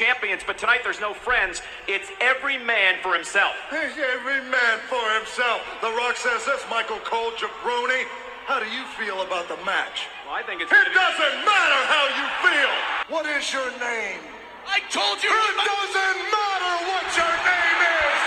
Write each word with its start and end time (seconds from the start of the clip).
champions, 0.00 0.40
but 0.46 0.56
tonight 0.56 0.80
there's 0.82 0.98
no 0.98 1.12
friends. 1.12 1.60
It's 1.86 2.08
every 2.22 2.56
man 2.56 2.96
for 3.02 3.12
himself. 3.12 3.52
Every 3.70 4.40
man 4.48 4.80
for 4.88 5.04
himself. 5.12 5.60
The 5.82 5.92
Rock 5.92 6.16
says 6.16 6.42
this, 6.46 6.64
Michael 6.70 7.00
Cole, 7.04 7.32
jabroni. 7.32 8.08
How 8.46 8.58
do 8.58 8.68
you 8.72 8.84
feel 8.96 9.20
about 9.20 9.46
the 9.48 9.60
match? 9.68 10.08
Well, 10.24 10.34
I 10.34 10.42
think 10.42 10.62
it's. 10.62 10.72
It 10.72 10.88
doesn't 10.96 11.36
matter 11.44 11.80
how 11.92 12.04
you 12.16 12.26
feel. 12.48 12.72
What 13.14 13.26
is 13.26 13.52
your 13.52 13.68
name? 13.76 14.24
I 14.66 14.80
told 14.88 15.22
you. 15.22 15.28
It 15.28 15.56
doesn't 15.68 16.20
matter 16.32 16.74
what 16.88 17.06
your 17.20 17.34
name 17.44 17.80
is. 18.00 18.20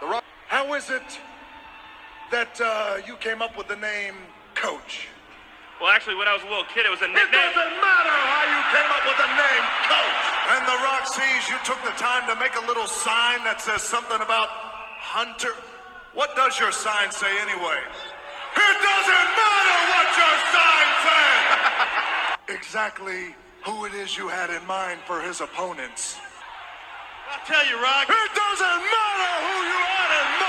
The 0.00 0.06
Rock. 0.06 0.24
How 0.46 0.74
is 0.74 0.88
it 0.88 1.18
that 2.30 2.60
uh, 2.60 3.02
you 3.04 3.16
came 3.16 3.42
up 3.42 3.58
with 3.58 3.66
the 3.66 3.76
name 3.76 4.14
Coach? 4.54 5.08
Well, 5.78 5.94
actually, 5.94 6.18
when 6.18 6.26
I 6.26 6.34
was 6.34 6.42
a 6.42 6.50
little 6.50 6.66
kid, 6.74 6.86
it 6.86 6.90
was 6.90 7.02
a 7.02 7.06
nickname. 7.06 7.22
It 7.22 7.30
nickname. 7.30 7.54
doesn't 7.54 7.78
matter 7.78 8.10
how 8.10 8.42
you 8.50 8.60
came 8.74 8.90
up 8.90 9.04
with 9.06 9.18
the 9.18 9.30
name 9.30 9.64
Coach. 9.86 10.26
And 10.58 10.62
The 10.66 10.78
Rock 10.82 11.06
sees 11.06 11.42
you 11.46 11.58
took 11.62 11.78
the 11.86 11.94
time 11.94 12.26
to 12.26 12.34
make 12.42 12.58
a 12.58 12.64
little 12.66 12.90
sign 12.90 13.46
that 13.46 13.62
says 13.62 13.82
something 13.86 14.18
about 14.18 14.50
Hunter. 14.98 15.54
What 16.18 16.34
does 16.34 16.58
your 16.58 16.72
sign 16.74 17.14
say 17.14 17.30
anyway? 17.46 17.78
It 18.58 18.76
doesn't 18.82 19.28
matter 19.38 19.78
what 19.94 20.08
your 20.18 20.36
sign 20.50 20.88
says. 21.06 21.38
exactly 22.58 23.38
who 23.62 23.84
it 23.86 23.94
is 23.94 24.18
you 24.18 24.26
had 24.26 24.50
in 24.50 24.66
mind 24.66 24.98
for 25.06 25.20
his 25.22 25.40
opponents. 25.40 26.18
I'll 27.30 27.44
tell 27.46 27.62
you, 27.70 27.78
Rock. 27.78 28.10
It 28.10 28.30
doesn't 28.34 28.82
matter 28.82 29.30
who 29.46 29.56
you 29.62 29.78
had 29.94 30.10
in 30.10 30.28
mind. 30.42 30.47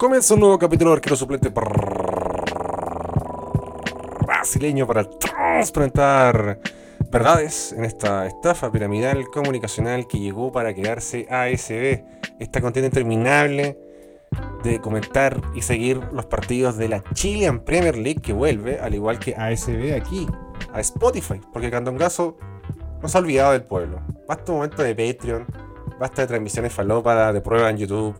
Comienza 0.00 0.32
un 0.32 0.40
nuevo 0.40 0.58
capítulo 0.58 0.92
de 0.92 0.94
Arquero 0.94 1.14
Suplente 1.14 1.52
brasileño 4.26 4.86
para 4.86 5.04
transparentar 5.04 6.58
verdades 7.10 7.74
en 7.74 7.84
esta 7.84 8.26
estafa 8.26 8.72
piramidal 8.72 9.26
comunicacional 9.26 10.06
que 10.08 10.18
llegó 10.18 10.52
para 10.52 10.72
quedarse 10.72 11.26
ASB. 11.28 12.02
Esta 12.38 12.62
contienda 12.62 12.86
interminable 12.86 13.76
de 14.64 14.80
comentar 14.80 15.38
y 15.54 15.60
seguir 15.60 16.00
los 16.12 16.24
partidos 16.24 16.78
de 16.78 16.88
la 16.88 17.04
Chilean 17.12 17.60
Premier 17.60 17.98
League 17.98 18.22
que 18.22 18.32
vuelve, 18.32 18.80
al 18.80 18.94
igual 18.94 19.18
que 19.18 19.34
ASB 19.36 19.94
aquí, 19.94 20.26
a 20.72 20.80
Spotify, 20.80 21.42
porque 21.52 21.70
Candongazo 21.70 22.38
nos 23.02 23.14
ha 23.14 23.18
olvidado 23.18 23.52
del 23.52 23.64
pueblo. 23.64 24.00
Basta 24.26 24.50
un 24.50 24.60
momento 24.60 24.82
de 24.82 24.94
Patreon, 24.94 25.44
basta 25.98 26.22
de 26.22 26.28
transmisiones 26.28 26.72
falópadas, 26.72 27.34
de 27.34 27.42
prueba 27.42 27.68
en 27.68 27.76
YouTube, 27.76 28.18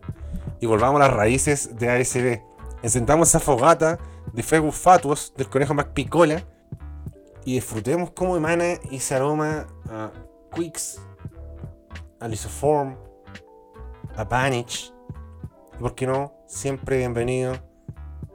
y 0.61 0.67
volvamos 0.67 1.01
a 1.01 1.07
las 1.07 1.13
raíces 1.13 1.77
de 1.77 1.89
ASB. 1.89 2.39
Encendamos 2.83 3.29
esa 3.29 3.39
fogata 3.39 3.99
de 4.31 4.43
Fegus 4.43 4.75
Fatuos 4.75 5.33
del 5.35 5.49
conejo 5.49 5.73
Mac 5.73 5.91
Picola 5.93 6.45
y 7.43 7.55
disfrutemos 7.55 8.11
cómo 8.11 8.37
emana 8.37 8.65
ese 8.91 9.15
aroma 9.15 9.65
a 9.89 10.11
Quicks, 10.55 11.01
a 12.19 12.27
Lisoform, 12.27 12.95
a 14.15 14.23
Banich 14.23 14.93
y, 15.77 15.81
por 15.81 15.95
qué 15.95 16.05
no, 16.05 16.33
siempre 16.45 16.97
bienvenido 16.97 17.53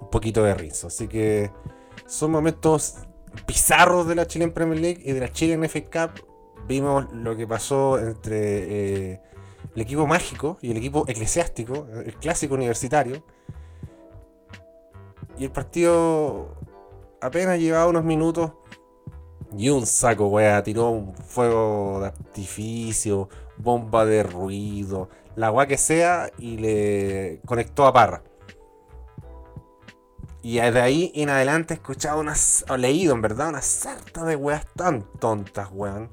un 0.01 0.11
poquito 0.11 0.43
de 0.43 0.55
rizo. 0.55 0.89
Así 0.89 1.07
que 1.07 1.53
son 2.07 2.33
momentos 2.33 2.97
bizarros 3.47 4.09
de 4.09 4.17
la 4.17 4.27
Chilean 4.27 4.51
Premier 4.51 4.81
League 4.81 5.03
y 5.05 5.13
de 5.13 5.21
la 5.21 5.31
Chilean 5.31 5.63
FA 5.69 6.09
Cup. 6.09 6.27
Vimos 6.67 7.07
lo 7.13 7.37
que 7.37 7.47
pasó 7.47 8.01
entre 8.01 9.13
eh, 9.13 9.21
el 9.77 9.83
equipo 9.83 10.07
mágico 10.07 10.57
y 10.63 10.71
el 10.71 10.79
equipo 10.79 11.05
eclesiástico, 11.07 11.87
el 11.93 12.15
clásico 12.15 12.55
universitario. 12.55 13.23
Y 15.39 15.45
el 15.45 15.51
partido 15.51 16.57
apenas 17.21 17.59
llevaba 17.59 17.87
unos 17.87 18.03
minutos 18.03 18.53
y 19.55 19.69
un 19.69 19.85
saco, 19.85 20.29
wea, 20.29 20.63
tiró 20.63 20.89
un 20.89 21.15
fuego 21.15 22.01
de 22.01 22.07
artificio, 22.07 23.29
bomba 23.59 24.07
de 24.07 24.23
ruido, 24.23 25.11
la 25.35 25.53
weá 25.53 25.67
que 25.67 25.77
sea, 25.77 26.31
y 26.39 26.57
le 26.57 27.43
conectó 27.45 27.85
a 27.85 27.93
Parra. 27.93 28.23
Y 30.43 30.57
de 30.57 30.81
ahí 30.81 31.13
en 31.15 31.29
adelante 31.29 31.75
he 31.75 31.77
escuchado 31.77 32.21
unas, 32.21 32.65
o 32.71 32.79
leído 32.79 33.15
en 33.15 33.21
verdad, 33.21 33.51
una 33.51 33.61
sarta 33.61 34.25
de 34.25 34.37
weas 34.37 34.65
tan 34.75 35.03
tontas, 35.19 35.69
weón. 35.71 36.11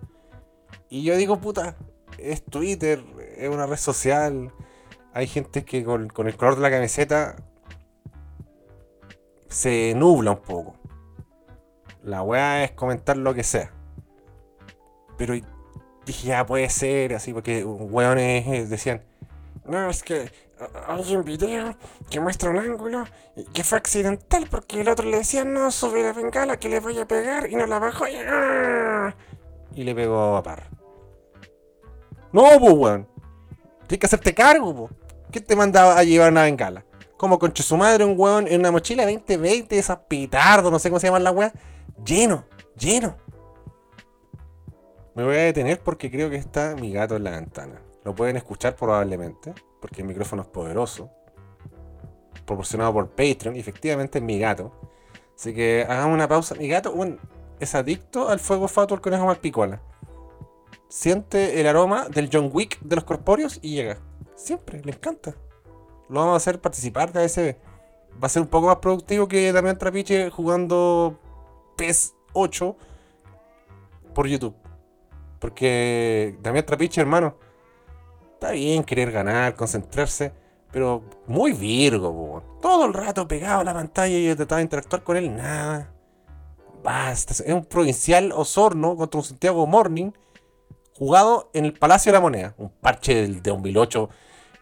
Y 0.89 1.03
yo 1.03 1.15
digo, 1.15 1.39
puta, 1.39 1.77
es 2.17 2.43
Twitter, 2.43 3.03
es 3.37 3.49
una 3.49 3.65
red 3.65 3.77
social. 3.77 4.51
Hay 5.13 5.27
gente 5.27 5.63
que 5.63 5.83
con, 5.83 6.03
el 6.27 6.35
color 6.37 6.55
de 6.55 6.61
la 6.61 6.71
camiseta 6.71 7.35
se 9.47 9.93
nubla 9.95 10.31
un 10.31 10.41
poco. 10.41 10.75
La 12.03 12.21
weá 12.21 12.63
es 12.63 12.71
comentar 12.71 13.17
lo 13.17 13.33
que 13.33 13.43
sea. 13.43 13.71
Pero 15.17 15.35
dije, 16.05 16.27
ya 16.27 16.45
puede 16.45 16.69
ser, 16.69 17.13
así, 17.13 17.33
porque 17.33 17.63
weones 17.63 18.47
eh, 18.47 18.65
decían, 18.65 19.03
no, 19.65 19.89
es 19.89 20.03
que 20.03 20.31
a- 20.59 20.95
hay 20.95 21.15
un 21.15 21.23
video 21.23 21.75
que 22.09 22.19
muestra 22.19 22.49
un 22.49 22.57
ángulo 22.57 23.05
que 23.53 23.63
fue 23.63 23.77
accidental 23.77 24.47
porque 24.49 24.81
el 24.81 24.89
otro 24.89 25.05
le 25.07 25.17
decía, 25.17 25.45
no, 25.45 25.71
sube 25.71 26.01
la 26.03 26.11
bengala 26.13 26.57
que 26.57 26.67
le 26.67 26.79
voy 26.79 26.99
a 26.99 27.07
pegar 27.07 27.49
y 27.49 27.55
no 27.55 27.67
la 27.67 27.79
bajó 27.79 28.07
y, 28.07 28.15
¡ah! 28.27 29.15
y 29.75 29.83
le 29.83 29.95
pegó 29.95 30.35
a 30.35 30.43
par. 30.43 30.67
No, 32.33 32.59
pues, 32.59 32.73
weón. 32.73 33.07
Tienes 33.87 33.99
que 33.99 34.05
hacerte 34.07 34.33
cargo, 34.33 34.75
po. 34.75 34.89
¿Quién 35.31 35.45
te 35.45 35.55
mandaba 35.55 35.97
a 35.97 36.03
llevar 36.03 36.31
una 36.31 36.43
bengala? 36.43 36.83
Como 37.15 37.39
conche 37.39 37.63
su 37.63 37.77
madre, 37.77 38.03
un 38.03 38.19
weón 38.19 38.47
en 38.47 38.59
una 38.59 38.71
mochila 38.71 39.05
2020, 39.05 39.77
esas 39.77 39.99
pitardos, 40.07 40.71
no 40.71 40.79
sé 40.79 40.89
cómo 40.89 40.99
se 40.99 41.07
llaman 41.07 41.23
las 41.23 41.33
weas. 41.33 41.53
Lleno, 42.03 42.43
lleno. 42.77 43.15
Me 45.15 45.23
voy 45.23 45.35
a 45.35 45.43
detener 45.43 45.79
porque 45.79 46.09
creo 46.09 46.29
que 46.29 46.37
está 46.37 46.75
mi 46.75 46.91
gato 46.91 47.15
en 47.15 47.23
la 47.23 47.31
ventana. 47.31 47.81
Lo 48.03 48.15
pueden 48.15 48.35
escuchar 48.35 48.75
probablemente, 48.75 49.53
porque 49.79 50.01
el 50.01 50.07
micrófono 50.07 50.41
es 50.41 50.47
poderoso. 50.47 51.11
Proporcionado 52.45 52.93
por 52.93 53.09
Patreon, 53.09 53.55
efectivamente 53.55 54.17
es 54.17 54.23
mi 54.23 54.39
gato. 54.39 54.73
Así 55.37 55.53
que 55.53 55.85
hagamos 55.87 56.15
una 56.15 56.27
pausa. 56.27 56.55
Mi 56.55 56.67
gato 56.67 56.91
bueno, 56.93 57.17
es 57.59 57.75
adicto 57.75 58.27
al 58.27 58.39
fuego 58.39 58.67
fatuo 58.67 58.95
al 58.95 59.01
conejo 59.01 59.25
más 59.25 59.37
picola. 59.37 59.81
Siente 60.93 61.59
el 61.59 61.65
aroma 61.65 62.07
del 62.07 62.29
John 62.31 62.51
Wick 62.53 62.79
de 62.81 62.95
los 62.95 63.03
corpóreos 63.03 63.57
y 63.63 63.73
llega. 63.73 63.97
Siempre, 64.35 64.79
le 64.83 64.91
encanta. 64.91 65.33
Lo 66.07 66.19
vamos 66.19 66.33
a 66.35 66.37
hacer 66.37 66.61
participar 66.61 67.11
de 67.11 67.23
ASB. 67.23 67.55
Va 68.21 68.27
a 68.27 68.29
ser 68.29 68.43
un 68.43 68.47
poco 68.47 68.67
más 68.67 68.75
productivo 68.75 69.27
que 69.27 69.51
Damián 69.51 69.79
Trapiche 69.79 70.29
jugando 70.29 71.19
PES 71.77 72.13
8 72.33 72.77
por 74.13 74.27
YouTube. 74.27 74.53
Porque 75.39 76.37
Damián 76.43 76.63
Trapiche, 76.63 77.01
hermano, 77.01 77.37
está 78.33 78.51
bien 78.51 78.83
querer 78.83 79.11
ganar, 79.11 79.55
concentrarse, 79.55 80.31
pero 80.71 81.01
muy 81.25 81.53
virgo, 81.53 82.13
po. 82.13 82.43
todo 82.61 82.85
el 82.85 82.93
rato 82.93 83.27
pegado 83.27 83.61
a 83.61 83.63
la 83.63 83.73
pantalla 83.73 84.15
y 84.15 84.27
yo 84.27 84.35
trataba 84.35 84.57
de 84.57 84.65
interactuar 84.65 85.03
con 85.03 85.17
él, 85.17 85.35
nada. 85.35 85.91
Basta, 86.83 87.33
es 87.33 87.51
un 87.51 87.65
provincial 87.65 88.31
Osorno 88.31 88.95
contra 88.95 89.17
un 89.17 89.25
Santiago 89.25 89.65
Morning 89.65 90.11
jugado 90.97 91.49
en 91.53 91.65
el 91.65 91.73
Palacio 91.73 92.11
de 92.11 92.17
la 92.17 92.21
Moneda, 92.21 92.55
un 92.57 92.69
parche 92.69 93.15
del, 93.15 93.41
de 93.41 93.51
2008 93.51 94.09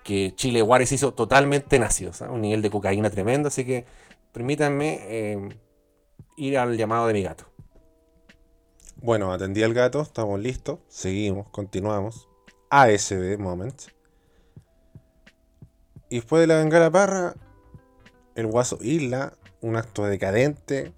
que 0.03 0.33
Chile 0.35 0.61
Juárez 0.61 0.91
hizo 0.91 1.13
totalmente 1.13 1.77
nacido, 1.77 2.13
¿sabes? 2.13 2.33
un 2.33 2.41
nivel 2.41 2.61
de 2.61 2.69
cocaína 2.69 3.09
tremendo, 3.09 3.49
así 3.49 3.65
que 3.65 3.85
permítanme 4.31 4.99
eh, 5.01 5.49
ir 6.37 6.57
al 6.57 6.77
llamado 6.77 7.07
de 7.07 7.13
mi 7.13 7.23
gato. 7.23 7.45
Bueno, 8.95 9.33
atendí 9.33 9.63
al 9.63 9.73
gato, 9.73 10.01
estamos 10.01 10.39
listos, 10.39 10.79
seguimos, 10.87 11.47
continuamos. 11.49 12.27
ASB 12.69 13.37
Moment. 13.37 13.81
Y 16.09 16.15
después 16.17 16.41
de 16.41 16.47
la 16.47 16.57
bengala 16.57 16.91
parra, 16.91 17.35
el 18.35 18.47
guaso 18.47 18.77
Isla, 18.81 19.33
un 19.61 19.75
acto 19.75 20.05
decadente, 20.05 20.93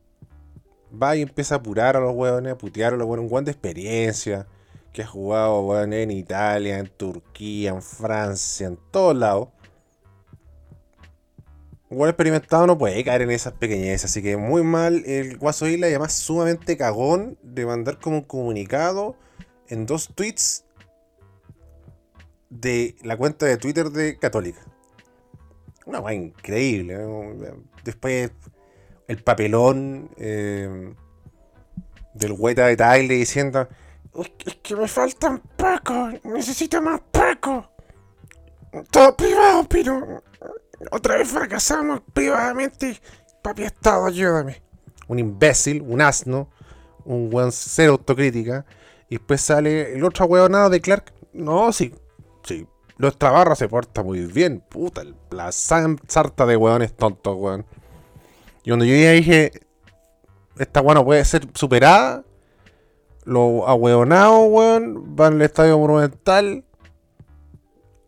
va 1.02 1.16
y 1.16 1.22
empieza 1.22 1.56
a 1.56 1.58
apurar 1.60 1.96
a 1.98 2.00
los 2.00 2.14
hueones, 2.14 2.54
a 2.54 2.58
putear 2.58 2.94
a 2.94 2.98
los 2.98 3.08
hueones, 3.08 3.24
un 3.24 3.30
guan 3.30 3.46
de 3.46 3.52
experiencia, 3.52 4.48
que 4.94 5.02
ha 5.02 5.08
jugado 5.08 5.62
weón, 5.62 5.92
en 5.92 6.12
Italia, 6.12 6.78
en 6.78 6.88
Turquía, 6.88 7.72
en 7.72 7.82
Francia, 7.82 8.68
en 8.68 8.78
todos 8.92 9.16
lados. 9.16 9.50
Un 11.90 11.98
buen 11.98 12.10
experimentado 12.10 12.66
no 12.68 12.78
puede 12.78 13.04
caer 13.04 13.24
en 13.24 13.32
esas 13.32 13.54
pequeñeces, 13.54 14.06
así 14.06 14.22
que 14.22 14.38
muy 14.38 14.64
mal 14.64 15.04
el 15.06 15.38
Guaso 15.38 15.68
Isla 15.68 15.88
y 15.88 15.92
además 15.92 16.14
sumamente 16.14 16.78
cagón 16.78 17.38
de 17.44 17.66
mandar 17.66 18.00
como 18.00 18.18
un 18.18 18.24
comunicado 18.24 19.16
en 19.68 19.86
dos 19.86 20.10
tweets 20.16 20.66
de 22.50 22.96
la 23.04 23.18
cuenta 23.18 23.46
de 23.48 23.58
Twitter 23.58 23.90
de 23.90 24.18
Católica. 24.18 24.62
Una 25.86 26.00
weá 26.00 26.14
increíble. 26.14 26.96
¿eh? 26.98 27.54
Después 27.84 28.32
el 29.08 29.24
papelón 29.24 30.10
eh, 30.18 30.94
del 32.14 32.32
Hueta 32.32 32.68
de 32.68 32.78
Tyler 32.78 33.18
diciendo 33.18 33.68
es 34.16 34.56
que, 34.56 34.76
me 34.76 34.88
faltan 34.88 35.40
pacos, 35.58 36.14
necesito 36.24 36.82
más 36.82 37.02
pacos. 37.12 37.66
Todo 38.92 39.16
privado, 39.16 39.66
pero 39.70 40.24
Otra 40.92 41.18
vez 41.18 41.28
fracasamos 41.30 42.02
privadamente. 42.14 43.00
Papi 43.42 43.64
Estado, 43.64 44.06
ayúdame. 44.06 44.62
Un 45.08 45.20
imbécil, 45.20 45.82
un 45.82 46.02
asno, 46.02 46.50
un 47.06 47.30
weón 47.34 47.52
cero 47.52 47.94
autocrítica. 47.94 48.66
Y 49.10 49.18
después 49.18 49.42
sale 49.42 49.94
el 49.94 50.04
otro 50.04 50.26
weonado 50.26 50.70
de 50.70 50.82
Clark. 50.82 51.14
No, 51.34 51.72
sí, 51.72 51.94
sí. 52.44 52.68
Nuestra 52.98 53.32
barra 53.32 53.56
se 53.56 53.68
porta 53.68 54.04
muy 54.04 54.26
bien. 54.26 54.64
Puta, 54.70 55.04
la 55.32 55.52
sarta 55.52 56.46
de 56.46 56.58
weones 56.58 56.94
tontos, 56.96 57.36
weón. 57.38 57.66
Y 58.64 58.70
cuando 58.70 58.86
yo 58.86 58.96
ya 58.96 59.12
dije, 59.12 59.52
esta 60.58 60.82
weón 60.82 60.96
no 60.96 61.06
puede 61.06 61.26
ser 61.26 61.48
superada, 61.54 62.24
los 63.26 63.68
ahueonados, 63.68 64.48
weón, 64.50 65.16
van 65.16 65.34
al 65.34 65.42
estadio 65.42 65.78
monumental 65.78 66.64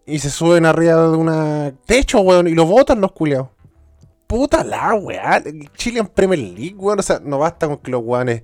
y 0.05 0.19
se 0.19 0.29
suben 0.29 0.65
arriba 0.65 0.95
de 0.95 1.17
un 1.17 1.79
techo, 1.85 2.21
weón, 2.21 2.47
y 2.47 2.53
lo 2.53 2.65
botan 2.65 3.01
los 3.01 3.11
culiados. 3.11 3.49
Puta 4.27 4.63
la 4.63 4.93
weá. 4.93 5.43
Chile 5.75 5.99
en 5.99 6.07
Premier 6.07 6.39
League, 6.39 6.75
weón. 6.77 6.99
O 6.99 7.03
sea, 7.03 7.19
no 7.23 7.39
basta 7.39 7.67
con 7.67 7.77
que 7.77 7.91
los 7.91 8.03
weones 8.03 8.43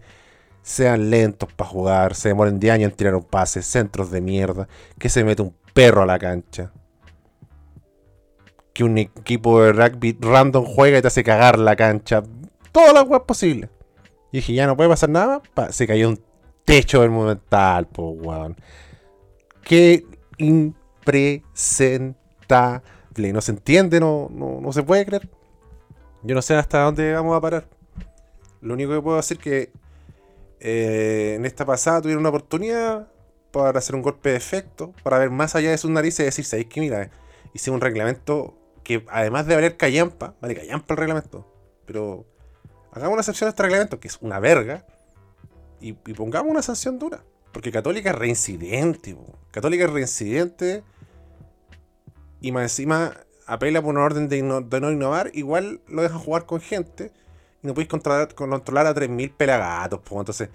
sean 0.62 1.09
lentos 1.09 1.51
para 1.53 1.69
jugar, 1.69 2.15
se 2.15 2.29
demoren 2.29 2.59
10 2.59 2.73
años 2.73 2.91
en 2.91 2.95
tirar 2.95 3.15
un 3.15 3.23
pase, 3.23 3.63
centros 3.63 4.12
de 4.12 4.21
mierda, 4.21 4.68
que 5.00 5.09
se 5.09 5.23
mete 5.23 5.41
un 5.41 5.56
perro 5.73 6.03
a 6.03 6.06
la 6.06 6.19
cancha. 6.19 6.71
Que 8.73 8.83
un 8.83 8.97
equipo 8.97 9.62
de 9.62 9.73
rugby 9.73 10.18
random 10.19 10.65
juega 10.65 11.00
y 11.00 11.01
te 11.01 11.07
hace 11.07 11.23
cagar 11.23 11.59
la 11.59 11.75
cancha. 11.75 12.23
Todas 12.71 12.94
las 12.94 13.07
weas 13.07 13.23
posibles. 13.23 13.69
Y 14.31 14.38
dije, 14.38 14.53
ya 14.53 14.65
no 14.65 14.77
puede 14.77 14.89
pasar 14.89 15.09
nada. 15.09 15.41
se 15.71 15.88
cayó 15.88 16.09
un 16.09 16.19
techo 16.65 17.01
del 17.01 17.09
monumental, 17.09 17.87
po, 17.87 18.11
weón. 18.11 18.55
Qué 19.63 20.05
impresentable. 20.37 23.33
No 23.33 23.41
se 23.41 23.51
entiende, 23.51 23.99
no, 23.99 24.29
no, 24.31 24.71
se 24.71 24.83
puede 24.83 25.05
creer. 25.05 25.29
Yo 26.23 26.35
no 26.35 26.41
sé 26.41 26.55
hasta 26.55 26.81
dónde 26.81 27.13
vamos 27.13 27.35
a 27.35 27.41
parar. 27.41 27.67
Lo 28.61 28.73
único 28.73 28.93
que 28.93 29.01
puedo 29.01 29.17
decir 29.17 29.37
es 29.37 29.43
que 29.43 29.71
eh, 30.59 31.33
en 31.35 31.45
esta 31.45 31.65
pasada 31.65 32.01
tuvieron 32.01 32.21
una 32.21 32.29
oportunidad 32.29 33.07
para 33.51 33.79
hacer 33.79 33.95
un 33.95 34.01
golpe 34.01 34.29
de 34.29 34.35
efecto, 34.35 34.93
para 35.03 35.17
ver 35.17 35.29
más 35.29 35.55
allá 35.55 35.71
de 35.71 35.77
sus 35.77 35.91
narices 35.91 36.21
y 36.21 36.25
decir, 36.25 36.45
¿sabéis 36.45 36.67
que 36.67 36.79
mira? 36.79 37.09
Hice 37.53 37.71
un 37.71 37.81
reglamento 37.81 38.55
que 38.83 39.05
además 39.09 39.45
de 39.45 39.55
valer 39.55 39.77
callampa, 39.77 40.35
vale 40.41 40.55
callampa 40.55 40.93
el 40.93 40.97
reglamento, 40.97 41.45
pero 41.85 42.25
hagamos 42.91 43.13
una 43.13 43.21
excepción 43.21 43.47
a 43.47 43.49
este 43.49 43.63
reglamento, 43.63 43.99
que 43.99 44.07
es 44.07 44.17
una 44.21 44.39
verga, 44.39 44.85
y, 45.81 45.94
pongamos 46.13 46.51
una 46.51 46.62
sanción 46.62 47.00
dura. 47.00 47.24
Porque 47.51 47.72
Católica 47.72 48.12
es 48.12 48.16
reincidente, 48.16 49.18
Católica 49.51 49.86
es 49.86 49.89
reincidente 49.89 50.83
y 52.39 52.51
más 52.51 52.63
encima 52.63 53.18
apela 53.45 53.81
por 53.81 53.92
una 53.92 54.04
orden 54.04 54.30
de, 54.30 54.42
no 54.42 54.92
innovar, 54.92 55.31
igual 55.33 55.81
lo 55.88 56.01
dejan 56.01 56.19
jugar 56.19 56.45
con 56.45 56.62
gente 56.62 57.12
y 57.62 57.68
no 57.68 57.74
podéis 57.74 57.89
controlar, 57.89 58.88
a 58.88 58.95
3.000 58.95 59.33
pelagatos, 59.36 60.00
pues 60.04 60.19
entonces 60.19 60.50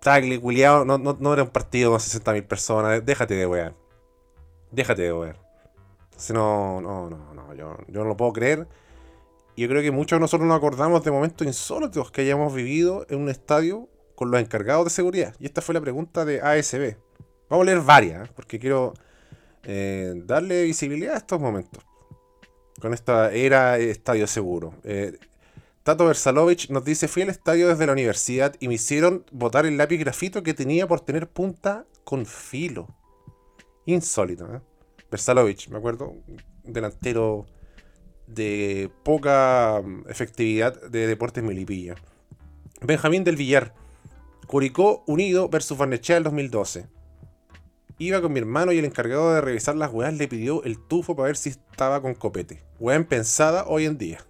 Tagle, 0.00 0.38
William, 0.38 0.86
no, 0.86 0.98
no, 0.98 1.32
era 1.32 1.42
un 1.42 1.50
partido 1.50 1.90
con 1.90 2.00
60.000 2.00 2.46
personas, 2.46 3.04
déjate 3.04 3.34
de 3.34 3.46
wear. 3.46 3.74
Déjate 4.70 5.02
de 5.02 5.12
wear. 5.12 5.36
Entonces 6.04 6.34
no, 6.34 6.80
no, 6.80 7.10
no, 7.10 7.34
no, 7.34 7.54
yo, 7.54 7.76
yo 7.88 8.02
no 8.02 8.08
lo 8.08 8.16
puedo 8.16 8.32
creer. 8.32 8.66
Y 9.56 9.62
yo 9.62 9.68
creo 9.68 9.82
que 9.82 9.90
muchos 9.90 10.16
de 10.16 10.20
nosotros 10.20 10.48
nos 10.48 10.56
acordamos 10.56 11.04
de 11.04 11.10
momentos 11.10 11.46
insólitos 11.46 12.10
que 12.10 12.22
hayamos 12.22 12.54
vivido 12.54 13.04
en 13.10 13.20
un 13.20 13.28
estadio 13.28 13.88
con 14.20 14.30
los 14.30 14.38
encargados 14.38 14.84
de 14.84 14.90
seguridad. 14.90 15.34
Y 15.38 15.46
esta 15.46 15.62
fue 15.62 15.72
la 15.74 15.80
pregunta 15.80 16.26
de 16.26 16.42
ASB. 16.42 16.94
Vamos 17.48 17.62
a 17.62 17.64
leer 17.64 17.80
varias, 17.80 18.28
¿eh? 18.28 18.32
porque 18.36 18.58
quiero 18.58 18.92
eh, 19.62 20.12
darle 20.26 20.64
visibilidad 20.64 21.14
a 21.14 21.16
estos 21.16 21.40
momentos. 21.40 21.82
Con 22.82 22.92
esta 22.92 23.32
era 23.32 23.78
estadio 23.78 24.26
seguro. 24.26 24.74
Eh, 24.84 25.16
Tato 25.84 26.04
Versalovich 26.04 26.68
nos 26.68 26.84
dice, 26.84 27.08
fui 27.08 27.22
al 27.22 27.30
estadio 27.30 27.68
desde 27.68 27.86
la 27.86 27.92
universidad 27.92 28.54
y 28.60 28.68
me 28.68 28.74
hicieron 28.74 29.24
botar 29.32 29.64
el 29.64 29.78
lápiz 29.78 29.96
grafito 29.96 30.42
que 30.42 30.52
tenía 30.52 30.86
por 30.86 31.00
tener 31.00 31.26
punta 31.26 31.86
con 32.04 32.26
filo. 32.26 32.88
Insólito, 33.86 34.54
¿eh? 34.54 34.60
Versalovich, 35.10 35.70
me 35.70 35.78
acuerdo, 35.78 36.14
delantero 36.62 37.46
de 38.26 38.90
poca 39.02 39.80
mm, 39.82 40.10
efectividad 40.10 40.78
de 40.90 41.06
Deportes 41.06 41.42
Melipilla. 41.42 41.94
Benjamín 42.82 43.24
del 43.24 43.36
Villar, 43.36 43.72
Curicó 44.50 45.04
Unido 45.06 45.48
versus 45.48 45.78
Barnechea 45.78 46.16
del 46.16 46.24
2012. 46.24 46.88
Iba 47.98 48.20
con 48.20 48.32
mi 48.32 48.40
hermano 48.40 48.72
y 48.72 48.78
el 48.78 48.84
encargado 48.84 49.32
de 49.32 49.40
revisar 49.40 49.76
las 49.76 49.92
weas 49.92 50.12
le 50.14 50.26
pidió 50.26 50.64
el 50.64 50.76
tufo 50.76 51.14
para 51.14 51.28
ver 51.28 51.36
si 51.36 51.50
estaba 51.50 52.02
con 52.02 52.14
copete. 52.16 52.64
Wea 52.80 53.00
pensada 53.06 53.64
hoy 53.68 53.84
en 53.84 53.96
día. 53.96 54.26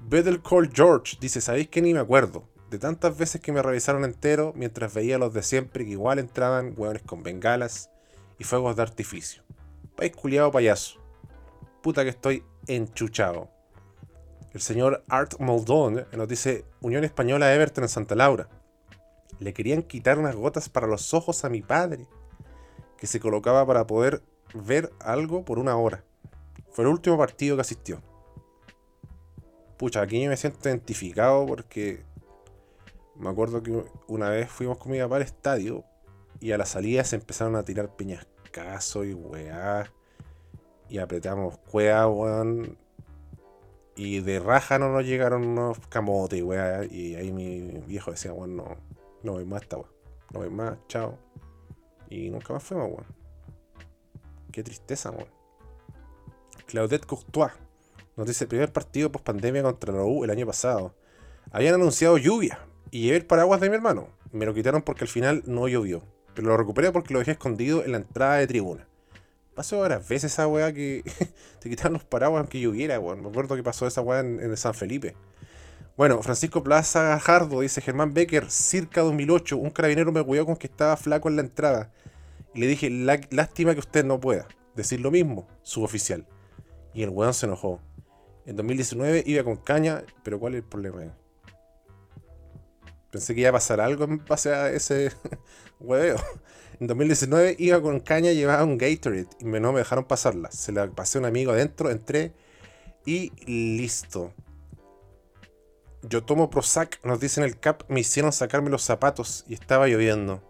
Better 0.00 0.40
Call 0.40 0.70
George 0.72 1.18
dice, 1.20 1.42
¿sabéis 1.42 1.68
que 1.68 1.82
ni 1.82 1.92
me 1.92 2.00
acuerdo? 2.00 2.48
De 2.70 2.78
tantas 2.78 3.18
veces 3.18 3.42
que 3.42 3.52
me 3.52 3.60
revisaron 3.60 4.04
entero 4.04 4.54
mientras 4.56 4.94
veía 4.94 5.18
los 5.18 5.34
de 5.34 5.42
siempre 5.42 5.84
que 5.84 5.90
igual 5.90 6.18
entraban 6.18 6.72
hueones 6.74 7.02
con 7.02 7.22
bengalas 7.22 7.90
y 8.38 8.44
fuegos 8.44 8.74
de 8.74 8.84
artificio. 8.84 9.42
País 9.96 10.16
culiado 10.16 10.50
payaso. 10.50 10.98
Puta 11.82 12.04
que 12.04 12.08
estoy 12.08 12.42
enchuchado. 12.68 13.50
El 14.54 14.62
señor 14.62 15.04
Art 15.10 15.38
Moldón 15.40 16.06
nos 16.16 16.26
dice, 16.26 16.64
Unión 16.80 17.04
Española 17.04 17.54
Everton 17.54 17.84
en 17.84 17.90
Santa 17.90 18.14
Laura. 18.14 18.48
Le 19.38 19.52
querían 19.52 19.82
quitar 19.82 20.18
unas 20.18 20.34
gotas 20.34 20.68
para 20.68 20.86
los 20.86 21.14
ojos 21.14 21.44
a 21.44 21.48
mi 21.48 21.62
padre, 21.62 22.06
que 22.96 23.06
se 23.06 23.20
colocaba 23.20 23.66
para 23.66 23.86
poder 23.86 24.22
ver 24.54 24.92
algo 25.00 25.44
por 25.44 25.58
una 25.58 25.76
hora. 25.76 26.04
Fue 26.70 26.84
el 26.84 26.90
último 26.90 27.18
partido 27.18 27.56
que 27.56 27.62
asistió 27.62 28.02
pucha, 29.76 30.02
aquí 30.02 30.22
yo 30.22 30.30
me 30.30 30.36
siento 30.36 30.68
identificado 30.68 31.46
porque 31.46 32.02
me 33.14 33.28
acuerdo 33.28 33.62
que 33.62 33.84
una 34.08 34.30
vez 34.30 34.50
fuimos 34.50 34.78
con 34.78 34.92
mi 34.92 34.98
papá 34.98 35.16
al 35.16 35.22
estadio 35.22 35.84
y 36.40 36.52
a 36.52 36.58
la 36.58 36.66
salida 36.66 37.04
se 37.04 37.16
empezaron 37.16 37.56
a 37.56 37.64
tirar 37.64 37.94
peñascasos 37.96 39.06
y 39.06 39.14
weá. 39.14 39.90
Y 40.88 40.98
apretamos 40.98 41.58
cuea, 41.58 42.06
weón. 42.06 42.78
Y 43.96 44.20
de 44.20 44.38
raja 44.38 44.78
no 44.78 44.92
nos 44.92 45.04
llegaron 45.04 45.46
unos 45.46 45.78
camotes, 45.88 46.42
weá. 46.42 46.84
Y 46.84 47.14
ahí 47.14 47.32
mi 47.32 47.60
viejo 47.86 48.10
decía, 48.10 48.32
weón, 48.32 48.56
no, 48.56 48.76
no 49.22 49.32
voy 49.32 49.44
más 49.44 49.62
esta 49.62 49.76
weón. 49.76 49.90
No 50.32 50.40
voy 50.40 50.50
más, 50.50 50.78
chao. 50.88 51.18
Y 52.08 52.30
nunca 52.30 52.52
más 52.52 52.62
fuimos, 52.62 52.88
weón. 52.88 53.06
Qué 54.52 54.62
tristeza, 54.62 55.10
weón. 55.10 55.28
Claudette 56.66 57.06
Courtois 57.06 57.52
nos 58.16 58.26
dice 58.26 58.46
primer 58.46 58.72
partido 58.72 59.12
post 59.12 59.24
pandemia 59.24 59.62
contra 59.62 59.92
la 59.92 60.02
U 60.02 60.24
el 60.24 60.30
año 60.30 60.46
pasado. 60.46 60.94
Habían 61.50 61.74
anunciado 61.74 62.16
lluvia 62.16 62.58
y 62.90 63.02
llevé 63.02 63.18
el 63.18 63.26
paraguas 63.26 63.60
de 63.60 63.68
mi 63.68 63.76
hermano. 63.76 64.08
Me 64.32 64.46
lo 64.46 64.54
quitaron 64.54 64.82
porque 64.82 65.04
al 65.04 65.08
final 65.08 65.42
no 65.46 65.68
llovió. 65.68 66.02
Pero 66.34 66.48
lo 66.48 66.56
recuperé 66.56 66.92
porque 66.92 67.12
lo 67.12 67.20
dejé 67.20 67.32
escondido 67.32 67.84
en 67.84 67.92
la 67.92 67.98
entrada 67.98 68.36
de 68.36 68.46
tribuna. 68.46 68.88
Pasó 69.54 69.80
varias 69.80 70.06
veces 70.08 70.32
esa 70.32 70.46
weá 70.48 70.72
que 70.72 71.02
te 71.60 71.70
quitaron 71.70 71.94
los 71.94 72.04
paraguas 72.04 72.40
aunque 72.40 72.60
lloviera, 72.60 72.98
weón. 72.98 73.22
Me 73.22 73.28
acuerdo 73.28 73.54
que 73.54 73.62
pasó 73.62 73.86
esa 73.86 74.00
weá 74.00 74.20
en, 74.20 74.56
San 74.56 74.74
Felipe. 74.74 75.14
Bueno, 75.96 76.22
Francisco 76.22 76.62
Plaza 76.62 77.02
Gajardo 77.04 77.62
dice 77.62 77.80
Germán 77.80 78.12
Becker, 78.12 78.50
circa 78.50 79.00
2008. 79.00 79.56
Un 79.56 79.70
carabinero 79.70 80.12
me 80.12 80.22
cuidó 80.22 80.44
con 80.44 80.56
que 80.56 80.66
estaba 80.66 80.94
flaco 80.98 81.30
en 81.30 81.36
la 81.36 81.42
entrada. 81.42 81.90
Y 82.52 82.60
le 82.60 82.66
dije, 82.66 82.90
lástima 83.30 83.72
que 83.72 83.80
usted 83.80 84.04
no 84.04 84.20
pueda 84.20 84.46
decir 84.74 85.00
lo 85.00 85.10
mismo, 85.10 85.48
suboficial. 85.62 86.26
Y 86.92 87.02
el 87.02 87.08
weón 87.08 87.32
se 87.32 87.46
enojó. 87.46 87.80
En 88.44 88.56
2019 88.56 89.24
iba 89.26 89.42
con 89.42 89.56
caña, 89.56 90.04
pero 90.22 90.38
¿cuál 90.38 90.54
es 90.54 90.58
el 90.58 90.68
problema? 90.68 91.16
Pensé 93.10 93.34
que 93.34 93.40
iba 93.40 93.50
a 93.50 93.54
pasar 93.54 93.80
algo 93.80 94.04
en 94.04 94.22
base 94.22 94.52
a 94.52 94.70
ese 94.70 95.12
hueveo. 95.80 96.16
En 96.78 96.88
2019 96.88 97.56
iba 97.58 97.80
con 97.80 98.00
caña, 98.00 98.32
llevaba 98.32 98.64
un 98.64 98.76
Gatorade 98.76 99.28
y 99.40 99.44
no 99.46 99.72
me 99.72 99.78
dejaron 99.78 100.04
pasarla. 100.04 100.50
Se 100.52 100.72
la 100.72 100.90
pasé 100.90 101.16
a 101.16 101.20
un 101.22 101.24
amigo 101.24 101.52
adentro, 101.52 101.90
entré 101.90 102.34
y 103.06 103.32
listo. 103.46 104.34
Yo 106.08 106.22
tomo 106.22 106.50
Prozac, 106.50 107.04
nos 107.04 107.18
dicen 107.18 107.42
el 107.42 107.58
CAP, 107.58 107.82
me 107.88 107.98
hicieron 107.98 108.32
sacarme 108.32 108.70
los 108.70 108.82
zapatos 108.82 109.44
y 109.48 109.54
estaba 109.54 109.88
lloviendo. 109.88 110.40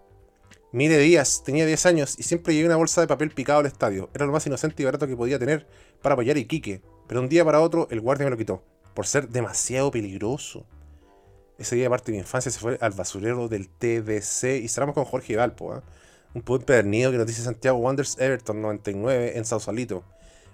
Mire 0.71 0.99
Díaz, 0.99 1.45
tenía 1.45 1.65
10 1.65 1.87
años 1.87 2.19
y 2.19 2.25
siempre 2.25 2.53
llevé 2.53 2.67
una 2.67 2.77
bolsa 2.77 3.01
de 3.01 3.07
papel 3.07 3.31
picado 3.31 3.61
al 3.61 3.67
estadio. 3.67 4.11
Era 4.13 4.27
lo 4.27 4.33
más 4.33 4.47
inocente 4.47 4.83
y 4.83 4.85
barato 4.85 5.07
que 5.07 5.17
podía 5.17 5.39
tener 5.39 5.67
para 6.03 6.13
apoyar 6.13 6.37
a 6.37 6.41
Iquique. 6.41 6.83
Pero 7.09 7.23
un 7.23 7.31
día 7.31 7.43
para 7.43 7.61
otro 7.61 7.89
el 7.91 8.03
guardia 8.03 8.27
me 8.27 8.31
lo 8.31 8.37
quitó, 8.37 8.63
por 8.93 9.07
ser 9.07 9.31
demasiado 9.31 9.91
peligroso. 9.91 10.67
Ese 11.57 11.75
día, 11.75 11.89
parte 11.89 12.13
de 12.13 12.19
mi 12.19 12.19
infancia, 12.19 12.53
se 12.53 12.59
fue 12.59 12.77
al 12.83 12.93
basurero 12.93 13.49
del 13.49 13.71
TDC 13.71 14.63
y 14.63 14.69
cerramos 14.69 14.95
con 14.95 15.07
Jorge 15.07 15.37
Valpo, 15.37 15.75
¿eh? 15.75 15.81
un 16.35 16.43
poder 16.43 16.67
pernido 16.67 17.11
que 17.11 17.17
nos 17.17 17.27
dice 17.27 17.41
Santiago 17.41 17.79
Wonders 17.79 18.19
Everton 18.19 18.61
99 18.61 19.39
en 19.39 19.45
Sausalito. 19.47 20.05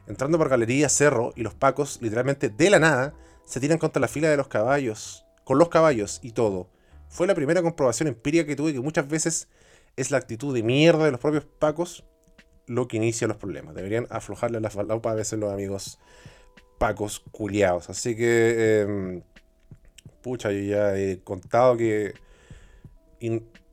Entrando 0.07 0.39
por 0.39 0.49
Galería 0.49 0.89
Cerro 0.89 1.33
y 1.35 1.43
los 1.43 1.55
pacos, 1.55 1.99
literalmente 2.01 2.51
de 2.51 2.71
la 2.71 2.79
nada, 2.79 3.15
se 3.53 3.61
tiran 3.61 3.77
contra 3.77 4.01
la 4.01 4.09
fila 4.09 4.31
de 4.31 4.39
los 4.39 4.49
caballos, 4.49 5.27
con 5.45 5.59
los 5.59 5.69
caballos 5.69 6.21
y 6.23 6.33
todo. 6.33 6.71
Fue 7.11 7.27
la 7.27 7.35
primera 7.35 7.61
comprobación 7.61 8.09
empírica 8.09 8.47
que 8.47 8.57
tuve 8.57 8.73
que 8.73 8.81
muchas 8.81 9.07
veces 9.07 9.49
es 9.95 10.11
la 10.11 10.17
actitud 10.17 10.55
de 10.55 10.63
mierda 10.63 11.05
de 11.05 11.11
los 11.11 11.21
propios 11.21 11.45
pacos 11.45 12.03
lo 12.67 12.89
que 12.89 12.97
inicia 12.97 13.29
los 13.29 13.37
problemas. 13.37 13.75
Deberían 13.75 14.07
aflojarle 14.09 14.59
la 14.59 14.71
falopa 14.71 15.11
a 15.11 15.15
veces 15.15 15.39
los 15.39 15.53
amigos 15.53 15.99
pacos 16.79 17.21
culiados. 17.31 17.91
Así 17.91 18.17
que, 18.17 18.81
em, 18.81 19.23
pucha, 20.23 20.51
yo 20.51 20.61
ya 20.61 20.97
he 20.97 21.21
contado 21.23 21.77
que 21.77 22.15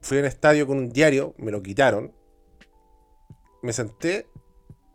fui 0.02 0.18
al 0.18 0.26
estadio 0.26 0.68
con 0.68 0.78
un 0.78 0.90
diario, 0.90 1.36
me 1.38 1.52
lo 1.52 1.64
quitaron. 1.64 2.12
Me 3.62 3.72
senté 3.72 4.28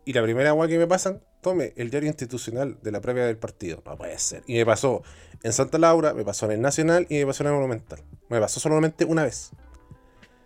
y 0.05 0.13
la 0.13 0.21
primera 0.21 0.49
agua 0.49 0.67
que 0.67 0.77
me 0.77 0.85
pasan, 0.85 1.23
tome 1.45 1.73
el 1.75 1.91
diario 1.91 2.09
institucional 2.09 2.79
de 2.81 2.91
la 2.91 3.01
previa 3.01 3.23
del 3.27 3.37
partido. 3.37 3.83
No 3.85 3.95
puede 3.95 4.17
ser. 4.17 4.41
Y 4.47 4.55
me 4.55 4.65
pasó 4.65 5.03
en 5.43 5.53
Santa 5.53 5.77
Laura, 5.77 6.15
me 6.15 6.25
pasó 6.25 6.47
en 6.47 6.53
el 6.53 6.61
Nacional 6.61 7.05
y 7.07 7.19
me 7.19 7.27
pasó 7.27 7.43
en 7.43 7.49
el 7.49 7.53
Monumental. 7.53 8.01
Me 8.29 8.39
pasó 8.39 8.59
solamente 8.59 9.05
una 9.05 9.23
vez. 9.23 9.51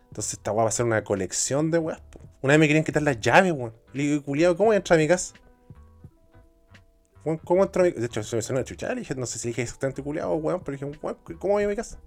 Entonces 0.09 0.33
esta 0.33 0.51
weá 0.51 0.63
va 0.63 0.69
a 0.69 0.73
ser 0.73 0.85
una 0.85 1.01
colección 1.05 1.71
de 1.71 1.77
weas. 1.77 2.01
Una 2.41 2.51
vez 2.51 2.59
me 2.59 2.67
querían 2.67 2.83
quitar 2.83 3.01
las 3.01 3.17
llaves, 3.21 3.53
weón. 3.53 3.73
Le 3.93 4.03
digo, 4.03 4.23
culiado, 4.25 4.57
¿cómo 4.57 4.67
voy 4.67 4.73
a 4.73 4.77
entrar 4.79 4.99
a 4.99 5.01
mi 5.01 5.07
casa? 5.07 5.35
¿Cómo 7.45 7.63
entro 7.63 7.81
a 7.81 7.85
mi 7.85 7.91
casa? 7.91 8.01
De 8.01 8.07
hecho, 8.07 8.21
se 8.21 8.35
me 8.35 8.41
sonó 8.41 8.59
una 8.59 8.65
chucha. 8.65 8.93
Le 8.93 8.99
dije, 8.99 9.15
no 9.15 9.25
sé 9.25 9.39
si 9.39 9.47
dije 9.47 9.61
exactamente 9.61 10.03
culiado, 10.03 10.35
weón, 10.35 10.61
pero 10.65 10.77
dije, 10.77 10.99
¿cómo 11.39 11.53
voy 11.53 11.63
a 11.63 11.67
mi 11.69 11.77
casa? 11.77 11.97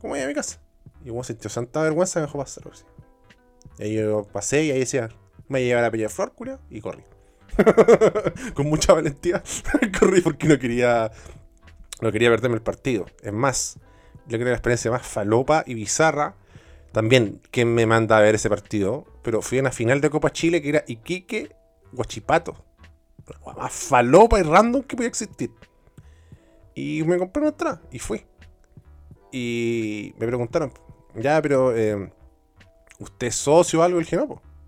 ¿Cómo 0.00 0.14
voy 0.14 0.20
a 0.20 0.26
mi 0.26 0.34
casa? 0.34 0.60
Y 1.04 1.10
weón 1.10 1.22
sintió 1.22 1.48
santa 1.48 1.80
vergüenza, 1.80 2.18
me 2.18 2.26
dejó 2.26 2.38
pasar. 2.38 2.64
Y 3.78 3.82
ahí 3.84 3.94
yo 3.94 4.24
pasé 4.32 4.64
y 4.64 4.72
ahí 4.72 4.80
decía, 4.80 5.10
me 5.46 5.62
lleva 5.62 5.80
la 5.80 5.92
pella 5.92 6.08
flor, 6.08 6.32
culiado, 6.32 6.60
y 6.70 6.80
corrí. 6.80 7.04
Con 8.54 8.66
mucha 8.66 8.92
valentía. 8.92 9.42
corrí 10.00 10.20
porque 10.20 10.48
no 10.48 10.58
quería. 10.58 11.10
No 12.00 12.12
quería 12.12 12.30
perderme 12.30 12.56
el 12.56 12.62
partido. 12.62 13.06
Es 13.22 13.32
más, 13.32 13.78
yo 14.26 14.36
creo 14.36 14.40
que 14.40 14.50
la 14.50 14.56
experiencia 14.56 14.90
más 14.90 15.06
falopa 15.06 15.64
y 15.66 15.74
bizarra 15.74 16.36
también, 16.92 17.40
¿quién 17.50 17.74
me 17.74 17.86
manda 17.86 18.16
a 18.16 18.20
ver 18.20 18.34
ese 18.34 18.48
partido? 18.48 19.04
Pero 19.22 19.42
fui 19.42 19.58
a 19.58 19.60
una 19.60 19.70
final 19.70 20.00
de 20.00 20.10
Copa 20.10 20.30
Chile 20.30 20.62
que 20.62 20.70
era 20.70 20.84
Iquique 20.86 21.54
Guachipato. 21.92 22.64
La 23.46 23.52
más 23.52 23.72
falopa 23.72 24.40
y 24.40 24.42
random 24.42 24.82
que 24.82 24.96
podía 24.96 25.08
existir. 25.08 25.50
Y 26.74 27.02
me 27.04 27.18
compré 27.18 27.42
una 27.42 27.50
entrada 27.50 27.82
y 27.90 27.98
fui. 27.98 28.24
Y 29.30 30.14
me 30.18 30.26
preguntaron, 30.26 30.72
ya, 31.14 31.42
pero 31.42 31.76
eh, 31.76 32.10
¿usted 32.98 33.26
es 33.26 33.34
socio 33.34 33.80
o 33.80 33.82
algo? 33.82 34.00
Y 34.00 34.04
dije, 34.04 34.18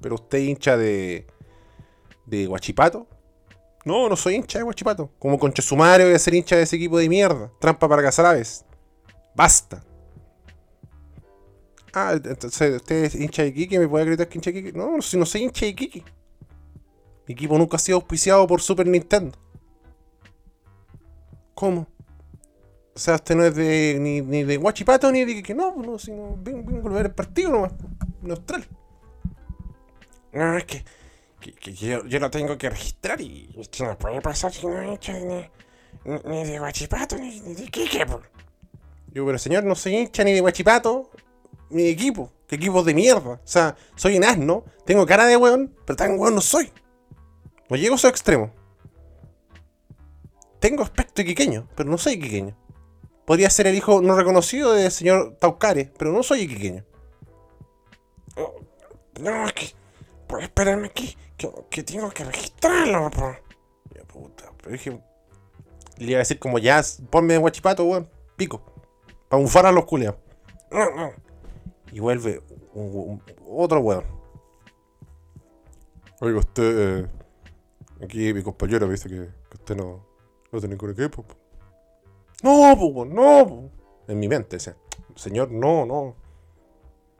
pero 0.00 0.16
usted 0.16 0.38
hincha 0.38 0.76
de, 0.76 1.26
de 2.26 2.46
Guachipato. 2.46 3.06
No, 3.84 4.08
no 4.08 4.16
soy 4.16 4.34
hincha 4.34 4.58
de 4.58 4.64
Guachipato. 4.64 5.10
Como 5.18 5.38
concha 5.38 5.62
sumario 5.62 6.06
voy 6.06 6.14
a 6.14 6.18
ser 6.18 6.34
hincha 6.34 6.56
de 6.56 6.62
ese 6.62 6.76
equipo 6.76 6.98
de 6.98 7.08
mierda. 7.08 7.50
Trampa 7.60 7.88
para 7.88 8.02
Casaraves. 8.02 8.64
Basta. 9.34 9.82
Ah, 11.92 12.12
entonces 12.12 12.76
usted 12.76 13.04
es 13.04 13.14
hincha 13.14 13.42
de 13.42 13.48
Iquique, 13.48 13.78
¿me 13.78 13.88
puede 13.88 14.02
acreditar 14.02 14.28
que 14.28 14.38
hincha 14.38 14.50
de 14.52 14.60
Iquique? 14.60 14.78
No, 14.78 15.02
si 15.02 15.16
no 15.16 15.26
soy 15.26 15.42
hincha 15.42 15.66
de 15.66 15.72
Iquique. 15.72 16.04
Mi 17.26 17.34
equipo 17.34 17.58
nunca 17.58 17.76
ha 17.76 17.80
sido 17.80 17.96
auspiciado 17.96 18.46
por 18.46 18.60
Super 18.60 18.86
Nintendo. 18.86 19.36
¿Cómo? 21.54 21.88
O 22.94 22.98
sea, 22.98 23.16
usted 23.16 23.34
no 23.34 23.44
es 23.44 23.54
de 23.54 23.96
ni, 24.00 24.20
de 24.44 24.56
Guachipato 24.56 25.10
ni 25.10 25.24
de 25.24 25.32
Iquique. 25.32 25.54
No, 25.54 25.74
no, 25.76 25.98
sino 25.98 26.36
vengo, 26.40 26.88
a 26.88 26.92
ver 26.92 27.06
el 27.06 27.14
partido 27.14 27.50
nomás. 27.50 27.72
Neutral. 28.22 28.66
No, 30.32 30.56
es 30.56 30.64
que, 30.64 30.84
que, 31.40 31.72
yo, 31.72 32.04
yo, 32.04 32.18
lo 32.18 32.30
tengo 32.30 32.56
que 32.58 32.68
registrar 32.68 33.20
y 33.20 33.48
esto 33.58 33.84
no 33.84 33.98
puede 33.98 34.20
pasar 34.20 34.52
si 34.52 34.66
no 34.66 34.80
es 34.80 34.88
hincha 34.88 35.12
ni, 35.14 35.50
ni, 36.24 36.44
de 36.44 36.58
Guachipato 36.58 37.16
ni, 37.16 37.40
de 37.40 37.64
Iquique. 37.64 38.06
Yo, 39.12 39.26
pero 39.26 39.38
señor, 39.38 39.64
no 39.64 39.74
soy 39.74 39.96
hincha 39.96 40.22
ni 40.22 40.32
de 40.32 40.40
Guachipato 40.40 41.10
mi 41.70 41.86
equipo. 41.86 42.30
Que 42.46 42.56
equipos 42.56 42.84
de 42.84 42.94
mierda. 42.94 43.30
O 43.30 43.40
sea, 43.44 43.76
soy 43.94 44.16
un 44.16 44.24
asno, 44.24 44.64
tengo 44.84 45.06
cara 45.06 45.26
de 45.26 45.36
weón, 45.36 45.74
pero 45.86 45.96
tan 45.96 46.18
weón 46.18 46.34
no 46.34 46.40
soy. 46.40 46.72
No 47.68 47.76
llego 47.76 47.94
a 47.94 47.98
su 47.98 48.08
extremo. 48.08 48.52
Tengo 50.58 50.82
aspecto 50.82 51.22
iquiqueño, 51.22 51.68
pero 51.74 51.88
no 51.88 51.96
soy 51.96 52.14
iquiqueño. 52.14 52.56
Podría 53.24 53.48
ser 53.48 53.68
el 53.68 53.76
hijo 53.76 54.02
no 54.02 54.16
reconocido 54.16 54.72
del 54.72 54.90
señor 54.90 55.36
Taucare, 55.38 55.92
pero 55.96 56.12
no 56.12 56.22
soy 56.22 56.42
iquiqueño. 56.42 56.84
Oh, 58.36 58.56
no, 59.20 59.46
es 59.46 59.52
que. 59.52 59.80
Puedes 60.26 60.44
esperarme 60.44 60.86
aquí, 60.86 61.16
que, 61.70 61.82
tengo 61.82 62.10
que 62.10 62.24
registrarlo, 62.24 63.10
po. 63.10 63.34
Ya 63.94 64.04
puta, 64.04 64.52
pero 64.58 64.72
dije. 64.72 65.00
Le 65.96 66.12
iba 66.12 66.16
a 66.16 66.20
decir 66.20 66.38
como 66.38 66.58
ya, 66.58 66.82
ponme 67.10 67.36
guachipato, 67.38 67.84
weón. 67.84 68.08
Pico. 68.36 68.62
Para 69.28 69.42
bufar 69.42 69.66
a 69.66 69.72
los 69.72 69.84
culeados. 69.84 70.18
No, 70.70 70.90
no. 70.94 71.12
Y 71.92 72.00
vuelve 72.00 72.42
otro 73.46 73.80
weón. 73.80 74.04
Oiga, 76.20 76.38
usted. 76.38 77.02
Eh, 77.02 77.06
aquí 78.02 78.32
mi 78.32 78.42
compañero 78.42 78.86
me 78.86 78.92
dice 78.92 79.08
que, 79.08 79.28
usted 79.54 79.76
no, 79.76 80.06
no 80.50 80.58
tiene 80.58 80.74
ningún 80.74 80.90
equipo. 80.90 81.24
No, 82.42 82.76
pues, 82.78 83.10
no. 83.10 83.70
En 84.08 84.18
mi 84.18 84.28
mente. 84.28 84.58
Señor, 85.16 85.50
no, 85.50 85.84
no. 85.84 86.16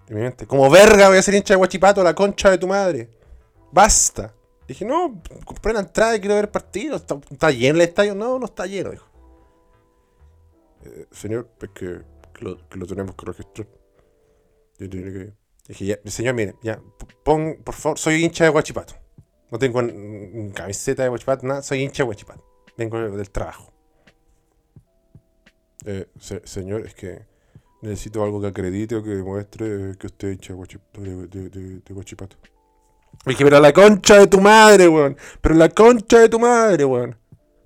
En 0.09 0.15
mi 0.17 0.23
mente. 0.23 0.47
Como 0.47 0.71
verga 0.71 1.09
voy 1.09 1.19
a 1.19 1.23
ser 1.23 1.35
hincha 1.35 1.55
de 1.55 1.59
guachipato, 1.59 2.03
la 2.03 2.15
concha 2.15 2.50
de 2.50 2.59
tu 2.59 2.67
madre. 2.67 3.20
Basta. 3.73 4.35
Dije, 4.67 4.85
no, 4.85 5.21
compré 5.45 5.73
la 5.73 5.81
entrada 5.81 6.17
y 6.17 6.21
quiero 6.21 6.37
ver 6.37 6.45
el 6.45 6.50
partido. 6.50 6.97
¿Está, 6.97 7.50
lleno 7.50 7.77
el 7.77 7.83
estadio? 7.83 8.15
No, 8.15 8.39
no 8.39 8.47
está 8.47 8.67
lleno, 8.67 8.91
dijo. 8.91 9.07
Eh, 10.85 11.07
señor, 11.11 11.50
es 11.61 11.69
que, 11.71 12.03
lo, 12.41 12.69
que 12.69 12.79
lo 12.79 12.87
tenemos 12.87 13.15
que 13.17 13.27
registrar. 13.27 13.69
Yo 14.79 14.89
que. 14.89 15.33
Dije, 15.69 15.85
ya, 15.85 15.99
señor, 16.07 16.35
mire, 16.35 16.57
ya, 16.62 16.81
pon, 17.23 17.59
por 17.62 17.75
favor, 17.75 17.99
soy 17.99 18.25
hincha 18.25 18.45
de 18.45 18.50
Guachipato. 18.50 18.95
No 19.50 19.59
tengo 19.59 19.81
camiseta 20.55 21.03
de 21.03 21.09
Guachipato, 21.09 21.47
nada, 21.47 21.62
soy 21.62 21.83
hincha 21.83 22.03
de 22.03 22.07
Guachipato. 22.07 22.45
Vengo 22.77 22.99
del 22.99 23.31
trabajo. 23.31 23.73
Eh, 25.85 26.07
señor, 26.45 26.87
es 26.87 26.95
que 26.95 27.27
necesito 27.83 28.23
algo 28.23 28.41
que 28.41 28.49
acredite 28.49 28.97
o 28.97 29.03
que 29.03 29.11
demuestre 29.11 29.97
que 29.99 30.07
usted 30.07 30.29
es 30.29 30.35
hincha 30.35 30.55
de, 30.55 31.49
de, 31.50 31.95
Guachipato. 31.95 32.37
Dije, 33.27 33.45
pero 33.45 33.61
la 33.61 33.73
concha 33.73 34.17
de 34.17 34.27
tu 34.27 34.41
madre, 34.41 34.89
weón. 34.89 35.17
Pero 35.41 35.55
la 35.55 35.69
concha 35.69 36.19
de 36.19 36.29
tu 36.29 36.39
madre, 36.39 36.85
weón. 36.85 37.17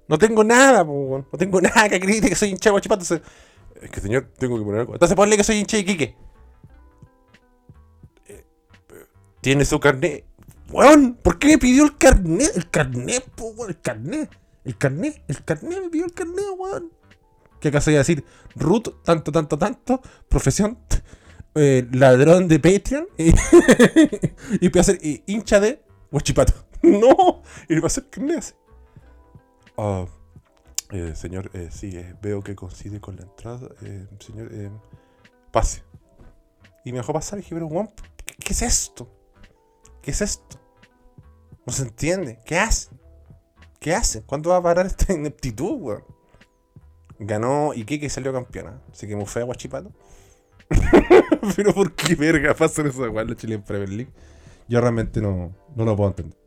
No 0.09 0.19
tengo 0.19 0.45
nada, 0.45 0.83
weón. 0.83 1.27
No 1.33 1.39
tengo 1.39 1.61
nada 1.63 1.89
que 1.89 1.97
acredite 1.97 2.29
que 2.29 2.35
soy 2.35 2.51
hincha 2.51 2.71
de 2.71 2.73
Guachipato. 2.73 3.03
Es 3.81 3.91
que, 3.91 4.01
señor, 4.01 4.31
tengo 4.39 4.59
que 4.59 4.65
poner 4.65 4.81
algo. 4.81 4.95
Entonces 4.95 5.17
ponle 5.17 5.37
que 5.37 5.45
soy 5.45 5.57
hincha 5.57 5.77
de 5.77 5.85
Quique 5.85 6.17
tiene 9.45 9.67
su 9.67 9.79
carnet. 9.79 10.25
Weón, 10.71 11.19
¿por 11.23 11.39
qué 11.39 11.49
me 11.49 11.59
pidió 11.59 11.85
el 11.85 11.99
carnet? 11.99 12.57
El 12.57 12.71
carnet, 12.71 13.23
po, 13.37 13.49
weón, 13.49 13.69
el 13.69 13.79
carnet. 13.79 14.31
El 14.65 14.79
carnet, 14.79 15.23
el 15.29 15.45
carnet 15.45 15.83
me 15.83 15.91
pidió 15.91 16.07
el 16.07 16.15
carnet, 16.15 16.47
weón. 16.57 16.91
¿Qué 17.61 17.69
acaso 17.69 17.91
iba 17.91 17.99
a 17.99 18.05
decir? 18.05 18.25
Ruth, 18.57 18.89
tanto, 19.05 19.31
tanto, 19.31 19.59
tanto, 19.59 20.01
profesión, 20.31 20.79
eh, 21.55 21.87
ladrón 21.93 22.49
de 22.49 22.59
Patreon 22.59 23.09
y, 23.17 23.33
a 24.79 24.83
ser 24.83 24.99
hincha 25.27 25.61
de 25.61 25.83
Huachipato. 26.11 26.53
no, 26.83 27.43
y 27.69 27.79
va 27.79 27.87
a 27.87 27.91
ser 27.91 28.09
así. 28.39 28.55
Ah, 29.77 30.07
eh, 30.91 31.15
señor, 31.17 31.51
eh, 31.55 31.69
sí, 31.73 31.91
eh, 31.97 32.15
veo 32.23 32.43
que 32.43 32.55
coincide 32.55 33.01
con 33.01 33.17
la 33.17 33.23
entrada. 33.23 33.69
señor, 34.21 34.51
pase. 35.51 35.83
Y 36.85 36.93
me 36.93 36.99
dejó 36.99 37.13
pasar 37.13 37.39
y 37.39 37.43
dije, 37.43 37.55
pero, 37.55 37.69
¿qué 38.39 38.53
es 38.53 38.63
esto? 38.63 39.09
¿Qué 40.03 40.11
es 40.11 40.21
esto? 40.21 40.61
No 41.67 41.73
se 41.73 41.83
entiende. 41.83 42.39
¿Qué 42.45 42.59
hace? 42.59 42.91
¿Qué 43.81 43.95
hace? 43.95 44.23
¿Cuándo 44.23 44.51
va 44.51 44.59
a 44.59 44.63
parar 44.63 44.87
esta 44.87 45.13
ineptitud, 45.13 45.81
weón? 45.81 46.05
Ganó 47.19 47.73
Iquique 47.75 48.07
y 48.07 48.11
salió 48.11 48.33
campeona. 48.33 48.83
Así 48.93 49.07
que 49.07 49.27
fue 49.27 49.43
a 49.43 49.45
Guachipato. 49.47 49.93
Pero 51.57 51.75
¿por 51.75 51.93
qué 51.93 52.15
verga 52.15 52.55
pasan 52.55 52.87
esas 52.87 53.09
weón 53.09 53.29
la 53.29 53.37
Chile 53.37 53.57
en 53.57 53.63
Premier 53.63 53.89
League? 53.89 54.13
Yo 54.69 54.81
realmente 54.81 55.21
no, 55.21 55.55
no 55.75 55.85
lo 55.85 55.97
puedo 55.97 56.11
entender. 56.11 56.39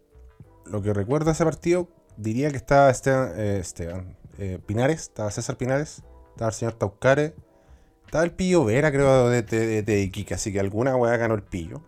Lo 0.65 0.81
que 0.81 0.93
recuerdo 0.93 1.31
ese 1.31 1.43
partido, 1.43 1.87
diría 2.17 2.49
que 2.49 2.57
estaba 2.57 2.89
Esteban, 2.89 3.31
eh, 3.35 3.57
Esteban 3.61 4.17
eh, 4.37 4.59
Pinares, 4.65 5.01
estaba 5.01 5.31
César 5.31 5.57
Pinares, 5.57 6.03
estaba 6.31 6.49
el 6.49 6.55
señor 6.55 6.73
Taucare, 6.73 7.35
estaba 8.05 8.23
el 8.23 8.31
Pillo 8.31 8.65
Vera, 8.65 8.91
creo, 8.91 9.29
de, 9.29 9.43
de, 9.43 9.83
de 9.83 10.01
Iquique, 10.01 10.33
así 10.33 10.51
que 10.51 10.59
alguna 10.59 10.95
weá 10.95 11.15
ganó 11.17 11.35
el 11.35 11.43
Pillo. 11.43 11.81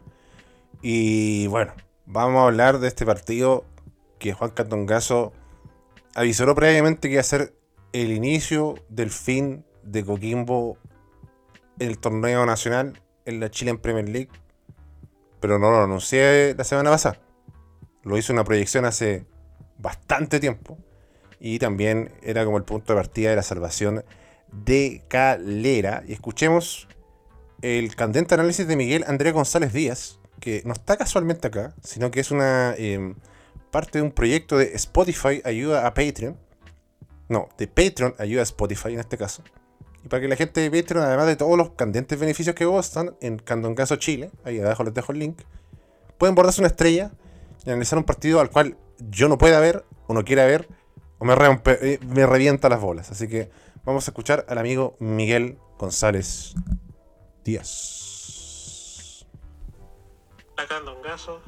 Y 0.81 1.48
bueno, 1.48 1.74
vamos 2.05 2.39
a 2.39 2.46
hablar 2.46 2.79
de 2.79 2.88
este 2.88 3.05
partido 3.05 3.65
que 4.17 4.34
Juan 4.34 4.51
Catongazo 4.51 5.34
avisó 6.15 6.53
previamente 6.55 7.08
que 7.08 7.13
iba 7.13 7.22
a 7.22 7.24
ser 7.24 7.53
el 7.93 8.12
inicio 8.12 8.75
del 8.89 9.10
fin 9.10 9.65
de 9.84 10.03
Coquimbo 10.03 10.77
el 11.80 11.98
torneo 12.00 12.46
nacional 12.46 13.02
en 13.26 13.40
la 13.40 13.50
Chile 13.50 13.72
en 13.72 13.78
Premier 13.78 14.08
League. 14.08 14.30
Pero 15.40 15.58
no 15.60 15.72
lo 15.72 15.82
anuncié 15.84 16.54
la 16.56 16.64
semana 16.64 16.90
pasada. 16.90 17.20
Lo 18.04 18.18
hizo 18.18 18.34
una 18.34 18.44
proyección 18.44 18.86
hace 18.86 19.26
bastante 19.78 20.40
tiempo. 20.40 20.78
Y 21.40 21.60
también 21.60 22.12
era 22.22 22.44
como 22.46 22.58
el 22.58 22.64
punto 22.64 22.94
de 22.94 23.00
partida 23.00 23.30
de 23.30 23.38
la 23.38 23.44
salvación 23.44 24.04
de 24.52 25.04
Calera. 25.08 26.04
Y 26.08 26.14
escuchemos 26.14 26.88
el 27.62 27.96
candente 27.96 28.36
análisis 28.36 28.68
de 28.68 28.76
Miguel 28.76 29.06
Andrés 29.08 29.34
González 29.34 29.74
Díaz 29.74 30.20
que 30.40 30.64
no 30.66 30.74
está 30.74 30.98
casualmente 30.98 31.48
acá, 31.48 31.76
sino 31.84 32.12
que 32.12 32.20
es 32.22 32.32
una 32.32 32.74
em, 32.78 33.16
parte 33.72 34.00
de 34.00 34.04
un 34.04 34.12
proyecto 34.12 34.58
de 34.58 34.74
Spotify 34.76 35.42
ayuda 35.44 35.86
a 35.86 35.94
Patreon. 35.94 36.38
No, 37.28 37.50
de 37.58 37.68
Patreon 37.68 38.16
ayuda 38.18 38.42
a 38.42 38.44
Spotify 38.44 38.94
en 38.94 39.00
este 39.00 39.18
caso. 39.18 39.44
Para 40.10 40.22
que 40.22 40.28
la 40.28 40.36
gente 40.36 40.68
de 40.68 40.72
Patreon, 40.72 41.06
además 41.06 41.28
de 41.28 41.36
todos 41.36 41.56
los 41.58 41.72
candentes 41.72 42.20
beneficios 42.20 42.56
que 42.56 42.66
gozan 42.66 43.16
en 43.22 43.38
Candongazo 43.38 43.96
Chile, 43.98 44.32
ahí 44.44 44.60
abajo 44.60 44.84
les 44.84 44.94
dejo 44.94 45.12
el 45.12 45.20
link, 45.20 45.42
pueden 46.18 46.36
bordarse 46.36 46.62
una 46.62 46.68
estrella 46.68 47.12
y 47.66 47.70
analizar 47.70 47.98
un 47.98 48.06
partido 48.06 48.39
al 48.39 48.50
cual 48.50 48.78
yo 48.98 49.30
no 49.30 49.38
pueda 49.38 49.60
ver, 49.60 49.86
o 50.08 50.13
no 50.13 50.25
quiera 50.25 50.46
ver, 50.46 50.68
o 51.20 51.25
me, 51.25 51.34
eh, 51.34 52.00
revienta 52.25 52.70
las 52.70 52.82
bolas. 52.82 53.12
Así 53.12 53.28
que 53.28 53.51
vamos 53.86 54.08
a 54.08 54.12
escuchar 54.12 54.46
al 54.50 54.58
amigo 54.58 54.96
Miguel 55.00 55.60
González 55.78 56.56
Díaz. 57.44 58.08
Candongazo, 60.68 61.42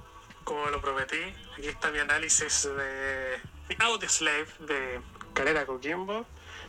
como 0.44 0.66
lo 0.68 0.82
prometí, 0.82 1.22
aquí 1.58 1.68
está 1.68 1.92
mi 1.92 2.00
análisis 2.00 2.68
de 2.76 4.08
Slave 4.08 4.48
de 4.68 5.00
Calera 5.34 5.66
Coquimbo. 5.66 6.26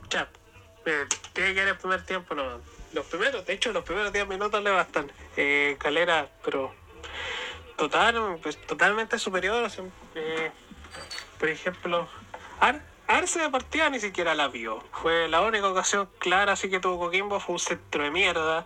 Chap, 0.09 0.29
eh, 0.87 1.07
tiene 1.33 1.55
que 1.55 1.63
ir 1.63 1.69
el 1.69 1.77
primer 1.77 2.05
tiempo, 2.05 2.35
no. 2.35 2.61
Los 2.93 3.07
primeros, 3.07 3.47
de 3.47 3.53
hecho, 3.55 3.73
los 3.73 3.85
primeros 3.85 4.13
10 4.13 4.29
minutos 4.29 4.63
le 4.63 4.71
bastan. 4.71 5.11
Eh, 5.37 5.77
Calera, 5.79 6.29
pero 6.45 6.75
total, 7.77 8.39
pues, 8.43 8.61
totalmente 8.67 9.19
superior. 9.19 9.71
Eh, 10.15 10.51
por 11.39 11.49
ejemplo, 11.49 12.09
Ar 12.61 12.83
Arce 13.09 13.41
de 13.41 13.51
partida 13.51 13.91
ni 13.91 14.01
siquiera 14.01 14.35
la 14.35 14.49
vio. 14.49 14.83
Fue 14.93 15.29
la 15.29 15.43
única 15.43 15.69
ocasión 15.69 16.09
clara 16.19 16.53
así 16.53 16.71
que 16.71 16.81
tuvo 16.81 16.99
Coquimbo, 16.99 17.41
fue 17.41 17.55
un 17.55 17.59
centro 17.59 18.05
de 18.05 18.11
mierda 18.11 18.65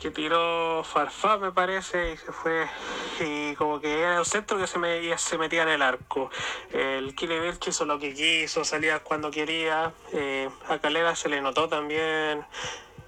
que 0.00 0.10
tiró 0.10 0.82
Farfá, 0.82 1.36
me 1.36 1.52
parece, 1.52 2.12
y 2.12 2.16
se 2.16 2.32
fue. 2.32 2.66
Y 3.20 3.54
como 3.56 3.80
que 3.80 4.00
era 4.00 4.18
un 4.18 4.24
centro 4.24 4.56
que 4.58 4.66
se, 4.66 4.78
me, 4.78 5.16
se 5.18 5.36
metía 5.36 5.62
en 5.62 5.68
el 5.68 5.82
arco. 5.82 6.30
El 6.72 7.14
Kile 7.14 7.52
hizo 7.66 7.84
lo 7.84 7.98
que 7.98 8.14
quiso, 8.14 8.64
salía 8.64 9.00
cuando 9.00 9.30
quería. 9.30 9.92
Eh, 10.12 10.48
a 10.68 10.78
Calera 10.78 11.14
se 11.14 11.28
le 11.28 11.42
notó 11.42 11.68
también 11.68 12.44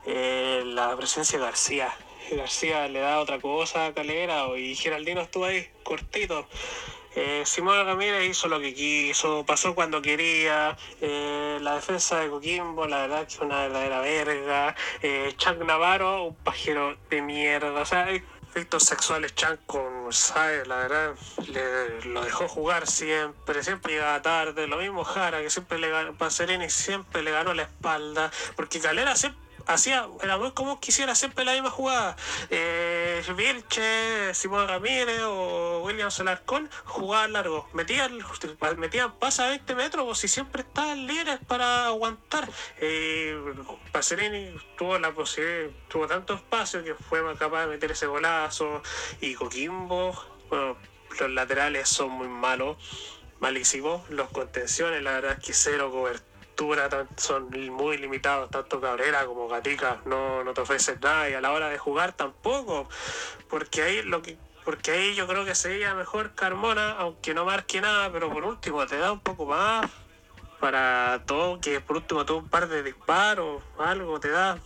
eh, 0.05 0.63
la 0.67 0.95
presencia 0.97 1.39
de 1.39 1.45
García. 1.47 1.95
García 2.31 2.87
le 2.89 3.01
da 3.01 3.21
otra 3.21 3.41
cosa 3.41 3.87
a 3.87 3.95
Calera 3.95 4.47
y 4.57 4.75
Geraldino 4.75 5.23
estuvo 5.23 5.47
ahí, 5.47 5.67
cortito. 5.83 6.47
Eh, 7.15 7.43
Simón 7.45 7.85
Ramírez 7.85 8.25
hizo 8.29 8.49
lo 8.49 8.61
que 8.61 8.75
quiso, 8.75 9.45
pasó 9.45 9.75
cuando 9.75 10.01
quería. 10.01 10.77
Eh, 11.01 11.59
la 11.61 11.75
defensa 11.75 12.21
de 12.21 12.31
Coquimbo, 12.31 12.87
la 12.87 13.03
verdad 13.03 13.27
que 13.27 13.45
una 13.45 13.63
verdadera 13.63 14.01
verga. 14.01 14.75
Eh, 15.03 15.35
Navarro, 15.67 16.25
un 16.25 16.35
pajero 16.37 16.97
de 17.11 17.23
mierda. 17.23 17.81
O 17.81 17.87
sea, 17.87 18.09
efectos 18.11 18.85
sexuales 18.85 19.35
Chang 19.35 19.59
con 19.67 20.13
¿sabes? 20.13 20.69
la 20.69 20.77
verdad, 20.77 21.15
le, 21.49 22.05
lo 22.05 22.23
dejó 22.23 22.49
jugar 22.49 22.87
siempre, 22.87 23.63
siempre 23.63 23.95
llegaba 23.95 24.21
tarde. 24.21 24.67
Lo 24.67 24.77
mismo 24.77 25.05
Jara, 25.05 25.41
que 25.41 25.51
siempre 25.51 25.79
le 25.79 25.91
ganó, 25.91 26.15
Pacerini 26.15 26.69
siempre 26.69 27.23
le 27.23 27.31
ganó 27.31 27.55
la 27.55 27.63
espalda. 27.63 28.31
Porque 28.57 28.81
Calera 28.81 29.17
siempre 29.17 29.42
hacía, 29.67 30.09
era 30.23 30.39
muy 30.39 30.53
común 30.53 30.79
que 30.79 30.91
hiciera 30.91 31.15
siempre 31.15 31.45
la 31.45 31.53
misma 31.53 31.71
jugada. 31.71 32.17
Eh, 32.51 33.23
Vilche, 33.37 34.35
Simón 34.35 34.69
Ramírez 34.69 35.21
o 35.23 35.83
William 35.85 36.11
Salarcón 36.11 36.69
jugaban 36.85 37.33
largo, 37.33 37.69
metían, 37.73 38.19
metían 38.77 39.13
pasa 39.19 39.47
a 39.47 39.49
20 39.51 39.75
metros, 39.75 40.05
pues, 40.05 40.19
si 40.19 40.29
siempre 40.29 40.63
estaban 40.63 41.07
libres 41.07 41.39
para 41.47 41.87
aguantar. 41.87 42.49
Eh, 42.79 43.37
Pacerini 43.93 44.55
tuvo 44.77 44.99
la 44.99 45.13
posibilidad, 45.13 45.71
tuvo 45.89 46.07
tanto 46.07 46.35
espacio 46.35 46.83
que 46.85 46.95
fue 46.95 47.21
capaz 47.37 47.63
de 47.63 47.67
meter 47.69 47.93
ese 47.93 48.07
golazo. 48.07 48.83
Y 49.21 49.35
Coquimbo, 49.35 50.13
bueno, 50.49 50.77
los 51.21 51.31
laterales 51.31 51.89
son 51.89 52.11
muy 52.11 52.29
malos, 52.29 52.77
malísimos. 53.41 54.09
Los 54.11 54.31
contenciones, 54.31 55.03
la 55.03 55.13
verdad 55.13 55.37
es 55.39 55.45
que 55.45 55.53
cero 55.53 55.91
cobertura 55.91 56.32
son 57.17 57.51
muy 57.71 57.99
limitados, 57.99 58.51
tanto 58.51 58.81
Cabrera 58.81 59.25
como 59.27 59.49
Gatica 59.49 60.01
no, 60.07 60.45
no 60.45 60.55
te 60.55 60.61
ofrecen 60.61 60.99
nada 61.03 61.29
y 61.29 61.35
a 61.35 61.41
la 61.41 61.53
hora 61.53 61.69
de 61.69 61.79
jugar 61.79 62.13
tampoco, 62.13 62.89
porque 63.49 63.83
ahí 63.83 64.03
lo 64.03 64.23
que 64.23 64.37
porque 64.65 64.93
ahí 64.93 65.15
yo 65.17 65.27
creo 65.27 65.45
que 65.45 65.57
sería 65.57 65.93
mejor 65.95 66.35
Carmona, 66.35 66.93
aunque 66.93 67.35
no 67.35 67.45
marque 67.45 67.81
nada, 67.81 68.13
pero 68.13 68.33
por 68.33 68.45
último 68.45 68.87
te 68.87 68.97
da 68.97 69.11
un 69.11 69.19
poco 69.19 69.45
más 69.45 69.91
para 70.61 71.25
todo, 71.27 71.59
que 71.59 71.81
por 71.81 71.97
último 71.97 72.25
todo 72.25 72.39
un 72.39 72.49
par 72.49 72.69
de 72.69 72.85
disparos, 72.85 73.61
algo 73.77 74.21
te 74.21 74.31
da. 74.31 74.61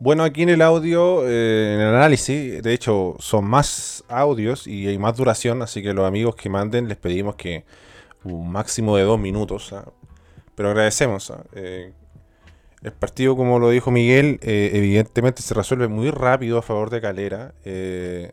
Bueno, 0.00 0.24
aquí 0.24 0.42
en 0.42 0.48
el 0.48 0.62
audio, 0.62 1.28
eh, 1.28 1.74
en 1.74 1.80
el 1.80 1.94
análisis, 1.94 2.60
de 2.60 2.72
hecho, 2.72 3.14
son 3.20 3.44
más 3.44 4.04
audios 4.08 4.66
y 4.66 4.88
hay 4.88 4.98
más 4.98 5.16
duración, 5.16 5.62
así 5.62 5.80
que 5.80 5.92
los 5.92 6.06
amigos 6.06 6.34
que 6.34 6.48
manden 6.48 6.88
les 6.88 6.96
pedimos 6.96 7.36
que 7.36 7.64
un 8.24 8.50
máximo 8.50 8.96
de 8.96 9.04
dos 9.04 9.18
minutos, 9.20 9.72
¿ah? 9.72 9.84
Pero 10.58 10.70
agradecemos. 10.70 11.30
¿ah? 11.30 11.44
Eh, 11.52 11.92
el 12.82 12.92
partido, 12.92 13.36
como 13.36 13.60
lo 13.60 13.70
dijo 13.70 13.92
Miguel, 13.92 14.40
eh, 14.42 14.72
evidentemente 14.74 15.40
se 15.40 15.54
resuelve 15.54 15.86
muy 15.86 16.10
rápido 16.10 16.58
a 16.58 16.62
favor 16.62 16.90
de 16.90 17.00
Calera. 17.00 17.54
Eh, 17.64 18.32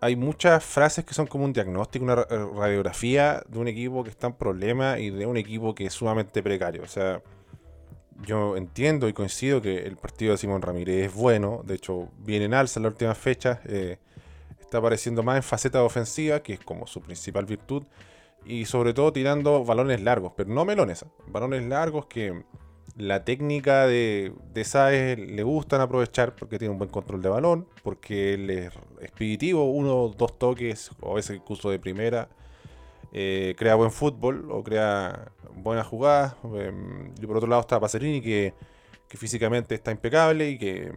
hay 0.00 0.16
muchas 0.16 0.64
frases 0.64 1.04
que 1.04 1.12
son 1.12 1.26
como 1.26 1.44
un 1.44 1.52
diagnóstico, 1.52 2.06
una 2.06 2.16
radiografía 2.16 3.42
de 3.46 3.58
un 3.58 3.68
equipo 3.68 4.02
que 4.02 4.08
está 4.08 4.28
en 4.28 4.32
problemas 4.32 4.98
y 4.98 5.10
de 5.10 5.26
un 5.26 5.36
equipo 5.36 5.74
que 5.74 5.84
es 5.84 5.92
sumamente 5.92 6.42
precario. 6.42 6.82
O 6.82 6.88
sea, 6.88 7.20
yo 8.24 8.56
entiendo 8.56 9.10
y 9.10 9.12
coincido 9.12 9.60
que 9.60 9.80
el 9.80 9.98
partido 9.98 10.32
de 10.32 10.38
Simón 10.38 10.62
Ramírez 10.62 11.08
es 11.08 11.14
bueno. 11.14 11.60
De 11.66 11.74
hecho, 11.74 12.08
viene 12.16 12.46
en 12.46 12.54
alza 12.54 12.80
en 12.80 12.84
las 12.84 12.92
últimas 12.92 13.18
fechas. 13.18 13.58
está 14.58 14.78
apareciendo 14.78 15.22
más 15.22 15.36
en 15.36 15.42
faceta 15.42 15.82
ofensiva, 15.82 16.40
que 16.42 16.54
es 16.54 16.60
como 16.60 16.86
su 16.86 17.02
principal 17.02 17.44
virtud 17.44 17.84
y 18.44 18.64
sobre 18.64 18.94
todo 18.94 19.12
tirando 19.12 19.64
balones 19.64 20.00
largos, 20.02 20.32
pero 20.36 20.50
no 20.50 20.64
melones, 20.64 21.04
balones 21.26 21.64
largos 21.64 22.06
que 22.06 22.44
la 22.96 23.24
técnica 23.24 23.86
de, 23.86 24.32
de 24.52 24.64
Saez 24.64 25.18
le 25.18 25.42
gustan 25.42 25.80
aprovechar 25.80 26.34
porque 26.36 26.58
tiene 26.58 26.72
un 26.72 26.78
buen 26.78 26.90
control 26.90 27.22
de 27.22 27.28
balón, 27.28 27.66
porque 27.82 28.34
él 28.34 28.50
es 28.50 28.72
expeditivo, 29.00 29.70
uno 29.70 30.08
dos 30.16 30.38
toques 30.38 30.90
o 31.00 31.12
a 31.12 31.14
veces 31.14 31.36
incluso 31.36 31.70
de 31.70 31.78
primera. 31.78 32.28
Eh, 33.12 33.56
crea 33.58 33.74
buen 33.74 33.90
fútbol 33.90 34.48
o 34.50 34.62
crea 34.62 35.32
buenas 35.54 35.86
jugadas. 35.86 36.36
Em, 36.54 37.12
y 37.20 37.26
por 37.26 37.36
otro 37.36 37.48
lado 37.48 37.62
está 37.62 37.80
Pacerini 37.80 38.20
que, 38.20 38.54
que, 39.08 39.16
físicamente 39.16 39.74
está 39.74 39.90
impecable 39.90 40.50
y 40.50 40.58
que 40.58 40.92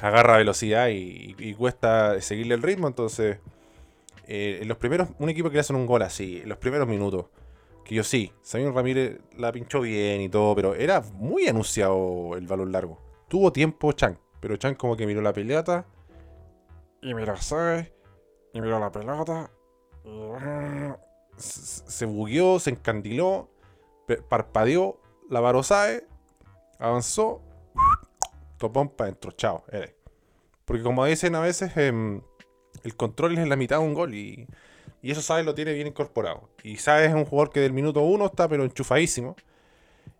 agarra 0.00 0.38
velocidad 0.38 0.88
y, 0.88 1.34
y 1.38 1.54
cuesta 1.54 2.20
seguirle 2.20 2.54
el 2.54 2.62
ritmo. 2.62 2.88
Entonces 2.88 3.38
eh, 4.26 4.58
en 4.62 4.68
los 4.68 4.78
primeros, 4.78 5.08
un 5.18 5.28
equipo 5.28 5.48
que 5.48 5.54
le 5.54 5.60
hacen 5.60 5.76
un 5.76 5.86
gol 5.86 6.02
así, 6.02 6.40
en 6.42 6.48
los 6.48 6.58
primeros 6.58 6.88
minutos, 6.88 7.26
que 7.84 7.94
yo 7.94 8.02
sí, 8.02 8.32
Samuel 8.42 8.74
Ramírez 8.74 9.20
la 9.36 9.52
pinchó 9.52 9.80
bien 9.80 10.20
y 10.20 10.28
todo, 10.28 10.54
pero 10.54 10.74
era 10.74 11.00
muy 11.00 11.46
anunciado 11.46 12.36
el 12.36 12.46
balón 12.46 12.72
largo. 12.72 13.00
Tuvo 13.28 13.52
tiempo 13.52 13.92
Chan, 13.92 14.18
pero 14.40 14.56
Chan 14.56 14.74
como 14.74 14.96
que 14.96 15.06
miró 15.06 15.20
la 15.20 15.32
pelota 15.32 15.86
y 17.00 17.14
miró 17.14 17.36
¿sabes? 17.36 17.92
y 18.52 18.60
miró 18.60 18.80
la 18.80 18.90
pelota 18.90 19.50
se 21.36 22.06
bugueó, 22.06 22.58
se 22.58 22.70
encandiló, 22.70 23.50
parpadeó, 24.28 25.00
la 25.28 25.40
varó 25.40 25.60
avanzó, 26.78 27.42
topón 28.58 28.88
para 28.88 29.08
adentro, 29.08 29.32
chao, 29.32 29.64
Porque 30.64 30.82
como 30.82 31.04
dicen 31.04 31.34
a 31.34 31.40
veces, 31.40 31.76
em, 31.76 32.22
el 32.84 32.96
control 32.96 33.34
es 33.34 33.38
en 33.38 33.48
la 33.48 33.56
mitad 33.56 33.78
de 33.78 33.84
un 33.84 33.94
gol 33.94 34.14
y, 34.14 34.46
y 35.02 35.10
eso 35.10 35.22
sabes 35.22 35.44
lo 35.44 35.54
tiene 35.54 35.72
bien 35.72 35.86
incorporado. 35.86 36.48
Y 36.62 36.76
sabes 36.76 37.08
es 37.08 37.14
un 37.14 37.24
jugador 37.24 37.52
que 37.52 37.60
del 37.60 37.72
minuto 37.72 38.00
uno 38.00 38.26
está 38.26 38.48
pero 38.48 38.64
enchufadísimo. 38.64 39.36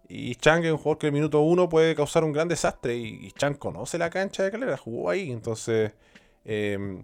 Y 0.08 0.36
Chang 0.36 0.64
es 0.64 0.70
un 0.70 0.78
jugador 0.78 0.98
que 0.98 1.06
del 1.08 1.14
minuto 1.14 1.40
uno 1.40 1.68
puede 1.68 1.94
causar 1.94 2.24
un 2.24 2.32
gran 2.32 2.48
desastre. 2.48 2.96
Y, 2.96 3.30
Chang 3.32 3.56
conoce 3.56 3.98
la 3.98 4.10
cancha 4.10 4.44
de 4.44 4.50
Calera, 4.50 4.76
jugó 4.76 5.10
ahí. 5.10 5.32
Entonces, 5.32 5.92
eh, 6.44 7.02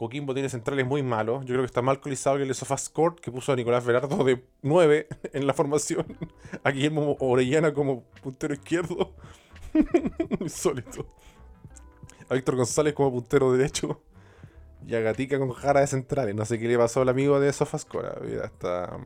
Coquimbo 0.00 0.32
tiene 0.32 0.48
centrales 0.48 0.86
muy 0.86 1.02
malos. 1.02 1.40
Yo 1.40 1.48
creo 1.48 1.60
que 1.60 1.66
está 1.66 1.82
mal 1.82 2.00
colizado 2.00 2.36
el 2.36 2.54
Sofascourt, 2.54 3.20
que 3.20 3.30
puso 3.30 3.52
a 3.52 3.56
Nicolás 3.56 3.84
Verardo 3.84 4.24
de 4.24 4.42
9 4.62 5.08
en 5.34 5.46
la 5.46 5.52
formación. 5.52 6.06
A 6.64 6.70
Guillermo 6.70 7.16
Orellana 7.20 7.74
como 7.74 8.04
puntero 8.22 8.54
izquierdo. 8.54 9.14
Insólito. 10.40 11.06
A 12.28 12.34
Víctor 12.34 12.56
González 12.56 12.94
como 12.94 13.10
puntero 13.10 13.52
derecho. 13.52 14.00
Y 14.86 14.94
a 14.94 15.00
Gatica 15.00 15.38
con 15.38 15.50
jara 15.50 15.80
de 15.80 15.86
centrales. 15.86 16.34
No 16.34 16.44
sé 16.44 16.58
qué 16.58 16.66
le 16.66 16.78
pasó 16.78 17.02
al 17.02 17.08
amigo 17.08 17.38
de 17.38 17.52
Sofascora. 17.52 18.16
Mira, 18.22 18.46
está 18.46 18.98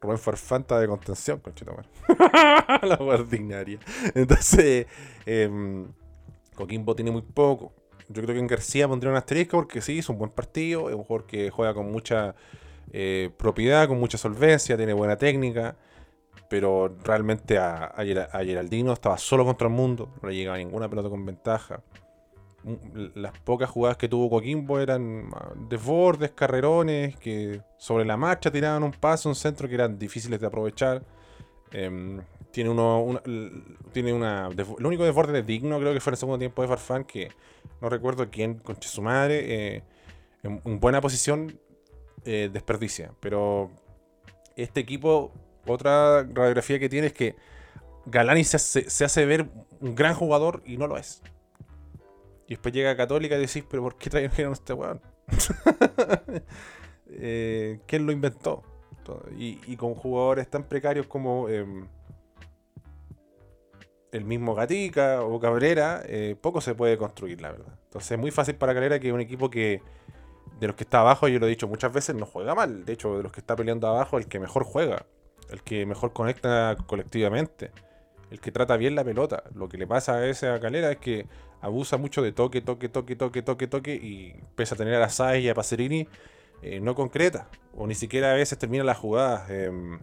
Rubén 0.00 0.18
Farfanta 0.18 0.80
de 0.80 0.88
contención, 0.88 1.40
conchito 1.40 1.76
La 2.82 2.96
ordinaria. 3.00 3.78
Entonces, 4.14 4.86
eh, 5.26 5.84
Coquimbo 6.54 6.94
tiene 6.94 7.10
muy 7.10 7.22
poco. 7.22 7.74
Yo 8.08 8.22
creo 8.22 8.34
que 8.34 8.40
en 8.40 8.46
García 8.46 8.88
pondría 8.88 9.10
un 9.10 9.16
asterisco 9.16 9.58
porque 9.58 9.80
sí, 9.80 9.98
es 9.98 10.08
un 10.08 10.18
buen 10.18 10.30
partido. 10.30 10.88
Es 10.88 10.96
un 10.96 11.04
jugador 11.04 11.26
que 11.26 11.50
juega 11.50 11.74
con 11.74 11.90
mucha 11.92 12.34
eh, 12.92 13.30
propiedad, 13.36 13.86
con 13.88 14.00
mucha 14.00 14.18
solvencia, 14.18 14.76
tiene 14.76 14.94
buena 14.94 15.16
técnica. 15.16 15.76
Pero 16.48 16.96
realmente 17.04 17.58
a, 17.58 17.84
a, 17.84 18.04
Geraldino 18.04 18.92
estaba 18.92 19.18
solo 19.18 19.44
contra 19.44 19.68
el 19.68 19.74
mundo. 19.74 20.12
No 20.22 20.28
le 20.28 20.34
llegaba 20.34 20.58
ninguna 20.58 20.88
pelota 20.88 21.08
con 21.08 21.24
ventaja. 21.24 21.82
Las 23.14 23.38
pocas 23.40 23.70
jugadas 23.70 23.96
que 23.96 24.08
tuvo 24.08 24.28
Coquimbo 24.28 24.80
eran 24.80 25.30
ah, 25.34 25.52
desbordes, 25.68 26.30
carrerones, 26.32 27.16
que 27.16 27.60
sobre 27.78 28.04
la 28.04 28.16
marcha 28.16 28.50
tiraban 28.50 28.82
un 28.82 28.92
paso, 28.92 29.28
un 29.28 29.34
centro 29.34 29.68
que 29.68 29.74
eran 29.74 29.98
difíciles 29.98 30.40
de 30.40 30.46
aprovechar. 30.46 31.02
Em, 31.72 32.20
tiene 32.50 32.68
uno, 32.70 33.00
una- 33.02 33.22
tiene 33.92 34.12
una. 34.12 34.48
El 34.48 34.86
único 34.86 35.04
desborde 35.04 35.42
digno 35.42 35.78
creo 35.78 35.94
que 35.94 36.00
fue 36.00 36.10
en 36.10 36.14
el 36.14 36.18
segundo 36.18 36.38
tiempo 36.38 36.62
de 36.62 36.68
Farfán, 36.68 37.04
que 37.04 37.30
no 37.80 37.88
recuerdo 37.88 38.28
quién, 38.30 38.54
conche 38.58 38.88
su 38.88 39.00
madre, 39.02 39.76
eh, 39.76 39.82
en, 40.42 40.60
en 40.64 40.80
buena 40.80 41.00
posición 41.00 41.58
eh, 42.24 42.50
desperdicia. 42.52 43.12
Pero 43.20 43.70
este 44.56 44.80
equipo, 44.80 45.32
otra 45.66 46.24
radiografía 46.24 46.78
que 46.78 46.88
tiene 46.88 47.06
es 47.08 47.12
que 47.12 47.36
Galani 48.06 48.44
se 48.44 49.04
hace 49.04 49.24
ver 49.26 49.48
un 49.80 49.94
gran 49.94 50.14
jugador 50.14 50.62
y 50.66 50.76
no 50.76 50.86
lo 50.88 50.96
es. 50.98 51.22
Y 52.50 52.54
después 52.54 52.74
llega 52.74 52.96
Católica 52.96 53.36
y 53.36 53.42
decís, 53.42 53.64
pero 53.70 53.80
¿por 53.84 53.94
qué 53.96 54.10
trajeron 54.10 54.50
a 54.50 54.54
este 54.54 54.72
weón? 54.72 55.00
Eh, 57.12 57.80
¿Quién 57.86 58.06
lo 58.06 58.12
inventó? 58.12 58.62
Y, 59.36 59.58
y 59.66 59.76
con 59.76 59.96
jugadores 59.96 60.48
tan 60.48 60.62
precarios 60.62 61.08
como 61.08 61.48
em, 61.48 61.88
el 64.12 64.24
mismo 64.24 64.54
Gatica 64.54 65.22
o 65.22 65.40
Cabrera, 65.40 66.02
eh, 66.06 66.36
poco 66.40 66.60
se 66.60 66.76
puede 66.76 66.96
construir, 66.96 67.40
la 67.40 67.50
verdad. 67.50 67.76
Entonces 67.86 68.12
es 68.12 68.18
muy 68.18 68.30
fácil 68.30 68.54
para 68.54 68.74
Cabrera 68.74 69.00
que 69.00 69.12
un 69.12 69.20
equipo 69.20 69.50
que 69.50 69.82
de 70.60 70.66
los 70.68 70.76
que 70.76 70.84
está 70.84 71.00
abajo, 71.00 71.26
yo 71.26 71.40
lo 71.40 71.46
he 71.46 71.50
dicho 71.50 71.66
muchas 71.66 71.92
veces, 71.92 72.14
no 72.14 72.26
juega 72.26 72.54
mal. 72.54 72.84
De 72.84 72.92
hecho, 72.92 73.16
de 73.16 73.24
los 73.24 73.32
que 73.32 73.40
está 73.40 73.56
peleando 73.56 73.88
abajo, 73.88 74.16
el 74.16 74.28
que 74.28 74.38
mejor 74.38 74.62
juega, 74.62 75.04
el 75.50 75.64
que 75.64 75.84
mejor 75.86 76.12
conecta 76.12 76.76
colectivamente, 76.86 77.72
el 78.30 78.40
que 78.40 78.52
trata 78.52 78.76
bien 78.76 78.94
la 78.94 79.02
pelota. 79.02 79.42
Lo 79.52 79.68
que 79.68 79.78
le 79.78 79.88
pasa 79.88 80.14
a 80.14 80.26
ese 80.26 80.48
a 80.48 80.60
Calera 80.60 80.92
es 80.92 80.98
que 80.98 81.26
abusa 81.60 81.96
mucho 81.96 82.22
de 82.22 82.32
toque, 82.32 82.60
toque, 82.60 82.88
toque, 82.88 83.16
toque, 83.16 83.42
toque, 83.42 83.66
toque, 83.66 83.94
y 83.94 84.34
pese 84.54 84.74
a 84.74 84.76
tener 84.76 85.00
a 85.02 85.08
Sáez 85.08 85.44
y 85.44 85.48
a 85.48 85.54
Pacerini, 85.54 86.08
eh, 86.62 86.80
no 86.80 86.94
concreta, 86.94 87.48
o 87.74 87.86
ni 87.86 87.94
siquiera 87.94 88.32
a 88.32 88.34
veces 88.34 88.58
termina 88.58 88.84
las 88.84 88.98
jugadas. 88.98 89.50
em. 89.50 90.00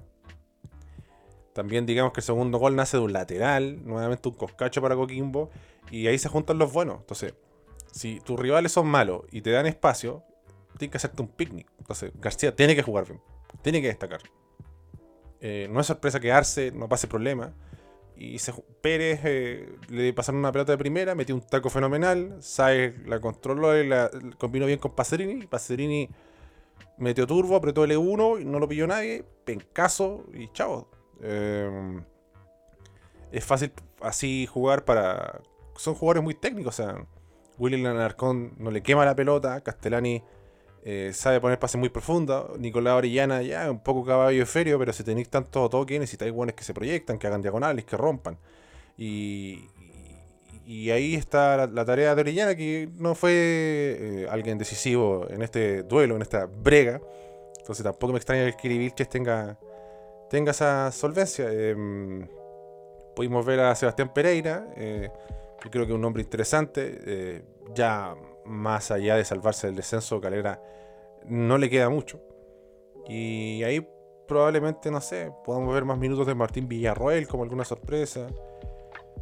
también 1.54 1.86
digamos 1.88 2.14
que 2.14 2.20
el 2.20 2.26
segundo 2.26 2.60
gol 2.60 2.76
nace 2.76 2.98
de 2.98 3.04
un 3.04 3.14
lateral, 3.14 3.84
nuevamente 3.84 4.30
un 4.30 4.36
coscacho 4.36 4.82
para 4.82 4.96
Coquimbo, 4.96 5.50
y 5.90 6.08
ahí 6.08 6.18
se 6.20 6.30
juntan 6.30 6.60
los 6.60 6.72
buenos. 6.72 7.00
Entonces, 7.00 7.34
si 7.92 8.20
tus 8.20 8.40
rivales 8.40 8.72
son 8.72 8.88
malos 8.88 9.24
y 9.32 9.42
te 9.42 9.52
dan 9.52 9.66
espacio, 9.66 10.24
tienes 10.78 10.92
que 10.92 10.98
hacerte 10.98 11.22
un 11.22 11.30
picnic. 11.30 11.68
Entonces, 11.80 12.12
García 12.16 12.56
tiene 12.56 12.76
que 12.76 12.84
jugar 12.84 13.06
bien, 13.06 13.22
tiene 13.64 13.82
que 13.82 13.88
destacar. 13.88 14.22
Eh, 15.40 15.68
no 15.72 15.80
es 15.80 15.88
sorpresa 15.88 16.20
que 16.20 16.32
Arce 16.32 16.72
no 16.72 16.88
pase 16.90 17.08
problema. 17.08 17.54
Y 18.20 18.38
Pérez 18.82 19.20
eh, 19.24 19.76
le 19.90 20.12
pasaron 20.12 20.40
una 20.40 20.52
pelota 20.52 20.72
de 20.72 20.78
primera, 20.78 21.14
metió 21.14 21.36
un 21.36 21.42
taco 21.42 21.70
fenomenal. 21.70 22.38
Saez 22.40 22.96
la 23.08 23.20
controló 23.20 23.78
y 23.78 23.88
la 23.88 24.10
combinó 24.38 24.66
bien 24.66 24.80
con 24.80 24.96
Pacerini. 24.96 25.46
Pacerini 25.46 26.10
metió 26.98 27.28
turbo, 27.28 27.56
apretó 27.56 27.86
L1 27.86 28.42
y 28.42 28.46
no 28.46 28.60
lo 28.60 28.68
pilló 28.68 28.88
nadie. 28.88 29.24
Pencaso 29.46 30.26
y 30.34 30.52
chao. 30.52 30.90
Eh, 31.22 32.02
es 33.32 33.46
fácil 33.46 33.72
así 34.02 34.48
jugar 34.48 34.84
para. 34.84 35.42
Son 35.76 35.94
jugadores 35.94 36.24
muy 36.24 36.34
técnicos. 36.34 36.80
O 36.80 36.84
sea, 36.84 37.06
Willy 37.60 37.82
Lanarcón 37.82 38.54
no 38.58 38.72
le 38.72 38.82
quema 38.82 39.06
la 39.06 39.16
pelota. 39.16 39.62
Castellani 39.62 40.24
eh, 40.84 41.12
sabe 41.14 41.40
poner 41.42 41.60
pases 41.60 41.80
muy 41.80 41.90
profundos. 41.90 42.58
Nicolás 42.60 42.94
Orellana 42.96 43.42
ya 43.42 43.70
un 43.72 43.80
poco 43.84 44.06
caballo 44.06 44.46
ferio, 44.46 44.80
pero 44.80 44.94
si 44.94 45.04
tenéis 45.04 45.30
tanto 45.30 45.70
toque, 45.70 46.00
necesitáis 46.00 46.32
buenos 46.32 46.56
que 46.56 46.64
se 46.64 46.74
proyectan, 46.74 47.18
que 47.20 47.28
hagan 47.28 47.42
diagonales, 47.42 47.86
que 47.86 47.98
rompan. 47.98 48.38
Y, 48.98 49.66
y- 50.66 50.90
ahí 50.92 51.16
está 51.16 51.68
la, 51.68 51.86
tarea 51.86 52.16
de 52.16 52.22
Orellana, 52.22 52.56
que 52.56 52.90
no 52.98 53.16
fue 53.16 53.32
eh, 53.34 54.28
alguien 54.30 54.58
decisivo 54.58 55.28
en 55.30 55.42
este 55.42 55.84
duelo, 55.84 56.16
en 56.16 56.22
esta 56.22 56.46
brega. 56.46 57.02
Entonces 57.60 57.84
tampoco 57.84 58.14
me 58.14 58.18
extraña 58.20 58.50
que 58.56 58.68
el 58.86 58.94
tenga, 59.10 59.58
tenga 60.30 60.52
esa 60.52 60.92
solvencia. 60.92 61.52
Em, 61.52 62.28
pudimos 63.16 63.46
ver 63.46 63.60
a 63.62 63.76
Sebastián 63.76 64.14
Pereira, 64.14 64.68
eh, 64.78 65.10
que 65.62 65.70
creo 65.70 65.86
que 65.86 65.92
es 65.92 65.98
un 65.98 66.06
hombre 66.06 66.24
interesante. 66.24 66.98
eh, 67.06 67.42
ya 67.76 68.16
más 68.48 68.92
allá 68.92 69.16
de 69.16 69.26
salvarse 69.26 69.68
del 69.68 69.76
descenso, 69.76 70.22
Calera 70.22 70.62
no 71.26 71.58
le 71.58 71.70
queda 71.70 71.90
mucho. 71.90 72.20
Y 73.08 73.64
ahí 73.64 73.88
probablemente, 74.28 74.92
no 74.92 75.02
sé, 75.02 75.32
podamos 75.46 75.74
ver 75.74 75.86
más 75.86 75.98
minutos 75.98 76.28
de 76.28 76.36
Martín 76.36 76.68
Villarroel 76.68 77.28
como 77.28 77.44
alguna 77.44 77.64
sorpresa. 77.64 78.28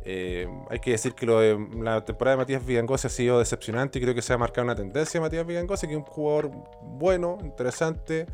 Eh, 0.04 0.48
hay 0.70 0.80
que 0.80 0.92
decir 0.92 1.14
que 1.14 1.26
lo 1.26 1.40
de 1.40 1.58
la 1.82 2.06
temporada 2.06 2.36
de 2.36 2.42
Matías 2.44 2.66
Vigangosi 2.66 3.08
ha 3.08 3.10
sido 3.10 3.40
decepcionante 3.40 3.98
y 3.98 4.02
creo 4.02 4.14
que 4.14 4.22
se 4.22 4.34
ha 4.34 4.38
marcado 4.38 4.66
una 4.66 4.76
tendencia 4.76 5.20
Matías 5.20 5.46
Vigangosi, 5.46 5.88
que 5.88 5.94
es 5.94 5.98
un 5.98 6.06
jugador 6.06 6.52
bueno, 6.82 7.38
interesante, 7.44 8.28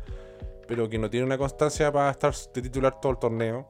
pero 0.68 0.88
que 0.88 0.98
no 0.98 1.08
tiene 1.08 1.24
una 1.24 1.38
constancia 1.38 1.90
para 1.90 2.10
estar 2.10 2.34
de 2.52 2.62
titular 2.62 3.00
todo 3.00 3.12
el 3.12 3.18
torneo. 3.18 3.68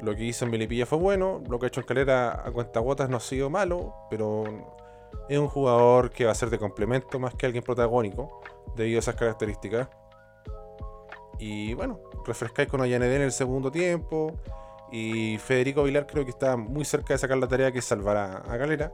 Lo 0.00 0.14
que 0.14 0.24
hizo 0.24 0.44
en 0.44 0.52
Melipilla 0.52 0.86
fue 0.86 0.98
bueno, 0.98 1.42
lo 1.48 1.58
que 1.58 1.66
ha 1.66 1.68
hecho 1.68 1.80
en 1.80 1.86
Calera 1.86 2.46
a 2.46 2.50
cuentagotas 2.52 3.10
no 3.10 3.16
ha 3.16 3.20
sido 3.20 3.50
malo, 3.50 3.94
pero 4.08 4.44
es 5.28 5.38
un 5.38 5.48
jugador 5.48 6.10
que 6.10 6.24
va 6.24 6.32
a 6.32 6.34
ser 6.34 6.50
de 6.50 6.58
complemento 6.58 7.18
más 7.18 7.34
que 7.34 7.46
alguien 7.46 7.64
protagónico, 7.64 8.40
debido 8.76 8.98
a 8.98 9.00
esas 9.00 9.14
características. 9.14 9.88
Y 11.38 11.74
bueno, 11.74 12.00
refrescáis 12.24 12.68
con 12.68 12.80
Ollanedé 12.80 13.16
en 13.16 13.22
el 13.22 13.32
segundo 13.32 13.70
tiempo. 13.70 14.34
Y 14.92 15.38
Federico 15.38 15.82
Vilar 15.82 16.06
creo 16.06 16.24
que 16.24 16.30
está 16.30 16.56
muy 16.56 16.84
cerca 16.84 17.14
de 17.14 17.18
sacar 17.18 17.38
la 17.38 17.48
tarea 17.48 17.72
que 17.72 17.80
es 17.80 17.84
salvar 17.84 18.16
a, 18.16 18.36
a 18.38 18.58
Calera. 18.58 18.92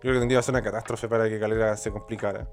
Creo 0.00 0.14
que 0.14 0.20
tendría 0.20 0.38
que 0.38 0.42
ser 0.44 0.54
una 0.54 0.62
catástrofe 0.62 1.08
para 1.08 1.28
que 1.28 1.40
Calera 1.40 1.76
se 1.76 1.90
complicara. 1.90 2.48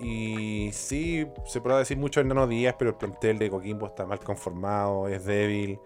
Y 0.00 0.70
sí, 0.72 1.26
se 1.44 1.60
podrá 1.60 1.78
decir 1.78 1.96
mucho 1.96 2.20
en 2.20 2.28
Nano 2.28 2.46
Díaz, 2.46 2.76
pero 2.78 2.90
el 2.90 2.96
plantel 2.96 3.38
de 3.38 3.50
Coquimbo 3.50 3.86
está 3.86 4.06
mal 4.06 4.20
conformado, 4.20 5.08
es 5.08 5.24
débil. 5.24 5.80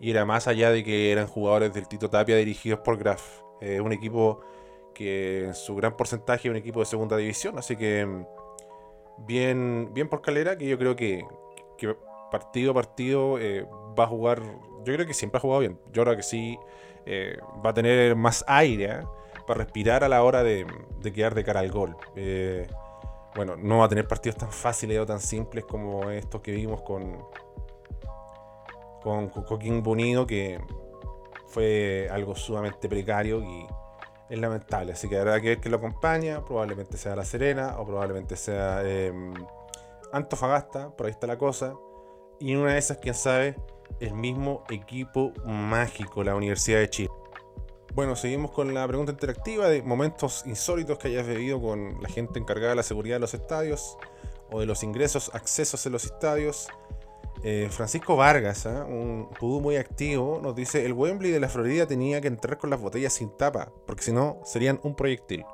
Y 0.00 0.10
era 0.10 0.24
más 0.24 0.48
allá 0.48 0.70
de 0.70 0.84
que 0.84 1.12
eran 1.12 1.26
jugadores 1.26 1.72
del 1.72 1.88
Tito 1.88 2.10
Tapia 2.10 2.36
dirigidos 2.36 2.80
por 2.80 2.98
Graf. 2.98 3.42
Es 3.60 3.80
un 3.80 3.92
equipo 3.92 4.40
que 4.94 5.50
su 5.54 5.74
gran 5.76 5.96
porcentaje 5.96 6.48
es 6.48 6.50
un 6.50 6.56
equipo 6.56 6.80
de 6.80 6.86
segunda 6.86 7.16
división. 7.16 7.58
Así 7.58 7.76
que 7.76 8.06
mm, 8.06 8.26
bien, 9.26 9.90
bien 9.92 10.08
por 10.08 10.22
Calera, 10.22 10.56
que 10.56 10.66
yo 10.66 10.78
creo 10.78 10.96
que, 10.96 11.26
partido 12.30 12.70
a 12.72 12.74
partido 12.74 13.38
eh, 13.38 13.66
va 13.98 14.04
a 14.04 14.08
jugar. 14.08 14.42
Yo 14.84 14.94
creo 14.94 15.06
que 15.06 15.14
siempre 15.14 15.38
ha 15.38 15.40
jugado 15.40 15.60
bien. 15.60 15.78
Yo 15.92 16.04
creo 16.04 16.16
que 16.16 16.22
sí 16.22 16.58
eh, 17.06 17.38
va 17.64 17.70
a 17.70 17.74
tener 17.74 18.16
más 18.16 18.44
aire 18.46 18.84
¿eh? 18.86 19.00
para 19.46 19.64
respirar 19.64 20.04
a 20.04 20.08
la 20.08 20.22
hora 20.22 20.42
de, 20.42 20.66
de 21.00 21.12
quedar 21.12 21.34
de 21.34 21.44
cara 21.44 21.60
al 21.60 21.70
gol. 21.70 21.96
Bueno, 23.34 23.56
no 23.56 23.78
va 23.78 23.86
a 23.86 23.88
tener 23.88 24.06
partidos 24.06 24.38
tan 24.38 24.52
fáciles 24.52 24.98
o 25.00 25.06
tan 25.06 25.18
simples 25.18 25.64
como 25.64 26.08
estos 26.10 26.40
que 26.40 26.52
vimos 26.52 26.82
con, 26.82 27.18
con, 29.02 29.28
Coquimbo 29.28 29.90
Unido, 29.90 30.26
que 30.26 30.60
fue 31.48 32.08
algo 32.10 32.36
sumamente 32.36 32.88
precario 32.88 33.42
y 33.42 33.66
es 34.28 34.38
lamentable. 34.38 34.92
Así 34.92 35.08
que 35.08 35.18
habrá 35.18 35.40
que 35.40 35.48
ver 35.48 35.60
quién 35.60 35.72
lo 35.72 35.78
acompaña. 35.78 36.44
Probablemente 36.44 36.96
sea 36.96 37.16
La 37.16 37.24
Serena 37.24 37.76
o 37.78 37.86
probablemente 37.86 38.36
sea 38.36 38.80
eh, 38.84 39.12
Antofagasta, 40.12 40.90
por 40.90 41.06
ahí 41.06 41.12
está 41.12 41.26
la 41.26 41.38
cosa. 41.38 41.74
Y 42.40 42.54
una 42.54 42.72
de 42.72 42.78
esas, 42.78 42.98
quién 42.98 43.14
sabe, 43.14 43.56
el 44.00 44.14
mismo 44.14 44.64
equipo 44.70 45.32
mágico, 45.44 46.22
la 46.24 46.34
Universidad 46.34 46.78
de 46.78 46.90
Chile. 46.90 47.10
Bueno, 47.94 48.16
seguimos 48.16 48.50
con 48.50 48.74
la 48.74 48.86
pregunta 48.88 49.12
interactiva 49.12 49.68
de 49.68 49.82
momentos 49.82 50.42
insólitos 50.46 50.98
que 50.98 51.08
hayas 51.08 51.26
vivido 51.26 51.60
con 51.60 52.02
la 52.02 52.08
gente 52.08 52.40
encargada 52.40 52.70
de 52.70 52.76
la 52.76 52.82
seguridad 52.82 53.16
de 53.16 53.20
los 53.20 53.34
estadios 53.34 53.96
o 54.50 54.58
de 54.58 54.66
los 54.66 54.82
ingresos, 54.82 55.30
accesos 55.32 55.86
en 55.86 55.92
los 55.92 56.04
estadios. 56.04 56.68
Eh, 57.46 57.68
Francisco 57.70 58.16
Vargas, 58.16 58.64
¿ah? 58.64 58.86
un 58.88 59.28
pudú 59.38 59.60
muy 59.60 59.76
activo, 59.76 60.40
nos 60.42 60.56
dice: 60.56 60.86
El 60.86 60.94
Wembley 60.94 61.30
de 61.30 61.40
la 61.40 61.50
Florida 61.50 61.86
tenía 61.86 62.22
que 62.22 62.28
entrar 62.28 62.56
con 62.56 62.70
las 62.70 62.80
botellas 62.80 63.12
sin 63.12 63.36
tapa, 63.36 63.70
porque 63.86 64.02
si 64.02 64.12
no 64.12 64.40
serían 64.44 64.80
un 64.82 64.96
proyectil. 64.96 65.44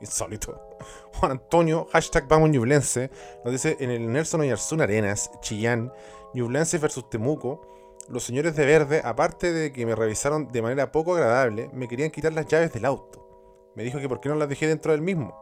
Insólito. 0.00 0.78
Juan 1.20 1.32
Antonio, 1.32 1.86
hashtag 1.92 2.26
vamos 2.26 2.48
Ñublense, 2.48 3.10
nos 3.44 3.52
dice: 3.52 3.76
En 3.80 3.90
el 3.90 4.10
Nelson 4.10 4.40
Oyarzún 4.40 4.80
Arenas, 4.80 5.30
Chillán, 5.42 5.92
Ñublense 6.32 6.78
versus 6.78 7.10
Temuco, 7.10 7.60
los 8.08 8.24
señores 8.24 8.56
de 8.56 8.64
verde, 8.64 9.02
aparte 9.04 9.52
de 9.52 9.72
que 9.72 9.84
me 9.84 9.94
revisaron 9.94 10.50
de 10.50 10.62
manera 10.62 10.90
poco 10.90 11.14
agradable, 11.14 11.68
me 11.74 11.86
querían 11.86 12.10
quitar 12.10 12.32
las 12.32 12.46
llaves 12.46 12.72
del 12.72 12.86
auto. 12.86 13.72
Me 13.76 13.84
dijo 13.84 13.98
que 13.98 14.08
por 14.08 14.20
qué 14.20 14.30
no 14.30 14.36
las 14.36 14.48
dejé 14.48 14.66
dentro 14.66 14.92
del 14.92 15.02
mismo. 15.02 15.36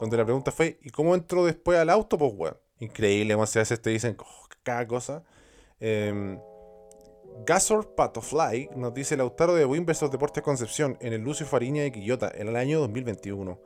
Donde 0.00 0.16
la 0.16 0.24
pregunta 0.24 0.50
fue, 0.50 0.80
¿y 0.82 0.90
cómo 0.90 1.14
entro 1.14 1.44
después 1.44 1.78
al 1.78 1.90
auto? 1.90 2.18
Pues, 2.18 2.32
weón. 2.34 2.56
Increíble, 2.82 3.34
a 3.34 3.36
veces 3.36 3.80
te 3.80 3.90
dicen 3.90 4.16
oh, 4.18 4.48
cada 4.64 4.88
cosa. 4.88 5.22
Eh, 5.78 6.36
Gasor 7.46 7.94
Patofly 7.94 8.70
nos 8.74 8.92
dice 8.92 9.16
Lautaro 9.16 9.54
de 9.54 9.64
Win 9.64 9.86
versus 9.86 10.10
Deportes 10.10 10.42
Concepción 10.42 10.98
en 11.00 11.12
el 11.12 11.20
Lucio 11.20 11.46
Fariña 11.46 11.84
de 11.84 11.92
Quillota 11.92 12.32
en 12.34 12.48
el 12.48 12.56
año 12.56 12.80
2021. 12.80 13.56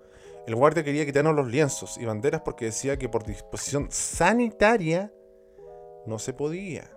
El 0.46 0.54
guardia 0.54 0.84
quería 0.84 1.06
quitarnos 1.06 1.34
los 1.34 1.48
lienzos 1.48 1.96
y 1.96 2.04
banderas 2.04 2.42
porque 2.42 2.66
decía 2.66 2.98
que 2.98 3.08
por 3.08 3.24
disposición 3.24 3.88
sanitaria 3.90 5.10
no 6.04 6.18
se 6.18 6.34
podía. 6.34 6.90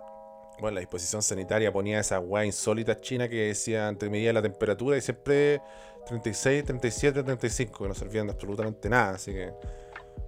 Bueno, 0.60 0.74
la 0.74 0.80
disposición 0.80 1.22
sanitaria 1.22 1.72
ponía 1.72 2.00
esa 2.00 2.20
weá 2.20 2.44
insólita 2.44 3.00
china 3.00 3.30
que 3.30 3.46
decía, 3.46 3.88
entre 3.88 4.10
medía 4.10 4.34
la 4.34 4.42
temperatura 4.42 4.98
y 4.98 5.00
siempre 5.00 5.62
36, 6.06 6.66
37, 6.66 7.22
35, 7.22 7.82
que 7.82 7.88
no 7.88 7.94
servían 7.94 8.26
de 8.26 8.34
absolutamente 8.34 8.90
nada, 8.90 9.12
así 9.12 9.32
que. 9.32 9.54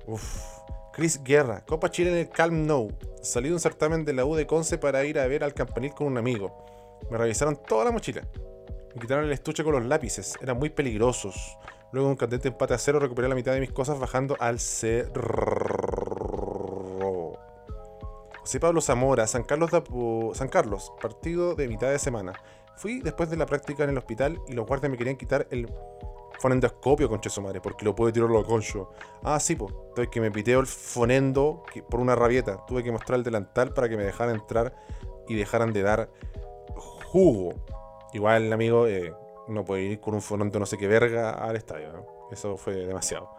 Uff. 0.06 0.61
Chris 0.92 1.22
Guerra, 1.24 1.64
Copa 1.64 1.90
Chile 1.90 2.10
en 2.12 2.18
el 2.18 2.28
Calm 2.28 2.66
Nou. 2.66 2.90
Salí 3.22 3.48
de 3.48 3.54
un 3.54 3.60
certamen 3.60 4.04
de 4.04 4.12
la 4.12 4.24
U 4.24 4.34
de 4.34 4.46
Conce 4.46 4.78
para 4.78 5.04
ir 5.04 5.18
a 5.18 5.26
ver 5.26 5.42
al 5.44 5.54
campanil 5.54 5.94
con 5.94 6.06
un 6.06 6.18
amigo. 6.18 7.00
Me 7.10 7.16
revisaron 7.18 7.56
toda 7.66 7.84
la 7.86 7.90
mochila. 7.92 8.22
Me 8.94 9.00
quitaron 9.00 9.24
el 9.24 9.32
estuche 9.32 9.64
con 9.64 9.72
los 9.72 9.84
lápices, 9.84 10.34
eran 10.42 10.58
muy 10.58 10.68
peligrosos. 10.70 11.56
Luego 11.92 12.08
un 12.08 12.16
candente 12.16 12.48
empate 12.48 12.74
a 12.74 12.78
cero 12.78 12.98
recuperé 12.98 13.28
la 13.28 13.34
mitad 13.34 13.52
de 13.52 13.60
mis 13.60 13.72
cosas 13.72 13.98
bajando 13.98 14.36
al 14.38 14.58
cerro. 14.60 15.12
José 18.40 18.60
Pablo 18.60 18.80
Zamora, 18.80 19.26
San 19.26 19.44
Carlos, 19.44 19.70
de 19.70 19.78
Apu- 19.78 20.34
San 20.34 20.48
Carlos, 20.48 20.92
partido 21.00 21.54
de 21.54 21.68
mitad 21.68 21.90
de 21.90 21.98
semana. 21.98 22.32
Fui 22.76 23.00
después 23.00 23.30
de 23.30 23.36
la 23.36 23.46
práctica 23.46 23.84
en 23.84 23.90
el 23.90 23.98
hospital 23.98 24.40
y 24.48 24.52
los 24.54 24.66
guardias 24.66 24.90
me 24.90 24.98
querían 24.98 25.16
quitar 25.16 25.46
el 25.50 25.70
fonendoscopio, 26.42 27.08
conche 27.08 27.30
su 27.30 27.40
madre, 27.40 27.60
porque 27.60 27.84
lo 27.84 27.94
puede 27.94 28.12
tirarlo 28.12 28.40
a 28.40 28.44
concho. 28.44 28.90
Ah, 29.22 29.38
sí, 29.38 29.54
pues. 29.54 29.72
Entonces 29.72 30.08
que 30.08 30.20
me 30.20 30.30
piteo 30.30 30.58
el 30.60 30.66
fonendo 30.66 31.62
por 31.88 32.00
una 32.00 32.16
rabieta. 32.16 32.66
Tuve 32.66 32.82
que 32.82 32.90
mostrar 32.90 33.18
el 33.18 33.24
delantal 33.24 33.72
para 33.72 33.88
que 33.88 33.96
me 33.96 34.02
dejaran 34.02 34.34
entrar 34.34 34.74
y 35.28 35.36
dejaran 35.36 35.72
de 35.72 35.82
dar 35.82 36.10
jugo. 36.74 37.54
Igual, 38.12 38.52
amigo, 38.52 38.88
eh, 38.88 39.14
no 39.48 39.64
puede 39.64 39.82
ir 39.82 40.00
con 40.00 40.14
un 40.14 40.20
fonendo 40.20 40.58
no 40.58 40.66
sé 40.66 40.76
qué 40.76 40.88
verga 40.88 41.30
al 41.30 41.54
estadio. 41.54 42.04
Eso 42.32 42.56
fue 42.56 42.74
demasiado. 42.74 43.30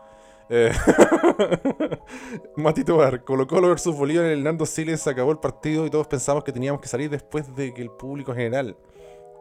Eh, 0.49 0.71
Matito 2.55 2.97
Bar, 2.97 3.23
Colo 3.23 3.47
Colo 3.47 3.69
versus 3.69 3.95
Bolívar 3.95 4.25
en 4.25 4.31
el 4.31 4.43
Nando 4.43 4.65
Siles 4.65 5.07
acabó 5.07 5.31
el 5.31 5.39
partido 5.39 5.85
y 5.85 5.89
todos 5.89 6.07
pensamos 6.07 6.43
que 6.43 6.51
teníamos 6.51 6.81
que 6.81 6.87
salir 6.87 7.09
después 7.09 7.55
de 7.55 7.73
que 7.73 7.81
el 7.81 7.91
público 7.91 8.33
general. 8.33 8.77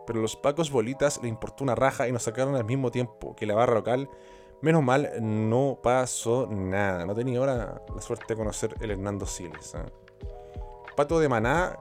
Pero 0.07 0.21
los 0.21 0.37
Pacos 0.37 0.71
Bolitas 0.71 1.21
le 1.23 1.29
importó 1.29 1.65
una 1.65 1.75
raja 1.75 2.09
y 2.09 2.13
nos 2.13 2.25
sacaron 2.25 2.57
al 2.57 2.65
mismo 2.65 2.91
tiempo 2.91 3.35
que 3.37 3.47
la 3.47 3.55
barra 3.55 3.75
local. 3.75 4.09
Menos 4.61 4.83
mal, 4.83 5.11
no 5.21 5.79
pasó 5.83 6.47
nada. 6.49 7.05
No 7.05 7.15
tenía 7.15 7.39
ahora 7.39 7.83
la 7.95 8.01
suerte 8.01 8.27
de 8.29 8.37
conocer 8.37 8.75
el 8.81 8.93
Hernando 8.93 9.27
Siles. 9.27 9.75
¿eh? 9.75 9.85
Pato 10.97 11.19
de 11.19 11.29
Maná 11.29 11.77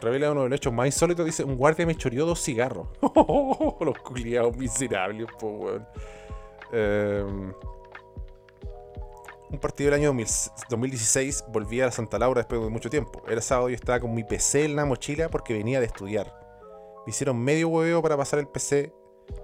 revela 0.00 0.30
uno 0.32 0.42
de 0.42 0.50
los 0.50 0.56
hechos 0.56 0.72
más 0.72 0.86
insólitos. 0.86 1.24
Dice: 1.24 1.44
Un 1.44 1.56
guardia 1.56 1.86
me 1.86 1.94
choreó 1.94 2.26
dos 2.26 2.42
cigarros. 2.42 2.88
los 3.80 3.98
culiados 3.98 4.56
miserables, 4.56 5.28
po, 5.38 5.48
weón. 5.48 5.86
Eh, 6.72 7.24
un 9.48 9.58
partido 9.58 9.90
del 9.90 10.00
año 10.00 10.08
2000 10.08 10.26
2016 10.68 11.44
volví 11.48 11.80
a 11.80 11.90
Santa 11.90 12.18
Laura 12.18 12.40
después 12.40 12.60
de 12.60 12.68
mucho 12.68 12.90
tiempo. 12.90 13.22
Era 13.28 13.40
sábado 13.40 13.70
y 13.70 13.74
estaba 13.74 14.00
con 14.00 14.14
mi 14.14 14.24
PC 14.24 14.64
en 14.64 14.76
la 14.76 14.84
mochila 14.84 15.28
porque 15.28 15.54
venía 15.54 15.80
de 15.80 15.86
estudiar. 15.86 16.45
Hicieron 17.06 17.38
medio 17.38 17.68
hueveo 17.68 18.02
para 18.02 18.16
pasar 18.16 18.38
el 18.38 18.48
PC. 18.48 18.92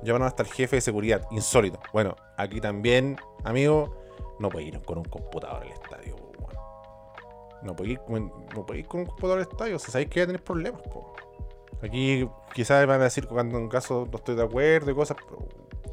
Llamaron 0.03 0.27
hasta 0.27 0.43
el 0.43 0.49
jefe 0.49 0.77
de 0.77 0.83
seguridad. 0.83 1.27
Insólito. 1.31 1.81
Bueno, 1.93 2.17
aquí 2.37 2.61
también, 2.61 3.17
amigo, 3.45 3.97
no 4.39 4.49
puede 4.49 4.67
ir 4.67 4.83
con 4.83 4.99
un 4.99 5.05
computador 5.05 5.63
al 5.63 5.71
estadio. 5.71 6.17
po, 6.17 6.33
weón. 6.39 6.57
No 7.63 7.77
puede 7.77 7.93
ir, 7.93 8.01
no 8.09 8.67
puede 8.67 8.85
con 8.85 9.01
un 9.01 9.07
computador 9.07 9.39
al 9.39 9.43
estadio. 9.43 9.79
Si 9.79 9.91
sabéis 9.91 10.11
que 10.11 10.21
va 10.21 10.25
a 10.25 10.27
tener 10.27 10.43
problemas. 10.43 10.83
po. 10.83 11.15
Aquí 11.83 12.29
quizás 12.55 12.87
van 12.87 13.01
a 13.01 13.05
decir 13.05 13.27
cuando 13.27 13.59
en 13.59 13.69
caso 13.69 14.07
no 14.11 14.19
estoy 14.19 14.37
de 14.37 14.45
acuerdo 14.45 14.91
y 14.91 14.95
cosas, 14.95 15.17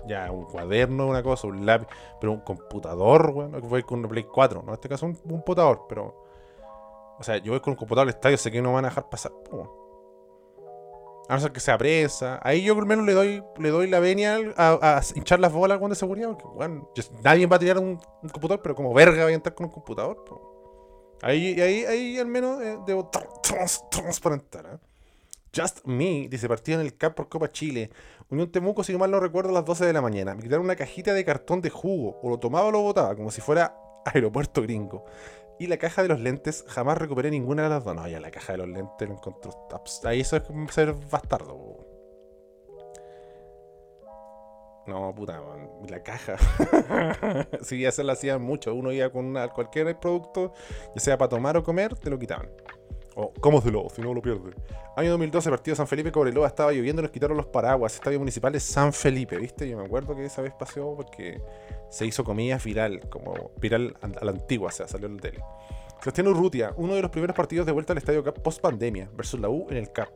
ya 0.08 0.32
un 0.32 0.46
cuaderno, 0.46 1.08
una 1.08 1.24
cosa, 1.24 1.48
un 1.48 1.66
lápiz, 1.66 1.88
pero 2.20 2.32
un 2.32 2.42
computador, 2.42 3.32
weón, 3.34 3.52
no 3.52 3.62
que 3.62 3.68
voy 3.68 3.84
con 3.84 4.04
un 4.04 4.10
Play 4.10 4.24
4, 4.24 4.62
no 4.62 4.70
en 4.70 4.74
este 4.76 4.88
caso 4.88 5.08
un, 5.08 5.18
un 5.24 5.32
computador, 5.32 5.86
pero. 5.90 6.28
O 7.18 7.24
sea, 7.24 7.38
yo 7.38 7.52
voy 7.52 7.60
con 7.60 7.72
un 7.72 7.78
computador 7.78 8.08
al 8.08 8.14
estadio, 8.14 8.38
sé 8.38 8.52
que 8.52 8.62
no 8.62 8.70
me 8.70 8.76
van 8.76 8.86
a 8.86 8.90
dejar 8.90 9.10
pasar. 9.10 9.32
po. 9.50 9.79
A 11.30 11.36
no 11.36 11.40
ser 11.42 11.52
que 11.52 11.60
sea 11.60 11.78
presa. 11.78 12.40
Ahí 12.42 12.64
yo 12.64 12.74
al 12.78 12.86
menos 12.88 13.06
le 13.06 13.14
doy, 13.14 13.44
le 13.58 13.70
doy 13.70 13.88
la 13.88 14.00
venia 14.00 14.40
a, 14.58 15.02
hinchar 15.16 15.40
las 15.40 15.54
bolas 15.54 15.78
con 15.78 15.92
de 15.92 15.96
seguridad, 15.96 16.36
porque 16.38 16.82
yo- 16.96 17.04
nadie 17.24 17.46
va 17.46 17.58
a 17.58 17.60
tirar 17.60 17.78
un, 17.78 18.00
computador, 18.34 18.62
pero 18.64 18.74
como 18.76 18.94
verga 18.94 19.24
voy 19.24 19.34
a 19.34 19.36
entrar 19.36 19.54
con 19.54 19.68
un 19.68 19.72
computador. 19.72 20.26
Ahí, 21.22 21.60
ahí, 21.62 21.86
ahí 21.86 22.18
al 22.18 22.28
menos 22.28 22.62
eh, 22.62 22.78
debo 22.88 23.12
tr- 23.12 23.42
trans- 23.44 23.84
transparentar. 23.92 24.66
¿eh? 24.66 24.78
Just 25.56 25.86
Me, 25.86 26.28
dice, 26.30 26.48
partido 26.48 26.80
en 26.80 26.86
el 26.86 26.98
CAP 26.98 27.16
por 27.16 27.30
Copa 27.30 27.52
Chile. 27.52 27.90
Unión 28.30 28.52
Temuco, 28.52 28.84
si 28.84 28.96
mal 28.98 29.12
no 29.12 29.20
recuerdo, 29.20 29.50
a 29.50 29.54
las 29.54 29.66
12 29.66 29.86
de 29.86 29.94
la 29.94 30.02
mañana. 30.02 30.34
Me 30.36 30.42
quitaron 30.42 30.66
una 30.66 30.76
cajita 30.76 31.14
de 31.14 31.26
cartón 31.26 31.62
de 31.62 31.70
jugo. 31.70 32.20
O 32.24 32.30
lo 32.30 32.40
tomaba 32.40 32.68
o 32.68 32.72
lo 32.72 32.82
botaba, 32.82 33.16
como 33.16 33.32
si 33.32 33.42
fuera 33.42 33.76
aeropuerto 34.06 34.62
gringo. 34.62 35.06
Y 35.60 35.68
la 35.68 35.78
caja 35.78 36.02
de 36.02 36.08
los 36.08 36.22
lentes, 36.22 36.64
jamás 36.68 36.98
recuperé 36.98 37.30
ninguna 37.30 37.64
de 37.64 37.70
las 37.70 37.84
dos. 37.84 37.94
No, 37.94 38.08
ya 38.08 38.22
la 38.22 38.32
caja 38.32 38.54
de 38.54 38.60
los 38.60 38.70
lentes 38.70 39.08
lo 39.08 39.16
encontró. 39.16 39.52
Ahí 40.06 40.22
eso 40.22 40.38
es 40.38 40.44
ser 40.74 40.94
bastardo. 41.12 41.86
No, 44.88 45.14
puta, 45.14 45.40
man, 45.42 45.70
la 45.88 46.02
caja. 46.02 46.38
sí, 47.62 47.86
esa 47.86 48.04
la 48.04 48.14
hacían 48.14 48.42
mucho. 48.42 48.74
Uno 48.74 48.92
iba 48.92 49.10
con 49.12 49.36
cualquier 49.54 50.00
producto, 50.00 50.54
ya 50.96 51.02
sea 51.02 51.18
para 51.18 51.30
tomar 51.30 51.58
o 51.58 51.64
comer, 51.64 51.96
te 51.96 52.10
lo 52.10 52.18
quitaban. 52.18 52.50
O, 53.20 53.34
cómoselo, 53.34 53.88
si 53.94 54.02
no 54.02 54.14
lo 54.14 54.22
pierde. 54.22 54.52
Año 54.96 55.12
2012, 55.12 55.50
partido 55.50 55.76
San 55.76 55.88
Felipe, 55.88 56.10
Cobreloa, 56.10 56.48
estaba 56.48 56.72
lloviendo, 56.72 57.02
nos 57.02 57.12
quitaron 57.12 57.36
los 57.36 57.48
paraguas. 57.48 57.96
Estadio 57.96 58.18
municipal 58.18 58.54
de 58.54 58.62
San 58.62 58.94
Felipe, 58.94 59.38
¿viste? 59.38 59.68
Yo 59.68 59.78
me 59.78 59.84
acuerdo 59.84 60.16
que 60.16 60.24
esa 60.24 60.42
vez 60.42 60.54
pasó 60.58 60.94
porque 60.96 61.42
se 61.90 62.06
hizo 62.06 62.24
comida 62.24 62.58
viral, 62.64 63.10
como 63.10 63.52
viral 63.60 63.98
a 64.02 64.24
la 64.24 64.32
antigua, 64.32 64.70
o 64.70 64.72
sea, 64.72 64.88
salió 64.88 65.08
en 65.08 65.18
la 65.18 65.22
tele. 65.22 65.40
Sebastián 66.00 66.30
Urrutia, 66.30 66.74
uno 66.78 66.96
de 66.96 67.02
los 67.02 67.12
primeros 67.12 67.36
partidos 67.36 67.66
de 67.66 67.74
vuelta 67.74 67.92
al 67.92 67.98
Estadio 67.98 68.24
Cap 68.24 68.40
post 68.40 68.62
pandemia, 68.62 69.10
versus 69.18 69.38
la 69.38 69.50
U 69.50 69.68
en 69.70 69.76
el 69.76 69.92
Cap. 69.92 70.10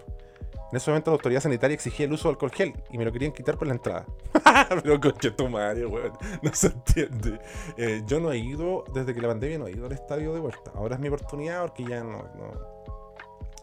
En 0.72 0.78
ese 0.78 0.90
momento 0.90 1.12
la 1.12 1.16
autoridad 1.16 1.42
sanitaria 1.42 1.76
exigía 1.76 2.06
el 2.06 2.14
uso 2.14 2.30
de 2.30 2.32
alcohol 2.32 2.52
gel 2.52 2.74
y 2.90 2.98
me 2.98 3.06
lo 3.06 3.12
querían 3.12 3.32
quitar 3.32 3.60
por 3.60 3.68
la 3.68 3.76
entrada. 3.76 4.08
Pero 4.82 5.00
conche 5.00 5.30
tu 5.30 5.48
madre, 5.48 5.86
weón. 5.86 6.14
No 6.42 6.52
se 6.52 6.68
entiende. 6.68 7.40
Eh, 7.78 8.02
yo 8.08 8.20
no 8.20 8.32
he 8.32 8.40
ido, 8.40 8.84
desde 8.92 9.14
que 9.14 9.22
la 9.22 9.28
pandemia 9.28 9.60
no 9.60 9.68
he 9.68 9.72
ido 9.72 9.86
al 9.86 9.92
estadio 9.92 10.34
de 10.34 10.40
vuelta. 10.40 10.72
Ahora 10.74 10.96
es 10.96 11.02
mi 11.02 11.10
oportunidad 11.10 11.62
porque 11.62 11.86
ya 11.86 12.04
no, 12.04 12.24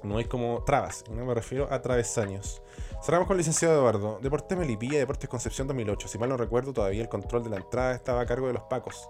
no 0.03 0.19
hay 0.19 0.25
como 0.25 0.63
trabas. 0.65 1.05
No 1.11 1.25
me 1.25 1.35
refiero 1.35 1.69
a 1.71 1.81
travesaños. 1.83 2.63
Cerramos 3.03 3.27
con 3.27 3.35
el 3.35 3.39
licenciado 3.39 3.79
Eduardo. 3.79 4.19
Deportes 4.21 4.57
Melipilla, 4.57 4.99
Deportes 4.99 5.29
Concepción 5.29 5.67
2008. 5.67 6.09
Si 6.09 6.19
mal 6.19 6.29
no 6.29 6.37
recuerdo, 6.37 6.73
todavía 6.73 7.03
el 7.03 7.09
control 7.09 7.45
de 7.45 7.51
la 7.51 7.57
entrada 7.57 7.95
estaba 7.95 8.21
a 8.21 8.27
cargo 8.27 8.47
de 8.47 8.55
los 8.55 8.63
pacos. 8.65 9.09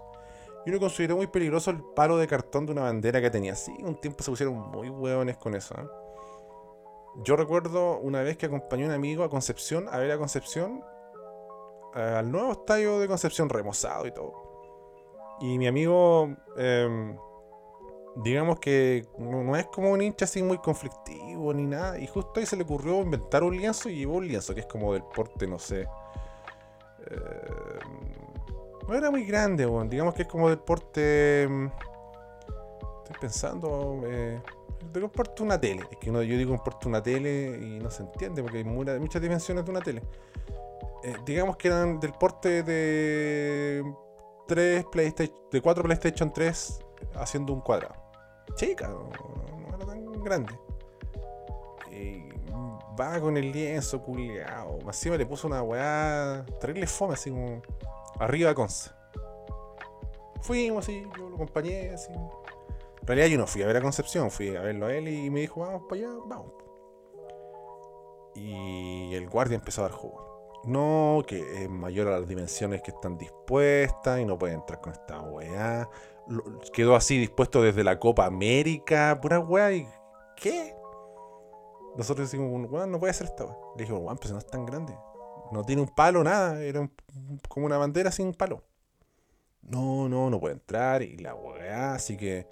Y 0.65 0.69
uno 0.69 0.79
consideró 0.79 1.15
muy 1.15 1.27
peligroso 1.27 1.71
el 1.71 1.81
palo 1.95 2.17
de 2.17 2.27
cartón 2.27 2.65
de 2.65 2.73
una 2.73 2.83
bandera 2.83 3.19
que 3.21 3.29
tenía. 3.29 3.55
Sí, 3.55 3.73
un 3.81 3.95
tiempo 3.95 4.23
se 4.23 4.31
pusieron 4.31 4.55
muy 4.55 4.89
hueones 4.89 5.37
con 5.37 5.55
eso. 5.55 5.73
¿eh? 5.75 5.87
Yo 7.23 7.35
recuerdo 7.35 7.97
una 7.97 8.21
vez 8.21 8.37
que 8.37 8.45
acompañé 8.45 8.83
a 8.83 8.87
un 8.87 8.93
amigo 8.93 9.23
a 9.23 9.29
Concepción, 9.29 9.87
a 9.91 9.97
ver 9.97 10.11
a 10.11 10.17
Concepción, 10.17 10.83
eh, 11.95 11.99
al 11.99 12.31
nuevo 12.31 12.51
estadio 12.51 12.99
de 12.99 13.07
Concepción 13.07 13.49
remozado 13.49 14.05
y 14.05 14.11
todo. 14.11 14.51
Y 15.41 15.57
mi 15.57 15.67
amigo, 15.67 16.29
em, 16.55 17.17
digamos 18.15 18.59
que 18.59 19.05
no, 19.17 19.55
es 19.55 19.65
como 19.67 19.91
un 19.91 20.01
hincha 20.01 20.25
así 20.25 20.43
muy 20.43 20.57
conflictivo 20.57 21.53
ni 21.53 21.63
nada. 21.63 21.99
Y 21.99 22.07
justo 22.07 22.39
ahí 22.39 22.45
se 22.45 22.55
le 22.55 22.63
ocurrió 22.63 23.01
inventar 23.01 23.43
un 23.43 23.55
lienzo 23.57 23.89
y 23.89 23.95
llevó 23.97 24.15
un 24.17 24.27
lienzo 24.27 24.53
que 24.53 24.61
es 24.61 24.67
como 24.67 24.93
del 24.93 25.03
porte, 25.03 25.47
no 25.47 25.59
sé. 25.59 25.87
em, 27.09 28.21
no 28.87 28.95
era 28.95 29.11
muy 29.11 29.23
grande, 29.25 29.67
digamos 29.89 30.13
que 30.13 30.23
es 30.23 30.27
como 30.27 30.49
del 30.49 30.59
porte. 30.59 31.43
em, 31.43 31.71
Estoy 33.03 33.15
pensando. 33.19 34.01
Eh, 34.05 34.41
de 34.93 35.07
porte 35.09 35.43
una 35.43 35.59
tele. 35.59 35.83
Es 35.91 35.97
que 35.97 36.09
uno, 36.09 36.21
yo 36.23 36.37
digo 36.37 36.57
porte 36.63 36.87
una 36.87 37.01
tele 37.01 37.57
y 37.61 37.79
no 37.79 37.89
se 37.91 38.03
entiende 38.03 38.41
porque 38.41 38.59
hay 38.59 38.63
muchas 38.63 39.21
dimensiones 39.21 39.65
de 39.65 39.71
una 39.71 39.81
tele. 39.81 40.01
Eh, 41.03 41.15
digamos 41.25 41.57
que 41.57 41.67
eran 41.67 41.99
del 41.99 42.13
porte 42.13 42.63
de 42.63 43.83
tres 44.47 44.85
PlayStation, 44.91 45.37
de 45.51 45.61
4 45.61 45.83
PlayStation 45.83 46.33
3 46.33 46.79
haciendo 47.15 47.53
un 47.53 47.61
cuadrado. 47.61 48.00
Chica, 48.55 48.87
no, 48.87 49.09
era 49.75 49.85
tan 49.85 50.23
grande. 50.23 50.53
Va 52.99 53.19
con 53.19 53.37
el 53.37 53.51
lienzo 53.51 54.01
culiao. 54.01 54.79
Encima 54.85 55.17
le 55.17 55.25
puso 55.25 55.47
una 55.47 55.63
weá 55.63 56.45
terrible 56.59 56.85
fome, 56.87 57.13
así 57.13 57.31
como 57.31 57.61
arriba 58.19 58.53
Conce. 58.53 58.91
Fuimos 60.41 60.85
así, 60.85 61.07
yo 61.17 61.29
lo 61.29 61.35
acompañé 61.35 61.91
así. 61.91 62.11
En 62.11 63.07
realidad 63.07 63.27
yo 63.27 63.37
no 63.37 63.47
fui 63.47 63.63
a 63.63 63.67
ver 63.67 63.77
a 63.77 63.81
Concepción, 63.81 64.29
fui 64.29 64.55
a 64.55 64.61
verlo 64.61 64.87
a 64.87 64.93
él 64.93 65.07
y 65.07 65.29
me 65.29 65.41
dijo, 65.41 65.61
vamos 65.61 65.83
para 65.87 66.01
allá, 66.01 66.09
vamos. 66.25 66.51
Y 68.35 69.13
el 69.15 69.29
guardia 69.29 69.55
empezó 69.55 69.81
a 69.81 69.89
dar 69.89 69.93
jugo. 69.93 70.61
No, 70.65 71.23
que 71.25 71.63
es 71.63 71.69
mayor 71.69 72.07
a 72.07 72.19
las 72.19 72.27
dimensiones 72.27 72.81
que 72.83 72.91
están 72.91 73.17
dispuestas 73.17 74.19
y 74.19 74.25
no 74.25 74.37
puede 74.37 74.53
entrar 74.53 74.79
con 74.79 74.93
esta 74.93 75.21
weá. 75.21 75.89
Quedó 76.73 76.95
así 76.95 77.17
dispuesto 77.17 77.61
desde 77.61 77.83
la 77.83 77.99
Copa 77.99 78.25
América, 78.25 79.19
pura 79.21 79.39
weá. 79.39 79.71
¿Y 79.73 79.87
qué? 80.35 80.75
Nosotros 81.97 82.31
decimos, 82.31 82.69
weón, 82.71 82.91
no 82.91 82.99
puede 82.99 83.11
hacer 83.11 83.27
esta 83.27 83.45
weá. 83.45 83.55
Le 83.75 83.83
dije, 83.83 83.93
weón, 83.93 84.17
pues 84.17 84.31
no 84.31 84.37
es 84.37 84.47
tan 84.47 84.65
grande. 84.65 84.95
No 85.51 85.63
tiene 85.63 85.81
un 85.81 85.89
palo, 85.89 86.23
nada. 86.23 86.61
Era 86.63 86.79
un- 86.81 86.91
como 87.49 87.65
una 87.65 87.77
bandera 87.77 88.11
sin 88.11 88.33
palo. 88.33 88.63
No, 89.61 90.07
no, 90.09 90.29
no 90.29 90.39
puede 90.39 90.53
entrar. 90.55 91.01
Y 91.01 91.17
la 91.17 91.35
weá, 91.35 91.93
así 91.93 92.15
que 92.17 92.47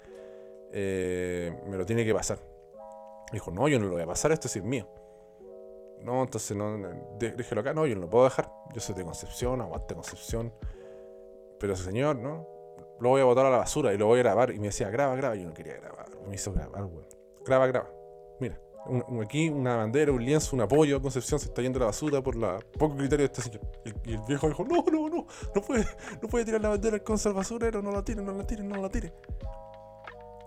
eh, 0.72 1.58
me 1.68 1.76
lo 1.76 1.86
tiene 1.86 2.04
que 2.04 2.14
pasar. 2.14 2.38
Dijo, 3.32 3.50
no, 3.50 3.68
yo 3.68 3.78
no 3.78 3.86
lo 3.86 3.92
voy 3.92 4.02
a 4.02 4.06
pasar, 4.06 4.32
esto 4.32 4.48
es 4.48 4.62
mío. 4.62 4.88
No, 6.02 6.22
entonces 6.22 6.56
no, 6.56 6.78
déjelo 7.18 7.60
acá, 7.60 7.74
no, 7.74 7.86
yo 7.86 7.94
no 7.94 8.02
lo 8.02 8.10
puedo 8.10 8.24
dejar. 8.24 8.50
Yo 8.74 8.80
soy 8.80 8.94
de 8.94 9.04
Concepción, 9.04 9.60
aguante 9.60 9.94
Concepción. 9.94 10.52
Pero 11.58 11.74
ese 11.74 11.84
señor, 11.84 12.16
¿no? 12.16 12.46
Lo 13.00 13.10
voy 13.10 13.20
a 13.20 13.24
botar 13.24 13.46
a 13.46 13.50
la 13.50 13.58
basura 13.58 13.92
y 13.94 13.98
lo 13.98 14.06
voy 14.06 14.20
a 14.20 14.22
grabar. 14.22 14.50
Y 14.52 14.58
me 14.58 14.66
decía, 14.66 14.90
graba, 14.90 15.16
graba. 15.16 15.34
Yo 15.34 15.48
no 15.48 15.54
quería 15.54 15.76
grabar. 15.76 16.06
Me 16.28 16.34
hizo 16.34 16.52
grabar, 16.52 16.84
weón. 16.84 17.06
Graba, 17.44 17.66
graba. 17.66 17.90
Mira, 18.38 18.60
aquí 19.22 19.48
una 19.48 19.76
bandera, 19.76 20.12
un 20.12 20.24
lienzo, 20.24 20.54
un 20.54 20.62
apoyo. 20.62 21.00
Concepción 21.00 21.40
se 21.40 21.46
está 21.46 21.62
yendo 21.62 21.78
a 21.78 21.80
la 21.80 21.86
basura 21.86 22.22
por 22.22 22.36
la 22.36 22.58
poco 22.78 22.96
criterio 22.96 23.26
de 23.26 23.32
este 23.32 23.42
señor. 23.42 23.60
Y, 24.04 24.14
el 24.14 24.20
viejo 24.28 24.48
dijo, 24.48 24.64
no, 24.64 24.84
no, 24.90 25.08
no. 25.08 25.26
No 25.54 25.62
puede, 25.62 25.86
no 26.22 26.28
puede 26.28 26.44
tirar 26.44 26.60
la 26.60 26.68
bandera 26.68 26.96
al 26.96 27.02
Conce 27.02 27.28
al 27.28 27.34
basurero. 27.34 27.80
No 27.80 27.90
la 27.90 28.04
tire, 28.04 28.22
no 28.22 28.32
la 28.32 28.46
tire, 28.46 28.62
no 28.62 28.76
la 28.76 28.90
tire. 28.90 29.12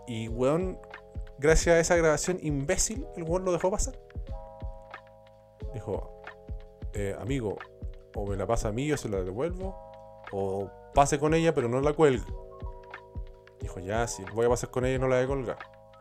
Y, 0.08 0.28
weón, 0.28 0.80
gracias 1.40 1.76
a 1.76 1.80
esa 1.80 1.96
grabación 1.96 2.38
imbécil, 2.42 3.06
el 3.16 3.24
weón 3.24 3.46
lo 3.46 3.52
dejó 3.52 3.72
pasar. 3.72 4.00
Dijo, 5.74 6.22
eh, 6.94 7.16
amigo, 7.20 7.58
o 8.16 8.26
me 8.28 8.36
la 8.36 8.46
pasa 8.46 8.70
a 8.70 8.72
mí, 8.72 8.86
yo 8.86 8.98
se 8.98 9.10
la 9.10 9.24
devuelvo, 9.24 9.76
o 10.32 10.70
pase 10.94 11.20
con 11.20 11.34
ella, 11.34 11.54
pero 11.54 11.68
no 11.68 11.82
la 11.82 11.94
cuelgue. 11.94 12.26
Dijo, 13.60 13.80
ya, 13.80 14.08
si 14.08 14.24
voy 14.34 14.46
a 14.46 14.50
pasar 14.50 14.70
con 14.70 14.86
ella, 14.86 15.00
no 15.00 15.08
la 15.08 15.16
voy 15.16 15.24
a 15.24 15.28
colgar. 15.28 15.58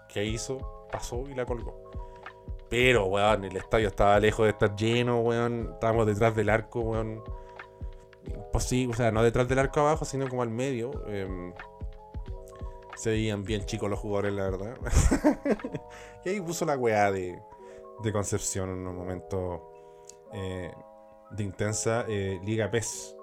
¿Qué 0.09 0.25
hizo? 0.25 0.87
Pasó 0.91 1.25
y 1.29 1.35
la 1.35 1.47
colgó. 1.47 1.91
Pero, 2.69 3.07
weón, 3.07 3.45
el 3.45 3.57
estadio 3.57 3.89
estaba 3.89 4.19
lejos 4.19 4.45
de 4.45 4.51
estar 4.51 4.75
lleno, 4.75 5.21
weón. 5.21 5.71
Estábamos 5.75 6.07
detrás 6.07 6.35
del 6.35 6.49
arco, 6.49 6.81
weón. 6.81 7.23
Imposible, 8.27 8.95
o 8.95 8.97
sea, 8.97 9.11
no 9.11 9.23
detrás 9.23 9.49
del 9.49 9.59
arco 9.59 9.81
abajo, 9.81 10.05
sino 10.05 10.29
como 10.29 10.43
al 10.43 10.51
medio. 10.51 10.91
em, 11.07 11.53
se 12.97 13.11
veían 13.11 13.43
bien 13.43 13.65
chicos 13.65 13.91
los 13.91 13.99
jugadores, 13.99 14.33
la 14.33 14.45
verdad. 14.45 14.77
y 16.25 16.29
ahí 16.29 16.41
puso 16.41 16.65
la 16.65 16.77
weá 16.77 17.11
de, 17.11 17.39
de 18.03 18.13
Concepción 18.13 18.71
en 18.71 18.87
un 18.87 18.97
momento 18.97 19.73
eh, 20.33 20.73
de 21.31 21.43
intensa 21.43 22.05
eh, 22.09 22.41
Liga 22.45 22.71
PES. 22.71 23.17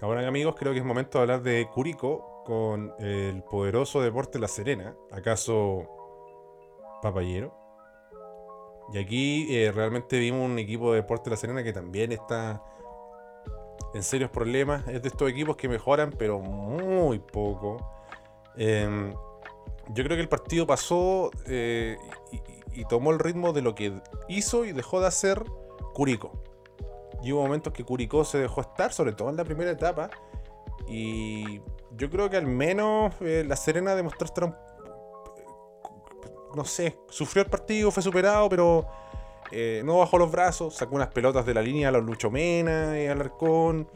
Ahora, 0.00 0.26
amigos, 0.26 0.54
creo 0.56 0.72
que 0.72 0.78
es 0.78 0.84
momento 0.84 1.18
de 1.18 1.22
hablar 1.22 1.42
de 1.42 1.68
Curicó 1.68 2.42
con 2.44 2.94
el 3.00 3.42
poderoso 3.42 4.00
Deporte 4.00 4.38
La 4.38 4.46
Serena. 4.48 4.94
¿Acaso 5.10 5.82
Papayero? 7.02 7.52
Y 8.92 8.98
aquí 8.98 9.54
eh, 9.54 9.72
realmente 9.72 10.18
vimos 10.18 10.48
un 10.48 10.58
equipo 10.58 10.92
de 10.92 11.00
Deporte 11.02 11.30
La 11.30 11.36
Serena 11.36 11.62
que 11.64 11.72
también 11.72 12.12
está 12.12 12.62
en 13.92 14.02
serios 14.04 14.30
problemas. 14.30 14.86
Es 14.86 15.02
de 15.02 15.08
estos 15.08 15.28
equipos 15.28 15.56
que 15.56 15.68
mejoran, 15.68 16.14
pero 16.16 16.38
muy 16.40 17.18
poco. 17.18 17.76
Em, 18.56 19.12
yo 19.90 20.04
creo 20.04 20.16
que 20.16 20.22
el 20.22 20.28
partido 20.28 20.64
pasó 20.66 21.30
eh, 21.46 21.96
y, 22.32 22.80
y- 22.80 22.84
tomó 22.84 23.10
el 23.10 23.18
ritmo 23.18 23.52
de 23.52 23.62
lo 23.62 23.74
que 23.74 24.00
hizo 24.28 24.64
y 24.64 24.72
dejó 24.72 25.00
de 25.00 25.08
hacer 25.08 25.42
Curicó. 25.92 26.30
Y 27.22 27.32
hubo 27.32 27.42
momentos 27.42 27.72
que 27.72 27.84
Curicó 27.84 28.24
se 28.24 28.38
dejó 28.38 28.60
estar, 28.60 28.92
sobre 28.92 29.12
todo 29.12 29.30
en 29.30 29.36
la 29.36 29.44
primera 29.44 29.70
etapa. 29.70 30.10
Y 30.88 31.60
yo 31.96 32.08
creo 32.10 32.30
que 32.30 32.36
al 32.36 32.46
menos 32.46 33.14
eh, 33.20 33.44
La 33.46 33.56
Serena 33.56 33.94
demostró 33.94 34.24
estar 34.26 34.44
un- 34.44 34.54
no 36.54 36.64
sé, 36.64 36.98
sufrió 37.08 37.42
el 37.42 37.50
partido, 37.50 37.90
fue 37.90 38.02
superado, 38.02 38.48
pero 38.48 38.86
eh, 39.50 39.82
no 39.84 39.98
bajó 39.98 40.18
los 40.18 40.30
brazos, 40.30 40.74
sacó 40.74 40.94
unas 40.96 41.08
pelotas 41.08 41.44
de 41.46 41.54
la 41.54 41.62
línea 41.62 41.88
a 41.88 41.92
los 41.92 42.04
Lucho 42.04 42.30
Mena 42.30 42.98
y 43.00 43.06
Alarcón. 43.06 43.88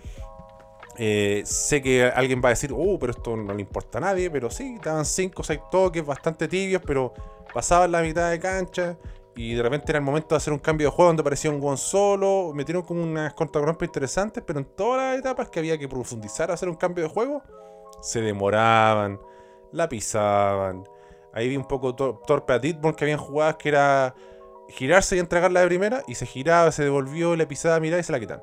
Eh, 0.98 1.42
sé 1.46 1.80
que 1.80 2.04
alguien 2.04 2.42
va 2.44 2.48
a 2.48 2.50
decir, 2.50 2.70
oh, 2.76 2.98
pero 2.98 3.12
esto 3.12 3.34
no 3.36 3.54
le 3.54 3.62
importa 3.62 3.98
a 3.98 4.00
nadie, 4.02 4.30
pero 4.30 4.50
sí, 4.50 4.78
daban 4.82 5.06
5 5.06 5.40
o 5.40 5.44
6 5.44 5.60
toques 5.70 6.04
bastante 6.04 6.48
tibios, 6.48 6.82
pero 6.86 7.14
pasaban 7.54 7.90
la 7.92 8.02
mitad 8.02 8.30
de 8.30 8.38
cancha 8.38 8.96
y 9.34 9.54
de 9.54 9.62
repente 9.62 9.92
era 9.92 9.98
el 9.98 10.04
momento 10.04 10.34
de 10.34 10.36
hacer 10.36 10.52
un 10.52 10.58
cambio 10.58 10.88
de 10.88 10.90
juego 10.94 11.08
donde 11.08 11.22
aparecía 11.22 11.50
un 11.50 11.60
Gon 11.60 11.78
solo, 11.78 12.52
metieron 12.54 12.82
como 12.82 13.02
unas 13.02 13.32
contragolpes 13.34 13.88
interesantes, 13.88 14.42
pero 14.46 14.58
en 14.58 14.66
todas 14.66 15.00
las 15.12 15.18
etapas 15.18 15.48
que 15.48 15.58
había 15.60 15.78
que 15.78 15.88
profundizar, 15.88 16.50
hacer 16.50 16.68
un 16.68 16.76
cambio 16.76 17.04
de 17.04 17.10
juego, 17.10 17.42
se 18.02 18.20
demoraban, 18.20 19.18
la 19.72 19.88
pisaban. 19.88 20.84
Ahí 21.32 21.48
vi 21.48 21.56
un 21.56 21.66
poco 21.66 21.94
tor- 21.96 22.20
torpe 22.26 22.52
a 22.52 22.58
Ditborn 22.58 22.94
que 22.94 23.04
habían 23.04 23.18
jugadas 23.18 23.56
que 23.56 23.70
era 23.70 24.14
girarse 24.68 25.16
y 25.16 25.18
entregarla 25.18 25.60
de 25.60 25.66
primera, 25.66 26.02
y 26.06 26.14
se 26.14 26.26
giraba, 26.26 26.70
se 26.72 26.84
devolvió, 26.84 27.36
le 27.36 27.46
pisaba, 27.46 27.80
miraba 27.80 28.00
y 28.00 28.04
se 28.04 28.12
la 28.12 28.20
quitan. 28.20 28.42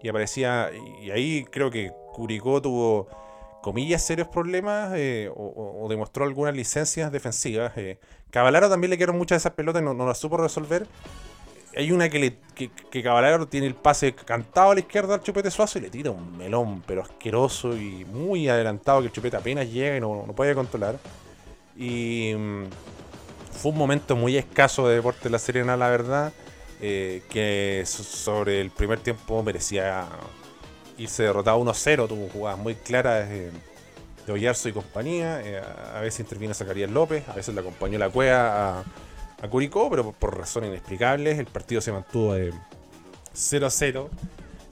Y 0.00 0.08
aparecía, 0.08 0.70
y 1.00 1.10
ahí 1.10 1.44
creo 1.44 1.70
que 1.70 1.92
Curicó 2.12 2.60
tuvo, 2.60 3.06
comillas, 3.62 4.02
serios 4.02 4.28
problemas 4.28 4.92
eh, 4.96 5.30
o 5.34 5.86
demostró 5.88 6.24
algunas 6.24 6.54
licencias 6.54 7.10
defensivas. 7.12 7.72
Eh. 7.76 7.98
Cavalaro 8.32 8.68
también 8.68 8.90
le 8.90 8.98
quedaron 8.98 9.16
muchas 9.18 9.36
de 9.36 9.42
esas 9.48 9.52
pelotas 9.52 9.80
y 9.82 9.84
no, 9.84 9.94
las 9.94 10.18
supo 10.18 10.36
resolver. 10.38 10.88
Hay 11.76 11.92
una 11.92 12.08
que, 12.10 12.18
le, 12.18 12.36
que, 12.54 12.70
que 12.90 13.02
Cavalaro 13.02 13.46
tiene 13.46 13.66
el 13.68 13.74
pase 13.76 14.14
cantado 14.14 14.72
a 14.72 14.74
la 14.74 14.80
izquierda 14.80 15.14
al 15.14 15.22
Chupete 15.22 15.50
Suazo 15.50 15.78
y 15.78 15.82
le 15.82 15.90
tira 15.90 16.10
un 16.10 16.36
melón, 16.36 16.82
pero 16.86 17.02
asqueroso 17.02 17.76
y 17.76 18.04
muy 18.06 18.48
adelantado 18.48 19.00
que 19.00 19.06
el 19.06 19.12
Chupete 19.12 19.36
apenas 19.36 19.70
llega 19.70 19.96
y 19.96 20.00
no, 20.00 20.24
no 20.26 20.32
puede 20.34 20.54
controlar. 20.54 20.98
Y 21.76 22.34
mm, 22.36 22.64
fue 23.52 23.70
un 23.72 23.78
momento 23.78 24.16
muy 24.16 24.36
escaso 24.36 24.88
de 24.88 24.96
Deporte 24.96 25.30
La 25.30 25.38
Serena, 25.38 25.76
la 25.76 25.88
verdad, 25.90 26.32
eh, 26.80 27.22
que 27.30 27.82
so- 27.86 28.02
sobre 28.02 28.60
el 28.60 28.70
primer 28.70 29.00
tiempo 29.00 29.42
merecía 29.42 30.06
irse 30.98 31.22
derrotado 31.22 31.58
1-0, 31.58 32.08
tuvo 32.08 32.28
jugadas 32.28 32.58
muy 32.58 32.74
claras 32.74 33.28
eh, 33.30 33.50
de 34.26 34.32
Oyarzo 34.32 34.68
y 34.68 34.72
compañía, 34.72 35.40
eh, 35.42 35.58
a 35.58 35.98
a 35.98 36.00
veces 36.00 36.20
intervino 36.20 36.54
Zacarías 36.54 36.90
López, 36.90 37.28
a 37.28 37.34
veces 37.34 37.54
le 37.54 37.60
acompañó 37.60 37.98
la 37.98 38.10
cueva 38.10 38.78
a, 38.78 38.84
a 39.42 39.48
Curicó, 39.48 39.90
pero 39.90 40.12
por, 40.12 40.38
razones 40.38 40.70
inexplicables 40.70 41.38
el 41.38 41.46
partido 41.46 41.80
se 41.80 41.92
mantuvo 41.92 42.34
de 42.34 42.52
0-0. 43.34 44.08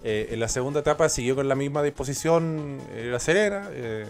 Eh, 0.02 0.28
en 0.30 0.40
la 0.40 0.48
segunda 0.48 0.80
etapa 0.80 1.08
siguió 1.08 1.34
con 1.34 1.48
la 1.48 1.56
misma 1.56 1.82
disposición 1.82 2.78
eh, 2.92 3.08
La 3.10 3.18
Serena, 3.18 3.68
eh, 3.72 4.06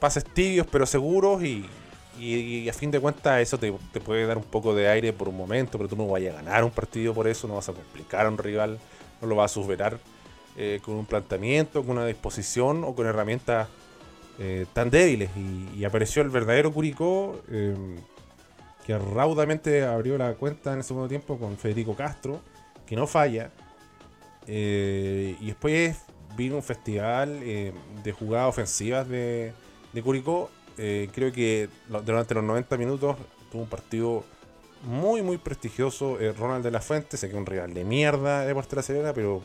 pases 0.00 0.24
tibios 0.24 0.66
pero 0.70 0.84
seguros 0.84 1.42
y, 1.42 1.66
a 2.68 2.72
fin 2.72 2.90
de 2.90 2.98
cuentas 2.98 3.40
eso 3.40 3.58
te, 3.58 3.72
te 3.92 4.00
puede 4.00 4.26
dar 4.26 4.36
un 4.36 4.44
poco 4.44 4.74
de 4.74 4.88
aire 4.88 5.12
por 5.12 5.28
un 5.28 5.36
momento, 5.36 5.78
pero 5.78 5.88
tú 5.88 5.96
no 5.96 6.08
vayas 6.08 6.34
a 6.34 6.42
ganar 6.42 6.64
un 6.64 6.70
partido 6.70 7.14
por 7.14 7.28
eso, 7.28 7.46
no 7.46 7.54
vas 7.54 7.68
a 7.68 7.72
complicar 7.72 8.26
a 8.26 8.28
un 8.28 8.38
rival, 8.38 8.78
no 9.20 9.28
lo 9.28 9.36
vas 9.36 9.52
a 9.52 9.54
superar 9.54 9.98
con 10.82 10.94
un 10.94 11.04
planteamiento, 11.04 11.82
con 11.82 11.98
una 11.98 12.06
disposición 12.06 12.82
o 12.82 12.94
con 12.94 13.06
herramientas 13.06 13.68
eh, 14.38 14.66
tan 14.72 14.90
débiles. 14.90 15.30
Y, 15.74 15.84
apareció 15.84 16.22
el 16.22 16.28
verdadero 16.28 16.72
Curicó, 16.72 17.40
eh, 17.50 17.74
que 18.84 18.98
raudamente 18.98 19.84
abrió 19.84 20.18
la 20.18 20.34
cuenta 20.34 20.72
en 20.72 20.78
el 20.78 20.84
segundo 20.84 21.08
tiempo 21.08 21.38
con 21.38 21.56
Federico 21.56 21.94
Castro, 21.96 22.40
que 22.86 22.96
no 22.96 23.06
falla. 23.06 23.50
Eh, 24.46 25.36
y 25.40 25.46
después 25.46 26.02
vino 26.36 26.56
un 26.56 26.62
festival 26.62 27.40
de 27.40 28.12
jugadas 28.12 28.48
ofensivas 28.50 29.08
de, 29.08 29.52
de 29.92 30.02
Curicó. 30.02 30.50
Creo 30.76 31.32
que 31.32 31.70
durante 32.04 32.34
los 32.34 32.44
90 32.44 32.76
minutos 32.76 33.16
tuvo 33.50 33.62
un 33.62 33.68
partido 33.68 34.22
muy, 34.82 35.22
muy 35.22 35.38
prestigioso. 35.38 36.18
Ronald 36.38 36.62
de 36.62 36.70
la 36.70 36.82
Fuente, 36.82 37.16
sé 37.16 37.30
que 37.30 37.36
un 37.36 37.46
rival 37.46 37.72
de 37.72 37.84
mierda 37.84 38.44
de 38.44 38.52
Puerto 38.52 38.76
La 38.76 38.82
Serena, 38.82 39.12
pero 39.14 39.42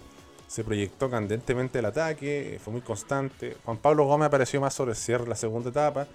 se 0.52 0.66
proyectó 0.66 1.10
candentemente 1.10 1.80
el 1.80 1.86
ataque, 1.86 2.56
eh, 2.56 2.60
fue 2.60 2.74
muy 2.74 2.82
constante. 2.82 3.56
Juan 3.64 3.78
Pablo 3.78 4.04
Gómez 4.04 4.28
apareció 4.28 4.60
más 4.60 4.74
sobre 4.74 4.92
el 4.92 4.98
cierre 4.98 5.24
de 5.24 5.30
la 5.30 5.38
segunda 5.38 5.70
etapa. 5.70 6.08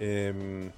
Eh, 0.00 0.70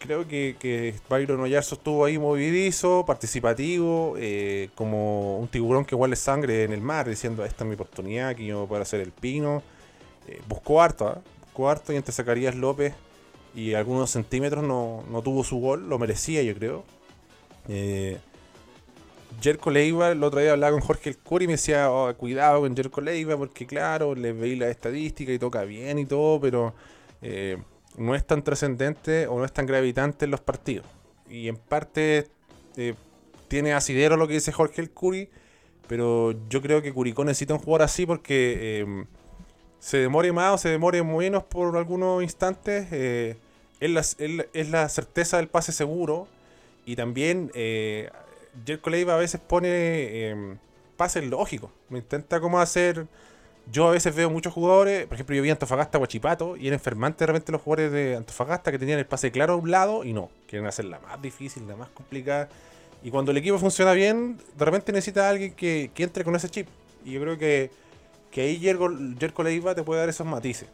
creo 0.00 0.26
que, 0.26 0.56
que 0.58 0.94
Byron 1.08 1.40
Oyarzo 1.40 1.76
estuvo 1.76 2.04
ahí 2.04 2.18
movidizo, 2.18 3.04
participativo, 3.06 4.14
eh, 4.18 4.70
como 4.74 5.38
un 5.38 5.46
tiburón 5.46 5.84
que 5.84 5.94
huele 5.94 6.16
sangre 6.16 6.64
en 6.64 6.72
el 6.72 6.80
mar, 6.80 7.08
diciendo 7.08 7.44
esta 7.44 7.62
es 7.62 7.68
mi 7.68 7.74
oportunidad, 7.74 8.34
que 8.34 8.46
yo 8.46 8.66
puedo 8.66 8.82
hacer 8.82 9.00
el 9.00 9.12
pino. 9.12 9.62
Eh, 10.26 10.40
buscó 10.48 10.82
harto, 10.82 11.06
¿ah? 11.06 11.20
buscó 11.42 11.68
harto 11.68 11.92
y 11.92 11.96
entre 11.96 12.12
Zacarías 12.12 12.56
López 12.56 12.94
y 13.54 13.74
algunos 13.74 14.10
centímetros 14.10 14.64
no, 14.64 15.04
no 15.08 15.22
tuvo 15.22 15.44
su 15.44 15.60
gol, 15.60 15.88
lo 15.88 16.00
merecía 16.00 16.42
yo 16.42 16.54
creo. 16.54 16.84
Jerko 19.40 19.70
Leiva, 19.70 20.10
el 20.10 20.22
otro 20.22 20.40
día 20.40 20.52
hablaba 20.52 20.72
con 20.72 20.80
Jorge 20.80 21.10
El 21.10 21.18
Curi 21.18 21.44
y 21.44 21.48
me 21.48 21.54
decía, 21.54 21.90
"Oh, 21.90 22.12
cuidado 22.16 22.60
con 22.60 22.74
Jerko 22.74 23.00
Leiva, 23.00 23.36
porque 23.36 23.66
claro, 23.66 24.14
le 24.14 24.32
veí 24.32 24.56
la 24.56 24.68
estadística 24.68 25.32
y 25.32 25.38
toca 25.38 25.62
bien 25.64 25.98
y 25.98 26.06
todo, 26.06 26.40
pero 26.40 26.74
eh, 27.22 27.58
no 27.96 28.14
es 28.14 28.26
tan 28.26 28.42
trascendente 28.42 29.26
o 29.26 29.38
no 29.38 29.44
es 29.44 29.52
tan 29.52 29.66
gravitante 29.66 30.24
en 30.24 30.30
los 30.30 30.40
partidos. 30.40 30.86
Y 31.28 31.48
en 31.48 31.56
parte 31.56 32.28
eh, 32.76 32.94
tiene 33.48 33.74
asidero 33.74 34.16
lo 34.16 34.26
que 34.28 34.34
dice 34.34 34.52
Jorge 34.52 34.80
El 34.80 34.90
Curi, 34.90 35.28
pero 35.86 36.34
yo 36.48 36.62
creo 36.62 36.82
que 36.82 36.92
Curicó 36.92 37.24
necesita 37.24 37.54
un 37.54 37.60
jugador 37.60 37.82
así 37.82 38.06
porque 38.06 38.82
eh, 38.82 39.04
se 39.78 39.98
demore 39.98 40.32
más 40.32 40.54
o 40.54 40.58
se 40.58 40.68
demore 40.68 41.02
menos 41.02 41.44
por 41.44 41.76
algunos 41.76 42.22
instantes, 42.22 42.88
eh, 42.92 43.36
es, 43.80 44.68
la, 44.70 44.88
certeza 44.88 45.36
del 45.36 45.48
pase 45.48 45.72
seguro 45.72 46.26
y 46.84 46.96
también 46.96 47.50
Jerko 48.66 48.90
Leiva 48.90 49.14
a 49.14 49.18
veces 49.18 49.40
pone 49.40 49.68
eh, 49.70 50.56
pases 50.96 51.24
lógicos, 51.24 51.70
no 51.88 51.98
intenta 51.98 52.40
como 52.40 52.60
hacer 52.60 53.06
yo 53.70 53.88
a 53.88 53.90
veces 53.90 54.14
veo 54.14 54.30
muchos 54.30 54.52
jugadores, 54.52 55.06
por 55.06 55.14
ejemplo, 55.14 55.36
yo 55.36 55.42
vi 55.42 55.50
Antofagasta 55.50 55.98
Guachipato 55.98 56.56
y 56.56 56.68
era 56.68 56.76
enfermante 56.76 57.26
de 57.26 57.52
los 57.52 57.60
jugadores 57.60 57.92
de 57.92 58.16
Antofagasta 58.16 58.70
que 58.70 58.78
tenían 58.78 58.98
el 58.98 59.06
pase 59.06 59.30
claro 59.30 59.54
a 59.54 59.56
un 59.56 59.70
lado 59.70 60.04
y 60.04 60.12
no, 60.12 60.30
quieren 60.46 60.66
hacerla 60.66 60.98
más 61.00 61.20
difícil, 61.20 61.66
la 61.66 61.76
más 61.76 61.88
complicada. 61.90 62.48
Y 63.02 63.10
cuando 63.10 63.30
el 63.30 63.36
equipo 63.36 63.58
funciona 63.58 63.92
bien, 63.92 64.38
de 64.56 64.64
repente 64.64 64.92
necesita 64.92 65.26
a 65.26 65.30
alguien 65.30 65.52
que, 65.52 65.90
que 65.94 66.02
entre 66.02 66.24
con 66.24 66.34
ese 66.34 66.48
chip. 66.48 66.66
Y 67.04 67.12
yo 67.12 67.20
creo 67.20 67.38
que, 67.38 67.70
que 68.30 68.40
ahí 68.40 68.58
Jerko, 68.58 68.90
Jerko 69.18 69.42
Leiva 69.42 69.74
te 69.74 69.82
puede 69.82 70.00
dar 70.00 70.08
esos 70.08 70.26
matices. 70.26 70.68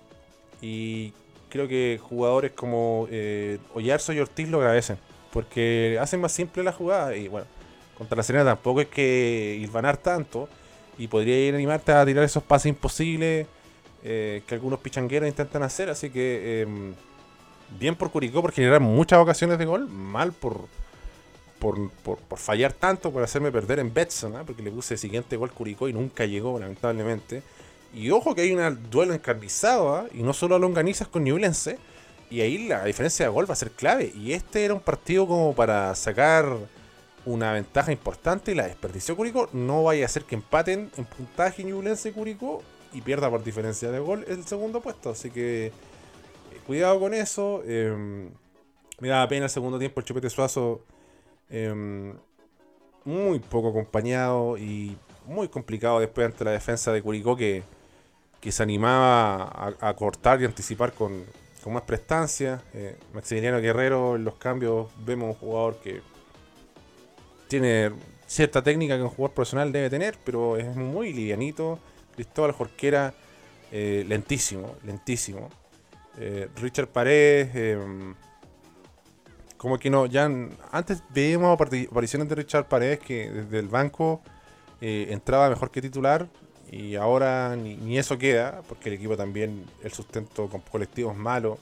Y 0.63 1.13
creo 1.51 1.69
que 1.69 2.01
jugadores 2.01 2.53
como 2.53 3.09
eh, 3.11 3.59
Oyarzo 3.75 4.13
y 4.13 4.21
Ortiz 4.21 4.49
lo 4.49 4.59
agradecen. 4.59 4.99
Porque 5.33 5.99
hacen 6.01 6.21
más 6.21 6.33
simple 6.33 6.63
la 6.63 6.73
jugada. 6.73 7.15
Y 7.15 7.29
bueno, 7.29 7.47
contra 7.97 8.17
la 8.17 8.23
Serena 8.23 8.45
tampoco 8.45 8.81
es 8.81 8.89
que 8.89 9.59
ilvanar 9.61 9.97
tanto. 9.97 10.49
Y 10.97 11.09
podría 11.09 11.39
ir 11.39 11.55
a 11.55 11.57
animarte 11.57 11.93
a 11.93 12.07
tirar 12.07 12.25
esos 12.25 12.43
pases 12.43 12.67
imposibles 12.67 13.47
eh, 14.03 14.43
que 14.47 14.55
algunos 14.55 14.79
pichangueros 14.81 15.29
intentan 15.29 15.63
hacer. 15.63 15.91
Así 15.91 16.11
que 16.11 16.63
em, 16.63 16.95
bien 17.79 17.97
por 17.97 18.11
Curicó 18.11 18.43
por 18.43 18.53
generar 18.53 18.81
muchas 18.81 19.19
ocasiones 19.19 19.59
de 19.59 19.65
gol. 19.65 19.89
Mal 19.89 20.33
por, 20.33 20.67
por, 21.59 21.91
por, 21.91 22.19
por 22.19 22.39
fallar 22.39 22.73
tanto, 22.73 23.11
por 23.11 23.23
hacerme 23.23 23.51
perder 23.51 23.81
en 23.81 23.93
Betson. 23.93 24.37
¿ah? 24.37 24.45
Porque 24.47 24.63
le 24.63 24.71
puse 24.71 24.95
el 24.95 24.99
siguiente 24.99 25.37
gol 25.37 25.51
Curicó 25.51 25.89
y 25.89 25.93
nunca 25.93 26.27
llegó, 26.27 26.59
lamentablemente. 26.59 27.43
Y 27.93 28.11
ojo 28.11 28.35
que 28.35 28.43
hay 28.43 28.53
un 28.53 28.91
duelo 28.91 29.15
encarnizado, 29.15 29.95
¿ah? 29.95 30.07
y 30.13 30.23
no 30.23 30.33
solo 30.33 30.57
a 30.57 30.59
longanizas 30.59 31.09
con 31.09 31.25
Newlense. 31.25 31.79
Y 32.31 32.41
ahí 32.41 32.67
la 32.67 32.85
diferencia 32.85 33.27
de 33.27 33.33
gol 33.33 33.49
va 33.49 33.53
a 33.53 33.57
ser 33.57 33.71
clave. 33.71 34.13
Y 34.15 34.33
este 34.33 34.65
era 34.65 34.75
un 34.75 34.81
partido 34.81 35.27
como 35.27 35.55
para 35.55 35.95
sacar 35.95 36.57
una 37.27 37.53
ventaja 37.53 37.93
importante 37.93 38.53
y 38.53 38.55
la 38.55 38.67
desperdició 38.67 39.17
Curicó. 39.17 39.49
No 39.53 39.83
vaya 39.83 40.05
a 40.05 40.09
ser 40.09 40.25
que 40.25 40.35
empaten 40.35 40.91
en 40.97 41.05
puntaje 41.05 41.65
Ñublense 41.65 42.13
Curicó 42.13 42.63
y 42.93 43.01
pierda 43.01 43.31
por 43.31 43.43
diferencia 43.43 43.91
de 43.91 43.99
gol 43.99 44.25
el 44.29 44.45
segundo 44.45 44.81
puesto. 44.81 45.11
Así 45.11 45.31
que 45.31 45.67
eh, 45.67 45.73
cuidado 46.67 47.01
con 47.01 47.15
eso. 47.15 47.63
Eh, 47.67 48.29
me 49.01 49.09
daba 49.09 49.29
pena 49.29 49.47
el 49.47 49.51
segundo 49.51 49.79
tiempo 49.79 50.01
el 50.01 50.07
Chupete 50.07 50.31
Suazo. 50.31 50.83
Eh, 51.51 52.15
muy 53.05 53.39
poco 53.39 53.69
acompañado 53.69 54.57
y 54.57 54.97
muy 55.27 55.49
complicado 55.49 56.01
después 56.01 56.27
ante 56.27 56.45
la 56.45 56.53
defensa 56.53 56.93
de 56.93 57.03
Curicó 57.03 57.37
que, 57.37 57.63
que 58.41 58.51
se 58.51 58.63
animaba 58.63 59.45
a, 59.45 59.75
a 59.81 59.95
cortar 59.95 60.41
y 60.41 60.45
anticipar 60.45 60.93
con, 60.93 61.25
con 61.63 61.73
más 61.73 61.83
prestancia. 61.83 62.63
Eh, 62.73 62.97
Maximiliano 63.13 63.61
Guerrero 63.61 64.17
en 64.17 64.25
los 64.25 64.37
cambios 64.37 64.89
vemos 65.05 65.31
un 65.31 65.35
jugador 65.35 65.77
que 65.83 66.03
tiene 67.49 67.91
cierta 68.27 68.63
técnica 68.63 68.97
que 68.97 69.03
un 69.03 69.09
jugador 69.09 69.35
profesional 69.35 69.73
debe 69.73 69.91
tener, 69.91 70.17
pero 70.25 70.57
es 70.57 70.75
muy 70.77 71.13
livianito. 71.13 71.79
Cristóbal 72.15 72.53
Jorquera, 72.53 73.15
eh, 73.73 74.05
lentísimo, 74.07 74.77
lentísimo. 74.85 75.51
Eh, 76.19 76.49
Richard 76.57 76.89
Paredes, 76.89 77.51
eh, 77.55 77.79
como 79.57 79.79
que 79.79 79.91
no, 79.91 80.07
ya 80.07 80.31
antes 80.71 81.03
veíamos 81.11 81.59
apariciones 81.61 82.29
de 82.29 82.35
Richard 82.35 82.69
Paredes 82.69 82.99
que 83.01 83.31
desde 83.31 83.59
el 83.59 83.69
banco 83.69 84.21
entraba 84.81 85.49
mejor 85.49 85.71
que 85.71 85.81
titular 85.81 86.29
y 86.71 86.97
ahora 86.97 87.57
ni, 87.57 87.97
eso 87.97 88.19
queda, 88.19 88.61
porque 88.69 88.91
el 88.91 88.97
equipo 88.97 89.17
también, 89.17 89.65
el 89.83 89.93
sustento 89.93 90.49
con 90.49 90.61
colectivo 90.61 91.13
es 91.13 91.17
malo. 91.17 91.59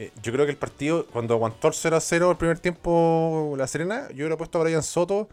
Eh, 0.00 0.12
yo 0.22 0.32
creo 0.32 0.46
que 0.46 0.52
el 0.52 0.56
partido, 0.56 1.04
cuando 1.12 1.34
aguantó 1.34 1.68
el 1.68 1.74
0 1.74 1.94
a 1.94 2.00
0 2.00 2.30
el 2.30 2.36
primer 2.38 2.58
tiempo 2.58 3.54
La 3.58 3.66
Serena, 3.66 4.08
yo 4.08 4.24
hubiera 4.24 4.38
puesto 4.38 4.58
a 4.58 4.62
Brian 4.62 4.82
Soto 4.82 5.28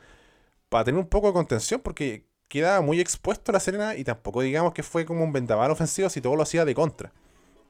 para 0.68 0.84
tener 0.84 1.00
un 1.00 1.08
poco 1.08 1.28
de 1.28 1.34
contención, 1.34 1.80
porque 1.82 2.26
quedaba 2.50 2.82
muy 2.82 3.00
expuesto 3.00 3.54
La 3.54 3.62
Serena 3.62 3.96
y 3.96 4.04
tampoco 4.04 4.42
digamos 4.42 4.74
que 4.74 4.84
fue 4.84 5.06
como 5.06 5.24
un 5.24 5.32
vendaval 5.32 5.72
ofensivo 5.72 6.10
si 6.10 6.20
todo 6.20 6.36
lo 6.36 6.44
hacía 6.44 6.66
de 6.66 6.76
contra. 6.76 7.14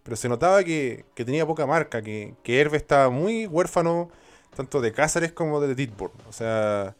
Pero 0.01 0.15
se 0.15 0.27
notaba 0.27 0.63
que, 0.63 1.05
que 1.13 1.23
tenía 1.23 1.45
poca 1.45 1.67
marca, 1.67 2.01
que, 2.01 2.33
que 2.41 2.59
Herve 2.59 2.77
estaba 2.77 3.11
muy 3.11 3.45
huérfano, 3.45 4.09
tanto 4.55 4.81
de 4.81 4.91
Cáceres 4.91 5.31
como 5.31 5.61
de 5.61 5.75
Ditburn. 5.75 6.13
O 6.27 6.33
sea, 6.33 6.95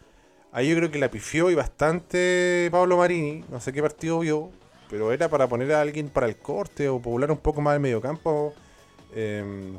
ahí 0.51 0.69
yo 0.69 0.75
creo 0.75 0.91
que 0.91 0.99
la 0.99 1.09
pifió 1.09 1.49
y 1.49 1.55
bastante 1.55 2.69
Pablo 2.71 2.97
Marini, 2.97 3.45
no 3.49 3.59
sé 3.59 3.73
qué 3.73 3.81
partido 3.81 4.19
vio, 4.19 4.51
pero 4.91 5.11
era 5.11 5.27
para 5.27 5.47
poner 5.47 5.73
a 5.73 5.81
alguien 5.81 6.09
para 6.09 6.27
el 6.27 6.37
corte 6.37 6.87
o 6.87 7.01
poblar 7.01 7.31
un 7.31 7.37
poco 7.39 7.61
más 7.61 7.73
el 7.73 7.79
mediocampo. 7.79 8.53
Eh, 9.13 9.73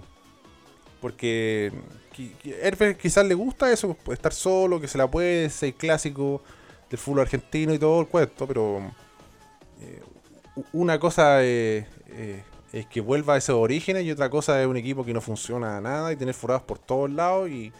porque 1.00 1.72
Herve 2.60 2.96
quizás 2.96 3.24
le 3.26 3.34
gusta 3.34 3.70
eso, 3.72 3.96
estar 4.10 4.32
solo, 4.32 4.80
que 4.80 4.88
se 4.88 4.98
la 4.98 5.08
puede, 5.08 5.48
ser 5.50 5.74
clásico 5.74 6.42
del 6.90 6.98
fútbol 6.98 7.20
argentino 7.20 7.72
y 7.72 7.78
todo 7.78 8.00
el 8.00 8.08
cuento, 8.08 8.46
pero 8.46 8.80
eh, 9.80 10.02
una 10.72 10.98
cosa 10.98 11.44
eh, 11.44 11.86
eh, 12.08 12.42
es 12.72 12.86
que 12.86 13.00
vuelva 13.00 13.34
a 13.34 13.36
esos 13.36 13.56
orígenes 13.56 14.04
y 14.04 14.10
otra 14.10 14.28
cosa 14.28 14.60
es 14.60 14.66
un 14.66 14.76
equipo 14.76 15.04
que 15.04 15.12
no 15.12 15.20
funciona 15.20 15.80
nada 15.80 16.12
y 16.12 16.16
tener 16.16 16.34
forados 16.34 16.62
por 16.62 16.78
todos 16.78 17.10
lados 17.10 17.48
y, 17.48 17.72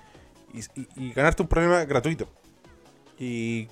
ganarte 1.15 1.43
un 1.43 1.49
problema 1.49 1.85
gratuito. 1.85 2.27
Y 3.19 3.69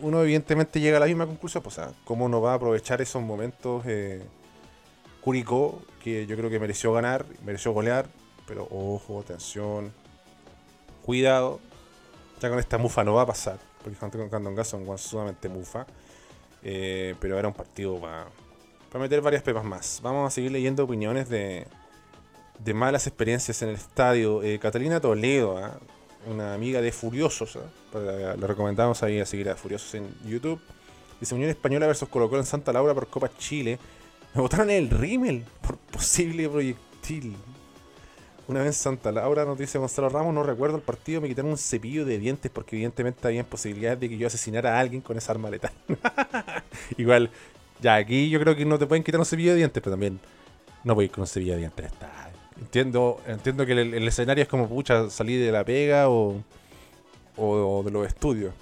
uno 0.00 0.22
evidentemente 0.22 0.78
llega 0.80 0.98
a 0.98 1.00
la 1.00 1.06
misma 1.06 1.26
conclusión, 1.26 1.62
pues, 1.62 1.78
o 1.78 1.94
¿cómo 2.04 2.28
no 2.28 2.40
va 2.40 2.52
a 2.52 2.54
aprovechar 2.54 3.00
esos 3.02 3.22
momentos 3.22 3.84
Curicó, 5.20 5.82
que 6.02 6.26
yo 6.26 6.36
creo 6.36 6.50
que 6.50 6.58
mereció 6.58 6.92
ganar, 6.92 7.24
mereció 7.44 7.72
golear, 7.72 8.06
pero 8.46 8.66
ojo, 8.70 9.20
atención, 9.20 9.92
cuidado, 11.04 11.60
ya 12.40 12.50
con 12.50 12.58
esta 12.58 12.78
mufa 12.78 13.04
no 13.04 13.14
va 13.14 13.22
a 13.22 13.26
pasar, 13.26 13.58
porque 13.82 13.98
con 13.98 14.28
Candonga 14.28 14.64
son 14.64 14.98
sumamente 14.98 15.48
mufa, 15.48 15.86
eh, 16.62 17.14
pero 17.20 17.38
era 17.38 17.48
un 17.48 17.54
partido 17.54 18.00
para 18.00 18.26
pa 18.90 18.98
meter 18.98 19.20
varias 19.20 19.42
pepas 19.42 19.64
más. 19.64 20.00
Vamos 20.02 20.26
a 20.26 20.30
seguir 20.30 20.50
leyendo 20.50 20.84
opiniones 20.84 21.28
de, 21.28 21.66
de 22.58 22.74
malas 22.74 23.06
experiencias 23.06 23.62
en 23.62 23.70
el 23.70 23.76
estadio. 23.76 24.42
Eh, 24.42 24.58
Catalina 24.58 25.00
Toledo, 25.00 25.58
¿eh? 25.58 25.70
una 26.26 26.54
amiga 26.54 26.80
de 26.80 26.92
Furiosos, 26.92 27.56
¿eh? 27.56 28.34
le 28.38 28.46
recomendamos 28.46 29.02
ahí 29.02 29.18
a 29.20 29.26
seguir 29.26 29.48
a 29.48 29.56
Furiosos 29.56 29.94
en 29.94 30.14
YouTube. 30.24 30.60
Dice 31.20 31.34
Unión 31.34 31.50
Española 31.50 31.86
versus 31.86 32.08
Colo 32.08 32.28
Colo 32.28 32.42
en 32.42 32.46
Santa 32.46 32.72
Laura 32.72 32.94
por 32.94 33.06
Copa 33.08 33.30
Chile. 33.38 33.78
Me 34.34 34.40
botaron 34.40 34.70
el 34.70 34.88
rímel 34.88 35.44
por 35.60 35.76
posible 35.76 36.48
proyectil. 36.48 37.36
Una 38.48 38.60
vez 38.60 38.68
en 38.68 38.72
Santa 38.72 39.12
Laura, 39.12 39.44
nos 39.44 39.58
dice 39.58 39.78
Gonzalo 39.78 40.08
Ramos, 40.08 40.34
no 40.34 40.42
recuerdo 40.42 40.76
el 40.76 40.82
partido, 40.82 41.20
me 41.20 41.28
quitaron 41.28 41.50
un 41.52 41.58
cepillo 41.58 42.04
de 42.04 42.18
dientes 42.18 42.50
porque 42.50 42.76
evidentemente 42.76 43.26
había 43.26 43.44
posibilidades 43.44 44.00
de 44.00 44.08
que 44.08 44.18
yo 44.18 44.26
asesinara 44.26 44.76
a 44.76 44.80
alguien 44.80 45.02
con 45.02 45.16
esa 45.16 45.32
arma 45.32 45.50
letal. 45.50 45.72
Igual, 46.96 47.30
ya 47.80 47.96
aquí 47.96 48.30
yo 48.30 48.40
creo 48.40 48.56
que 48.56 48.64
no 48.64 48.78
te 48.78 48.86
pueden 48.86 49.04
quitar 49.04 49.20
un 49.20 49.26
cepillo 49.26 49.50
de 49.50 49.58
dientes, 49.58 49.82
pero 49.82 49.92
también 49.92 50.18
no 50.82 50.94
voy 50.94 51.08
con 51.08 51.22
un 51.22 51.26
cepillo 51.26 51.52
de 51.52 51.60
dientes. 51.60 51.90
Entiendo, 52.58 53.20
entiendo 53.26 53.66
que 53.66 53.72
el, 53.72 53.94
el, 53.94 54.08
escenario 54.08 54.42
es 54.42 54.48
como 54.48 54.68
pucha, 54.68 55.10
salir 55.10 55.44
de 55.44 55.52
la 55.52 55.64
pega 55.64 56.08
o, 56.08 56.42
o, 57.36 57.46
o 57.46 57.82
de 57.82 57.90
los 57.90 58.06
estudios. 58.06 58.54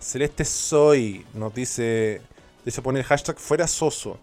Celeste 0.00 0.44
Soy 0.44 1.24
nos 1.34 1.54
dice, 1.54 2.20
dice 2.64 2.82
poner 2.82 3.04
hashtag 3.04 3.38
fuera 3.38 3.66
soso. 3.66 4.18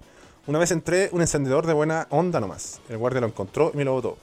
Una 0.48 0.60
vez 0.60 0.70
entré 0.70 1.10
un 1.12 1.22
encendedor 1.22 1.66
de 1.66 1.74
buena 1.74 2.06
onda 2.12 2.40
nomás. 2.40 2.80
El 2.88 3.00
guardia 3.00 3.20
lo 3.20 3.26
encontró 3.26 3.72
y 3.74 3.78
me 3.78 3.84
lo 3.84 3.94
botó. 3.94 4.18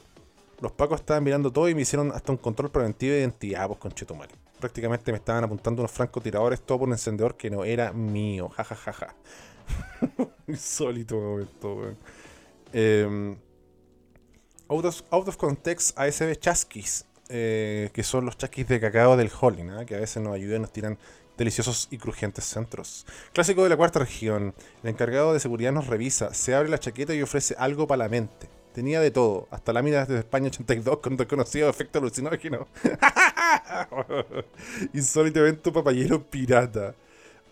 Los 0.61 0.71
pacos 0.71 1.01
estaban 1.01 1.25
mirando 1.25 1.51
todo 1.51 1.69
y 1.69 1.75
me 1.75 1.83
hicieron 1.83 2.13
hasta 2.13 2.31
un 2.31 2.39
control 2.39 2.71
preventivo 2.71 3.13
de 3.13 3.21
identidad, 3.21 3.67
pues 3.67 3.81
con 3.81 3.91
Chetumare. 3.91 4.31
Prácticamente 4.61 5.11
me 5.11 5.19
estaban 5.19 5.43
apuntando 5.43 5.83
unos 5.83 5.91
francotiradores 5.91 6.61
todo 6.61 6.79
por 6.79 6.89
un 6.89 6.95
encendedor 6.95 7.37
que 7.37 7.51
no 7.51 7.65
era 7.65 7.93
mío. 7.93 8.49
Ja, 8.51 8.63
ja, 8.63 8.77
ja, 8.77 8.93
ja. 8.93 9.15
Insólito 10.47 11.17
momento, 11.17 11.75
weón. 11.75 11.97
Eh, 12.73 13.37
out, 14.69 14.85
of, 14.85 15.03
out 15.11 15.27
of 15.27 15.37
context 15.37 15.99
ASB 15.99 16.37
chasquis. 16.37 17.05
Eh, 17.31 17.91
que 17.93 18.05
son 18.05 18.27
los 18.27 18.39
chasquis 18.39 18.69
de 18.69 18.79
cacao 18.79 19.17
del 19.17 19.31
Holling, 19.41 19.71
¿eh? 19.71 19.87
que 19.87 19.97
a 19.97 19.99
veces 19.99 20.23
nos 20.23 20.35
ayudan, 20.35 20.63
nos 20.63 20.73
tiran 20.73 20.99
deliciosos 21.43 21.89
y 21.91 21.99
crujientes 21.99 22.45
centros. 22.45 23.05
Clásico 23.33 23.65
de 23.65 23.69
la 23.69 23.77
cuarta 23.77 23.99
región. 23.99 24.55
El 24.83 24.91
encargado 24.91 25.33
de 25.33 25.41
seguridad 25.41 25.73
nos 25.73 25.89
revisa, 25.89 26.33
se 26.35 26.55
abre 26.55 26.69
la 26.69 26.79
chaqueta 26.79 27.15
y 27.15 27.23
ofrece 27.23 27.55
algo 27.59 27.87
para 27.87 28.05
la 28.05 28.09
mente. 28.09 28.49
Tenía 28.73 29.01
de 29.01 29.11
todo, 29.11 29.49
hasta 29.51 29.73
láminas 29.73 30.09
de 30.09 30.21
España 30.21 30.47
82 30.47 30.99
con 30.99 31.19
reconocido 31.19 31.69
efecto 31.69 31.99
alucinógeno. 31.99 32.69
Insólito 34.95 35.41
evento 35.41 35.73
papayero 35.73 36.23
pirata. 36.23 36.95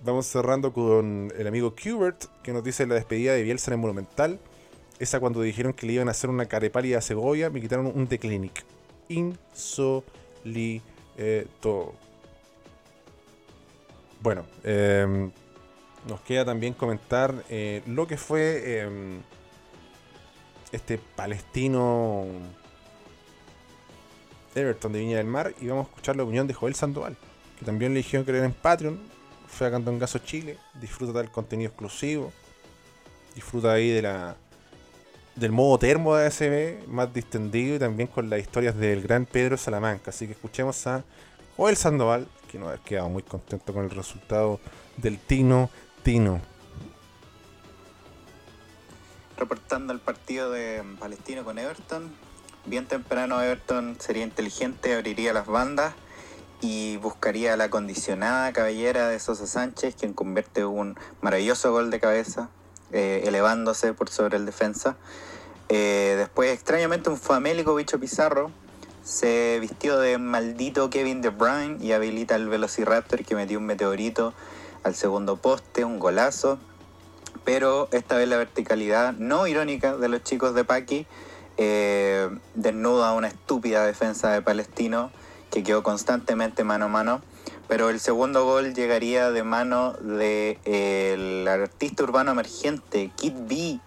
Vamos 0.03 0.27
cerrando 0.27 0.73
con 0.73 1.33
el 1.37 1.47
amigo 1.47 1.75
Qbert, 1.75 2.25
que 2.43 2.53
nos 2.53 2.65
dice 2.65 2.87
la 2.87 2.95
despedida 2.95 3.35
de 3.35 3.43
Bielsa 3.43 3.71
en 3.71 3.75
el 3.75 3.81
Monumental. 3.81 4.39
Esa 4.99 5.19
cuando 5.19 5.43
dijeron 5.43 5.73
que 5.73 5.87
le 5.87 5.95
iban 5.95 6.09
a 6.09 6.13
hacer 6.13 6.31
una 6.31 6.47
carepálida 6.47 6.99
a 6.99 7.03
Segovia, 7.03 7.51
me 7.51 7.61
quitaron 7.61 7.87
un 7.87 8.07
The 8.07 8.19
Clinic. 8.19 8.65
Insolito. 9.09 10.05
Bueno, 14.21 14.45
eh, 14.65 15.31
nos 16.07 16.21
queda 16.21 16.45
también 16.45 16.75
comentar 16.75 17.35
eh, 17.49 17.83
lo 17.87 18.07
que 18.07 18.19
fue 18.19 18.61
eh, 18.65 19.21
este 20.73 20.99
palestino 20.99 22.27
Everton 24.55 24.93
de 24.93 24.99
Viña 24.99 25.17
del 25.17 25.27
Mar 25.27 25.55
y 25.61 25.69
vamos 25.69 25.87
a 25.87 25.91
escuchar 25.91 26.17
la 26.17 26.25
opinión 26.25 26.47
de 26.47 26.53
Joel 26.53 26.75
Sandoval, 26.75 27.17
que 27.59 27.65
también 27.65 27.95
le 27.95 27.99
dijeron 27.99 28.27
creer 28.27 28.45
en 28.45 28.53
Patreon, 28.53 29.01
fue 29.47 29.67
a 29.67 29.71
Cantongazo 29.71 30.19
Chile, 30.19 30.59
disfruta 30.81 31.19
del 31.19 31.31
contenido 31.31 31.69
exclusivo. 31.71 32.33
disfruta 33.35 33.73
ahí 33.73 33.91
de 33.91 34.03
la 34.03 34.37
del 35.37 35.53
modo 35.53 35.79
termo 35.79 36.17
de 36.17 36.27
ASB, 36.27 36.87
más 36.89 37.15
distendido 37.15 37.77
y 37.77 37.79
también 37.79 38.09
con 38.09 38.29
las 38.29 38.41
historias 38.41 38.77
del 38.77 39.01
gran 39.01 39.25
Pedro 39.25 39.57
Salamanca. 39.57 40.11
Así 40.11 40.27
que 40.27 40.33
escuchemos 40.33 40.87
a 40.87 41.05
Joel 41.57 41.77
Sandoval, 41.77 42.27
que 42.51 42.59
nos 42.59 42.75
ha 42.75 42.79
quedado 42.79 43.09
muy 43.09 43.23
contento 43.23 43.73
con 43.73 43.85
el 43.85 43.91
resultado 43.91 44.59
del 44.97 45.19
Tino 45.19 45.71
Tino. 46.03 46.41
Reportando 49.37 49.93
el 49.93 50.01
partido 50.01 50.51
de 50.51 50.83
Palestino 50.99 51.45
con 51.45 51.59
Everton, 51.59 52.11
bien 52.67 52.87
temprano 52.87 53.41
Everton 53.41 53.97
sería 54.01 54.25
inteligente, 54.25 54.95
abriría 54.95 55.33
las 55.33 55.47
bandas 55.47 55.95
y 56.61 56.97
buscaría 56.99 57.57
la 57.57 57.71
condicionada 57.71 58.53
cabellera 58.53 59.09
de 59.09 59.19
Sosa 59.19 59.47
Sánchez, 59.47 59.95
quien 59.95 60.13
convierte 60.13 60.65
un 60.65 60.99
maravilloso 61.23 61.73
gol 61.73 61.91
de 61.91 62.01
cabeza, 62.01 62.51
eh, 62.93 63.23
elevándose 63.25 63.95
por 63.95 64.11
sobre 64.11 64.37
el 64.37 64.45
defensa. 64.45 64.97
Eh, 65.69 66.17
después, 66.19 66.53
extrañamente, 66.53 67.09
un 67.09 67.17
famélico 67.17 67.75
bicho 67.77 67.99
Pizarro 68.01 68.51
se 69.03 69.59
vistió 69.61 69.99
de 69.99 70.19
maldito 70.19 70.91
Kevin 70.91 71.23
De 71.23 71.31
Bruyne 71.31 71.79
y 71.81 71.93
habilita 71.93 72.37
el 72.37 72.49
Velociraptor 72.49 73.25
que 73.25 73.35
metió 73.35 73.59
un 73.59 73.67
meteorito 73.67 74.35
al 74.83 74.95
segundo 74.95 75.37
poste, 75.37 75.85
un 75.85 75.99
golazo. 75.99 76.59
Pero 77.45 77.89
esta 77.93 78.17
vez 78.17 78.29
la 78.29 78.37
verticalidad 78.37 79.15
no 79.15 79.47
irónica 79.47 79.97
de 79.97 80.09
los 80.09 80.23
chicos 80.23 80.55
de 80.55 80.65
Paki 80.65 81.07
eh, 81.57 82.29
desnuda 82.55 83.13
una 83.13 83.29
estúpida 83.29 83.85
defensa 83.85 84.31
de 84.31 84.43
Palestino 84.43 85.11
que 85.51 85.63
quedó 85.63 85.83
constantemente 85.83 86.65
mano 86.65 86.87
a 86.87 86.89
mano. 86.89 87.23
Pero 87.69 87.89
el 87.91 88.01
segundo 88.01 88.45
gol 88.45 88.75
llegaría 88.75 89.31
de 89.31 89.43
mano 89.43 89.93
del 89.93 90.59
de, 90.65 91.47
artista 91.49 92.03
urbano 92.03 92.33
emergente, 92.33 93.11
Kid 93.17 93.35
B, 93.49 93.79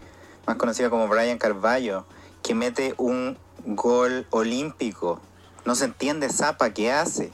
más 0.48 0.56
conocido 0.56 0.90
como 0.90 1.08
Brian 1.08 1.38
Carballo, 1.38 2.06
que 2.42 2.56
mete 2.56 2.94
un 2.98 3.38
gol 3.66 4.28
olímpico. 4.30 5.22
No 5.66 5.76
se 5.76 5.86
entiende 5.86 6.30
Zapa 6.30 6.72
qué 6.72 6.92
hace. 6.92 7.32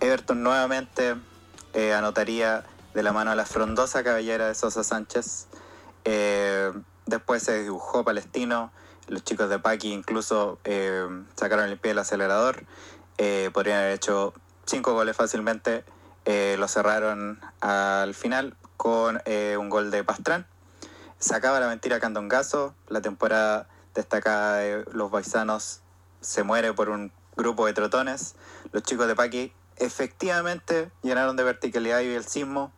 Everton 0.00 0.42
nuevamente 0.42 1.16
eh, 1.74 1.92
anotaría 1.92 2.64
de 2.94 3.02
la 3.02 3.12
mano 3.12 3.30
a 3.30 3.34
la 3.34 3.44
frondosa 3.44 4.02
cabellera 4.02 4.48
de 4.48 4.54
Sosa 4.54 4.82
Sánchez. 4.84 5.46
Eh, 6.04 6.72
después 7.06 7.42
se 7.42 7.62
dibujó 7.62 8.04
Palestino. 8.04 8.72
Los 9.08 9.24
chicos 9.24 9.50
de 9.50 9.58
Paki 9.58 9.92
incluso 9.92 10.58
eh, 10.64 11.06
sacaron 11.34 11.68
el 11.68 11.78
pie 11.78 11.90
del 11.90 11.98
acelerador. 11.98 12.64
podrían 13.52 13.80
haber 13.80 13.92
hecho 13.92 14.32
cinco 14.66 14.94
goles 14.94 15.16
fácilmente. 15.16 15.84
lo 16.26 16.68
cerraron 16.68 17.40
al 17.60 18.14
final 18.14 18.56
con 18.76 19.20
un 19.26 19.68
gol 19.68 19.90
de 19.90 20.04
Pastrán. 20.04 20.46
Sacaba 21.18 21.60
la 21.60 21.68
mentira 21.68 22.00
Candongazo. 22.00 22.74
La 22.88 23.02
temporada 23.02 23.68
destacada 23.94 24.56
de 24.56 24.84
los 24.92 25.10
paisanos 25.10 25.80
se 26.20 26.42
muere 26.42 26.72
por 26.72 26.88
un 26.88 27.12
grupo 27.36 27.66
de 27.66 27.72
trotones. 27.72 28.34
Los 28.72 28.82
chicos 28.82 29.06
de 29.06 29.14
Paki 29.14 29.52
efectivamente 29.76 30.90
llenaron 31.02 31.36
de 31.36 31.44
verticalidad 31.44 32.00
y 32.00 32.08
el 32.08 32.24
sismo. 32.24 32.72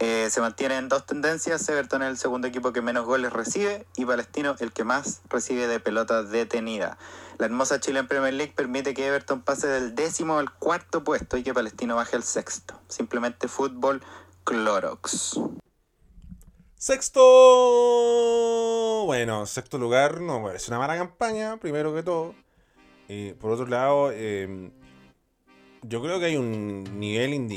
Eh, 0.00 0.28
se 0.30 0.40
mantienen 0.40 0.88
dos 0.88 1.06
tendencias, 1.06 1.68
Everton 1.68 2.02
es 2.02 2.10
el 2.10 2.18
segundo 2.18 2.46
equipo 2.46 2.72
que 2.72 2.80
menos 2.80 3.04
goles 3.04 3.32
recibe 3.32 3.84
y 3.96 4.04
Palestino 4.04 4.54
el 4.60 4.72
que 4.72 4.84
más 4.84 5.22
recibe 5.28 5.66
de 5.66 5.80
pelota 5.80 6.22
detenida. 6.22 6.98
La 7.38 7.46
hermosa 7.46 7.80
Chile 7.80 7.98
en 7.98 8.06
Premier 8.06 8.34
League 8.34 8.52
permite 8.54 8.94
que 8.94 9.06
Everton 9.06 9.42
pase 9.42 9.66
del 9.66 9.96
décimo 9.96 10.38
al 10.38 10.52
cuarto 10.52 11.02
puesto 11.02 11.36
y 11.36 11.42
que 11.42 11.52
Palestino 11.52 11.96
baje 11.96 12.14
al 12.14 12.22
sexto. 12.22 12.80
Simplemente 12.88 13.48
fútbol 13.48 14.02
Clorox. 14.44 15.40
Sexto. 16.78 17.20
Bueno, 19.04 19.46
sexto 19.46 19.78
lugar 19.78 20.20
no 20.20 20.40
parece 20.44 20.70
una 20.70 20.78
mala 20.78 20.96
campaña, 20.96 21.56
primero 21.56 21.92
que 21.92 22.04
todo. 22.04 22.36
y 23.08 23.32
por 23.32 23.50
otro 23.50 23.66
lado, 23.66 24.12
em, 24.12 24.70
yo 25.82 26.00
creo 26.00 26.20
que 26.20 26.26
hay 26.26 26.36
un 26.36 27.00
nivel 27.00 27.48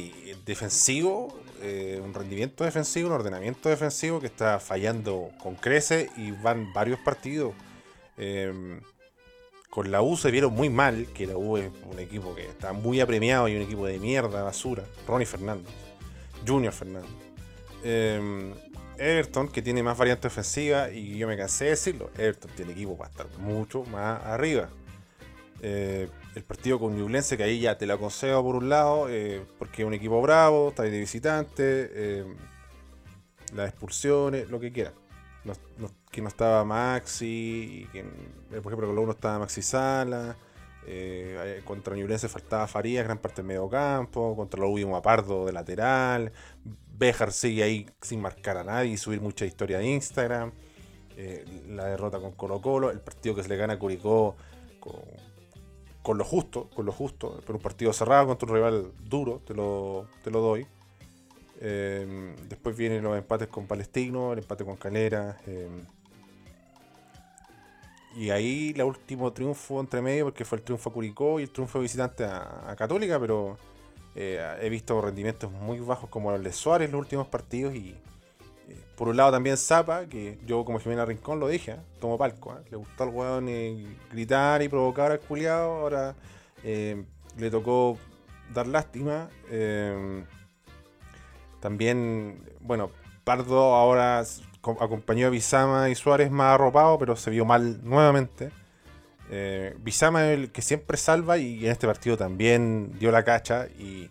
defensivo, 0.44 1.40
eh, 1.62 2.02
un 2.04 2.16
rendimiento 2.16 2.64
defensivo, 2.64 3.10
un 3.10 3.14
ordenamiento 3.16 3.70
defensivo 3.70 4.20
que 4.20 4.26
está 4.28 4.60
fallando 4.60 5.30
con 5.40 5.54
crece 5.56 6.10
y 6.18 6.32
van 6.32 6.74
varios 6.74 7.00
partidos. 7.00 7.54
Em, 8.18 8.82
con 9.70 9.92
la 9.92 10.02
U 10.02 10.18
se 10.18 10.32
vieron 10.32 10.54
muy 10.54 10.70
mal, 10.70 11.08
que 11.14 11.28
la 11.28 11.38
U 11.38 11.58
es 11.58 11.72
un 11.92 12.00
equipo 12.00 12.34
que 12.34 12.48
está 12.48 12.74
muy 12.74 13.00
apremiado 13.02 13.48
y 13.48 13.56
un 13.56 13.62
equipo 13.62 13.86
de 13.86 14.00
mierda, 14.00 14.42
basura. 14.42 14.84
Ronnie 15.08 15.28
Fernández, 15.28 15.74
Junior 16.48 16.74
Fernández. 16.74 17.12
Everton, 19.02 19.48
que 19.48 19.62
tiene 19.62 19.82
más 19.82 19.98
variante 19.98 20.28
ofensiva, 20.28 20.92
y 20.92 21.18
yo 21.18 21.28
me 21.28 21.36
cansé 21.36 21.66
de 21.66 21.70
decirlo, 21.72 22.12
Everton 22.18 22.52
tiene 22.56 22.72
equipo 22.74 22.96
para 22.98 23.10
estar 23.10 23.28
mucho 23.40 23.84
más 23.86 24.24
arriba. 24.24 24.70
Eh, 25.64 26.08
el 26.36 26.44
partido 26.44 26.80
con 26.80 26.96
Newlense, 26.96 27.38
que 27.38 27.44
ahí 27.44 27.60
ya 27.60 27.78
te 27.78 27.86
lo 27.86 27.94
aconsejo 27.94 28.44
por 28.44 28.56
un 28.56 28.70
lado, 28.70 29.08
eh, 29.10 29.44
porque 29.60 29.82
es 29.84 29.88
un 29.88 29.94
equipo 29.94 30.22
bravo, 30.22 30.70
está 30.70 30.84
ahí 30.84 30.92
de 30.92 31.00
visitante, 31.00 31.90
eh, 31.94 32.26
las 33.54 33.70
expulsiones, 33.70 34.50
lo 34.50 34.60
que 34.60 34.72
quieran. 34.72 34.94
que 36.12 36.22
no 36.22 36.28
estaba 36.28 36.64
Maxi, 36.66 37.88
que, 37.92 38.04
por 38.62 38.72
ejemplo 38.72 38.88
con 38.88 38.96
lo 38.96 39.02
uno 39.02 39.12
estaba 39.14 39.40
Maxi 39.40 39.62
Sala, 39.62 40.36
contra 41.64 41.96
Newlense 41.96 42.28
faltaba 42.28 42.68
Farías, 42.68 43.06
gran 43.06 43.18
parte 43.18 43.38
del 43.38 43.48
medio 43.48 43.70
campo, 43.70 44.36
contra 44.36 44.60
lo 44.60 44.70
último 44.70 44.98
Apardo 44.98 45.46
de 45.46 45.54
lateral, 45.54 46.32
Bejar 47.02 47.32
sigue 47.32 47.64
ahí 47.64 47.88
sin 48.00 48.22
marcar 48.22 48.58
a 48.58 48.64
nadie 48.64 48.92
y 48.92 48.98
subir 48.98 49.22
mucha 49.22 49.44
historia 49.44 49.80
de 49.80 49.88
Instagram. 49.88 50.52
Eh, 51.18 51.44
la 51.70 51.86
derrota 51.86 52.20
con 52.20 52.34
Colo 52.34 52.62
Colo, 52.62 52.92
el 52.92 53.00
partido 53.00 53.34
que 53.34 53.42
se 53.42 53.50
le 53.50 53.58
gana 53.58 53.74
a 53.74 53.80
Curicó 53.80 54.36
con, 56.04 56.20
lo 56.20 56.24
justo, 56.24 56.70
con 56.70 56.86
lo 56.86 56.92
justo, 56.92 57.40
pero 57.42 57.56
un 57.56 57.62
partido 57.62 57.92
cerrado 57.92 58.28
contra 58.28 58.48
un 58.48 58.54
rival 58.54 58.92
duro, 59.04 59.42
te 59.44 59.56
lo, 59.56 60.10
te 60.24 60.30
lo 60.30 60.42
doy. 60.42 60.68
Eh, 61.60 62.36
después 62.48 62.78
vienen 62.78 63.02
los 63.02 63.18
empates 63.18 63.48
con 63.48 63.66
Palestino, 63.66 64.34
el 64.34 64.40
empate 64.40 64.64
con 64.64 64.76
Calera. 64.76 65.42
Eh, 65.48 65.70
y 68.16 68.30
ahí 68.30 68.74
el 68.76 68.84
último 68.84 69.34
triunfo 69.34 69.80
entre 69.80 70.04
medio, 70.04 70.26
porque 70.26 70.46
fue 70.46 70.60
el 70.60 70.64
triunfo 70.64 70.92
a 70.92 70.94
Curicó 70.94 71.40
y 71.40 71.44
el 71.44 71.50
triunfo 71.50 71.80
visitante 71.80 72.26
a 72.26 72.76
Católica, 72.78 73.20
pero 73.20 73.58
eh, 74.16 74.58
he 74.62 74.70
visto 74.70 75.02
rendimientos 75.02 75.52
muy 75.52 75.80
bajos 75.80 76.10
como 76.10 76.34
el 76.34 76.44
de 76.44 76.52
Suárez 76.52 76.88
en 76.88 76.92
los 76.92 77.00
últimos 77.00 77.28
partidos 77.28 77.76
y 77.76 77.96
eh, 78.70 78.78
por 78.96 79.08
un 79.08 79.18
lado 79.18 79.32
también 79.32 79.58
Zapa, 79.58 80.06
que 80.08 80.38
yo 80.46 80.66
como 80.66 80.80
Jimena 80.80 81.06
Rincón 81.06 81.40
lo 81.40 81.48
dije, 81.48 81.72
¿eh? 81.72 82.18
palco, 82.18 82.58
le 82.70 82.78
gustó 82.78 83.04
al 83.04 83.10
weón 83.10 83.48
gritar 84.12 84.62
y 84.62 84.70
provocar 84.70 85.12
al 85.12 85.20
culiado, 85.20 85.72
ahora 85.80 86.16
le 86.64 87.50
tocó 87.50 87.98
dar 88.54 88.68
lástima. 88.68 89.30
también, 91.60 92.44
bueno, 92.60 92.92
Pardo 93.24 93.76
ahora 93.76 94.24
acompañó 94.80 95.28
a 95.28 95.30
Bizama 95.30 95.90
y 95.90 95.96
Suárez 95.96 96.32
más 96.32 96.56
arropado, 96.56 96.98
pero 96.98 97.16
se 97.16 97.30
vio 97.30 97.46
mal 97.46 97.80
nuevamente. 97.84 98.52
Eh, 99.34 99.78
Bizama 99.80 100.30
es 100.30 100.38
el 100.38 100.52
que 100.52 100.62
siempre 100.62 100.98
salva 100.98 101.38
y 101.38 101.66
en 101.66 101.72
este 101.72 101.88
partido 101.88 102.18
también 102.18 102.92
dio 103.00 103.12
la 103.12 103.24
cacha. 103.24 103.68
Y 103.80 104.04
eh, 104.04 104.10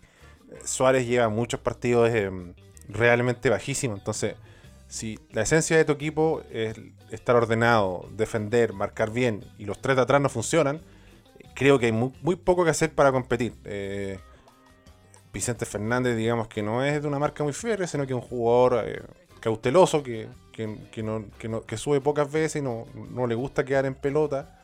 Suárez 0.65 1.07
lleva 1.07 1.29
muchos 1.29 1.59
partidos 1.59 2.09
eh, 2.09 2.31
realmente 2.89 3.49
bajísimos. 3.51 3.99
Entonces, 3.99 4.35
si 4.87 5.19
la 5.31 5.43
esencia 5.43 5.77
de 5.77 5.85
tu 5.85 5.93
equipo 5.93 6.41
es 6.51 6.75
estar 7.11 7.35
ordenado, 7.35 8.09
defender, 8.17 8.73
marcar 8.73 9.11
bien 9.11 9.45
y 9.59 9.65
los 9.65 9.79
tres 9.79 9.95
de 9.95 10.01
atrás 10.01 10.19
no 10.19 10.27
funcionan, 10.27 10.81
creo 11.53 11.77
que 11.77 11.85
hay 11.85 11.91
muy, 11.91 12.35
poco 12.37 12.63
que 12.63 12.71
hacer 12.71 12.91
para 12.91 13.11
competir. 13.11 13.53
Eh, 13.63 14.19
Vicente 15.31 15.65
Fernández, 15.65 16.17
digamos 16.17 16.47
que 16.47 16.63
no 16.63 16.83
es 16.83 16.99
de 17.01 17.07
una 17.07 17.19
marca 17.19 17.43
muy 17.43 17.53
férrea, 17.53 17.87
sino 17.87 18.05
que 18.05 18.13
es 18.13 18.19
un 18.19 18.27
jugador 18.27 18.83
cauteloso 19.39 20.03
que, 20.03 20.27
que, 20.51 21.77
sube 21.77 22.01
pocas 22.01 22.29
veces 22.29 22.57
y 22.57 22.61
no, 22.61 22.85
no 23.11 23.27
le 23.27 23.35
gusta 23.35 23.63
quedar 23.63 23.85
en 23.85 23.95
pelota 23.95 24.60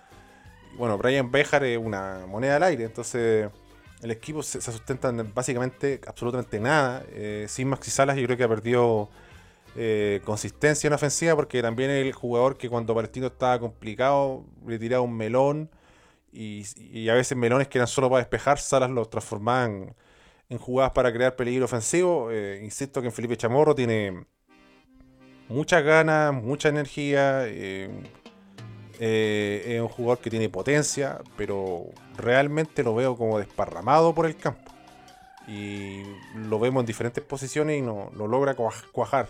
bueno, 0.78 0.98
Brian 0.98 1.32
Bejar 1.32 1.64
es 1.64 1.78
una 1.78 2.26
moneda 2.28 2.58
al 2.58 2.64
aire, 2.64 2.86
entonces 2.86 3.50
el 4.02 4.12
equipo 4.12 4.44
se, 4.44 4.62
sustenta 4.62 5.10
en 5.10 5.34
básicamente 5.34 6.00
absolutamente 6.08 6.60
nada. 6.60 7.04
Eh, 7.12 7.46
sin 7.50 7.68
Maxi 7.68 7.92
Salas 7.92 8.16
yo 8.18 8.26
creo 8.26 8.38
que 8.38 8.44
ha 8.44 8.50
perdido 8.50 9.10
eh, 9.76 10.22
consistencia 10.24 10.88
en 10.88 10.94
ofensiva 10.94 11.36
porque 11.36 11.62
también 11.62 11.90
el 11.90 12.12
jugador 12.14 12.58
que 12.58 12.70
cuando 12.70 12.96
Palestino 12.96 13.28
estaba 13.28 13.60
complicado 13.60 14.46
le 14.66 14.80
tiraba 14.80 15.02
un 15.02 15.16
melón 15.16 15.70
y, 16.32 17.10
a 17.10 17.14
veces 17.14 17.38
melones 17.38 17.68
que 17.68 17.78
eran 17.78 17.88
solo 17.88 18.10
para 18.10 18.20
despejar, 18.20 18.60
Salas 18.60 18.92
los 18.92 19.10
transformaban 19.10 19.96
en 20.50 20.58
jugadas 20.58 20.92
para 20.94 21.12
crear 21.12 21.36
peligro 21.36 21.66
ofensivo. 21.66 22.30
Eh, 22.32 22.62
insisto 22.64 23.02
que 23.02 23.08
en 23.08 23.14
Felipe 23.14 23.38
Chamorro 23.38 23.74
tiene 23.76 24.26
muchas 25.50 25.84
ganas, 25.84 26.34
mucha 26.34 26.70
energía. 26.70 27.48
Eh, 27.48 27.90
es 29.00 29.82
un 29.82 29.88
jugador 29.88 30.20
que 30.20 30.30
tiene 30.30 30.50
potencia, 30.50 31.20
pero 31.36 31.86
realmente 32.18 32.84
lo 32.84 32.96
veo 32.96 33.16
como 33.16 33.40
desparramado 33.40 34.14
por 34.14 34.26
el 34.26 34.36
campo. 34.36 34.72
Y 35.48 36.02
lo 36.36 36.60
vemos 36.60 36.82
en 36.82 36.88
diferentes 36.88 37.24
posiciones 37.24 37.80
y 37.80 37.82
no 37.82 38.12
lo 38.16 38.28
logra 38.28 38.56
cuajar. 38.56 39.30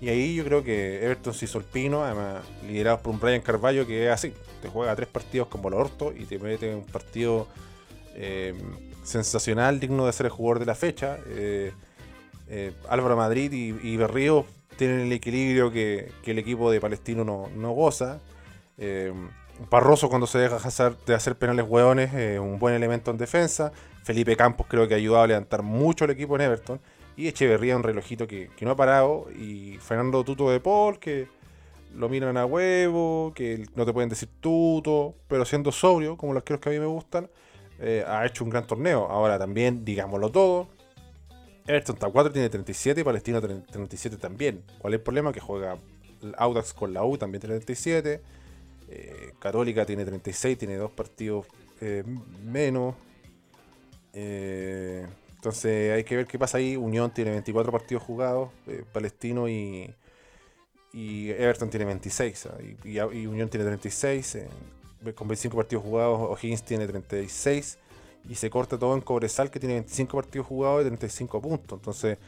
Y 0.00 0.08
ahí 0.08 0.36
yo 0.36 0.44
creo 0.44 0.62
que 0.62 1.04
Everton 1.04 1.34
se 1.34 1.46
pino, 1.60 2.04
además 2.04 2.44
liderados 2.66 3.00
por 3.00 3.12
un 3.12 3.20
Brian 3.20 3.40
Carvalho 3.40 3.86
que 3.86 4.06
es 4.06 4.12
así. 4.12 4.32
Te 4.62 4.68
juega 4.68 4.94
tres 4.94 5.08
partidos 5.08 5.48
como 5.48 5.68
el 5.68 5.74
orto 5.74 6.12
y 6.16 6.24
te 6.24 6.38
mete 6.38 6.74
un 6.74 6.84
partido 6.84 7.48
eh, 8.14 8.54
sensacional, 9.02 9.80
digno 9.80 10.06
de 10.06 10.12
ser 10.12 10.26
el 10.26 10.32
jugador 10.32 10.60
de 10.60 10.66
la 10.66 10.74
fecha. 10.76 11.18
Eh, 11.26 11.72
eh, 12.48 12.72
Álvaro 12.88 13.16
Madrid 13.16 13.52
y, 13.52 13.74
y, 13.82 13.96
Berrío 13.96 14.46
tienen 14.76 15.00
el 15.00 15.12
equilibrio 15.12 15.70
que, 15.70 16.12
el 16.24 16.38
equipo 16.38 16.70
de 16.70 16.80
Palestino 16.80 17.24
no, 17.24 17.48
no 17.56 17.72
goza. 17.72 18.20
Parroso 19.70 20.08
cuando 20.08 20.26
se 20.26 20.38
deja 20.38 20.58
de 21.04 21.14
hacer 21.14 21.36
penales 21.36 21.66
hueones, 21.68 22.38
un 22.38 22.58
buen 22.58 22.74
elemento 22.74 23.10
en 23.10 23.18
defensa. 23.18 23.72
Felipe 24.04 24.36
Campos 24.36 24.66
creo 24.68 24.88
que 24.88 24.94
ha 24.94 24.96
ayudado 24.96 25.24
a 25.24 25.26
levantar 25.26 25.62
mucho 25.62 26.04
el 26.04 26.12
equipo 26.12 26.36
en 26.36 26.42
Everton. 26.42 26.80
Y 27.18 27.26
Echeverría, 27.26 27.76
un 27.76 27.82
relojito 27.82 28.28
que, 28.28 28.48
no 28.60 28.70
ha 28.70 28.76
parado. 28.76 29.26
Y 29.36 29.76
Fernando 29.78 30.22
Tuto 30.22 30.50
de 30.50 30.60
Paul, 30.60 31.00
que 31.00 31.26
lo 31.94 32.08
miran 32.08 32.36
a 32.36 32.46
huevo, 32.46 33.32
que 33.34 33.66
no 33.74 33.84
te 33.84 33.92
pueden 33.92 34.08
decir 34.08 34.28
tuto, 34.40 35.14
pero 35.26 35.44
siendo 35.44 35.72
sobrio, 35.72 36.16
como 36.16 36.32
los 36.32 36.44
que 36.44 36.54
a 36.54 36.70
mí 36.70 36.78
me 36.78 36.86
gustan, 36.86 37.28
eh, 37.80 38.04
ha 38.06 38.24
hecho 38.24 38.44
un 38.44 38.50
gran 38.50 38.66
torneo. 38.66 39.08
Ahora 39.10 39.38
también, 39.38 39.84
digámoslo 39.84 40.30
todo, 40.30 40.68
Everton 41.66 41.96
está 41.96 42.08
4 42.08 42.32
tiene 42.32 42.48
37 42.48 43.00
y 43.00 43.04
Palestino 43.04 43.40
37 43.40 44.16
también. 44.16 44.62
¿Cuál 44.78 44.94
es 44.94 44.98
el 44.98 45.02
problema? 45.02 45.32
Que 45.32 45.40
juega 45.40 45.76
Audax 46.36 46.72
con 46.72 46.94
la 46.94 47.04
U, 47.04 47.18
también 47.18 47.40
tiene 47.40 47.56
37. 47.56 48.22
Eh, 48.90 49.32
Católica 49.38 49.84
tiene 49.84 50.04
36, 50.04 50.58
tiene 50.58 50.76
dos 50.76 50.90
partidos 50.90 51.46
eh, 51.80 52.04
menos. 52.44 52.94
Eh, 54.12 55.06
entonces 55.38 55.92
hay 55.92 56.02
que 56.02 56.16
ver 56.16 56.26
qué 56.26 56.38
pasa 56.38 56.58
ahí. 56.58 56.76
Unión 56.76 57.12
tiene 57.12 57.30
24 57.30 57.70
partidos 57.70 58.02
jugados, 58.02 58.50
eh, 58.66 58.84
Palestino 58.92 59.48
y, 59.48 59.94
y 60.92 61.30
Everton 61.30 61.70
tiene 61.70 61.84
26. 61.84 62.46
¿ah? 62.46 62.58
Y, 62.84 63.26
Unión 63.26 63.48
tiene 63.48 63.64
36. 63.64 64.34
Eh, 64.34 64.48
con 65.14 65.28
25 65.28 65.56
partidos 65.56 65.84
jugados, 65.84 66.18
O'Higgins 66.20 66.64
tiene 66.64 66.86
36. 66.86 67.78
Y 68.28 68.34
se 68.34 68.50
corta 68.50 68.76
todo 68.78 68.94
en 68.94 69.00
Cobresal, 69.00 69.50
que 69.50 69.60
tiene 69.60 69.76
25 69.76 70.16
partidos 70.16 70.46
jugados 70.48 70.82
y 70.82 70.86
35 70.86 71.40
puntos. 71.40 71.78
Entonces 71.78 72.18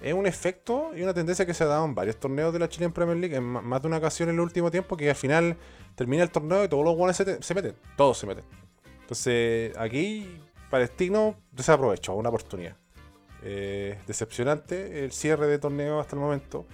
es 0.00 0.14
un 0.14 0.26
efecto 0.26 0.92
y 0.96 1.02
una 1.02 1.12
tendencia 1.12 1.44
que 1.44 1.54
se 1.54 1.64
ha 1.64 1.66
dado 1.66 1.84
en 1.84 1.94
varios 1.94 2.16
torneos 2.18 2.52
de 2.52 2.58
la 2.58 2.68
Chilean 2.68 2.92
Premier 2.92 3.16
League, 3.16 3.36
en 3.36 3.44
más 3.44 3.82
de 3.82 3.88
una 3.88 3.98
ocasión 3.98 4.28
en 4.28 4.36
el 4.36 4.40
último 4.40 4.70
tiempo, 4.70 4.96
que 4.96 5.10
al 5.10 5.16
final 5.16 5.56
termina 5.94 6.22
el 6.22 6.30
torneo 6.30 6.64
y 6.64 6.68
todos 6.68 6.84
los 6.84 7.16
se, 7.16 7.42
se 7.42 7.54
meten. 7.54 7.74
Todos 7.96 8.18
se 8.18 8.26
meten. 8.26 8.44
Entonces 9.02 9.76
aquí 9.76 10.40
Palestino 10.70 11.34
desaprovechó 11.52 12.14
una 12.14 12.28
oportunidad. 12.28 12.76
Eh, 13.42 13.98
decepcionante 14.06 15.04
el 15.04 15.12
cierre 15.12 15.46
de 15.46 15.58
torneo 15.58 15.98
hasta 15.98 16.14
el 16.16 16.20
momento. 16.20 16.66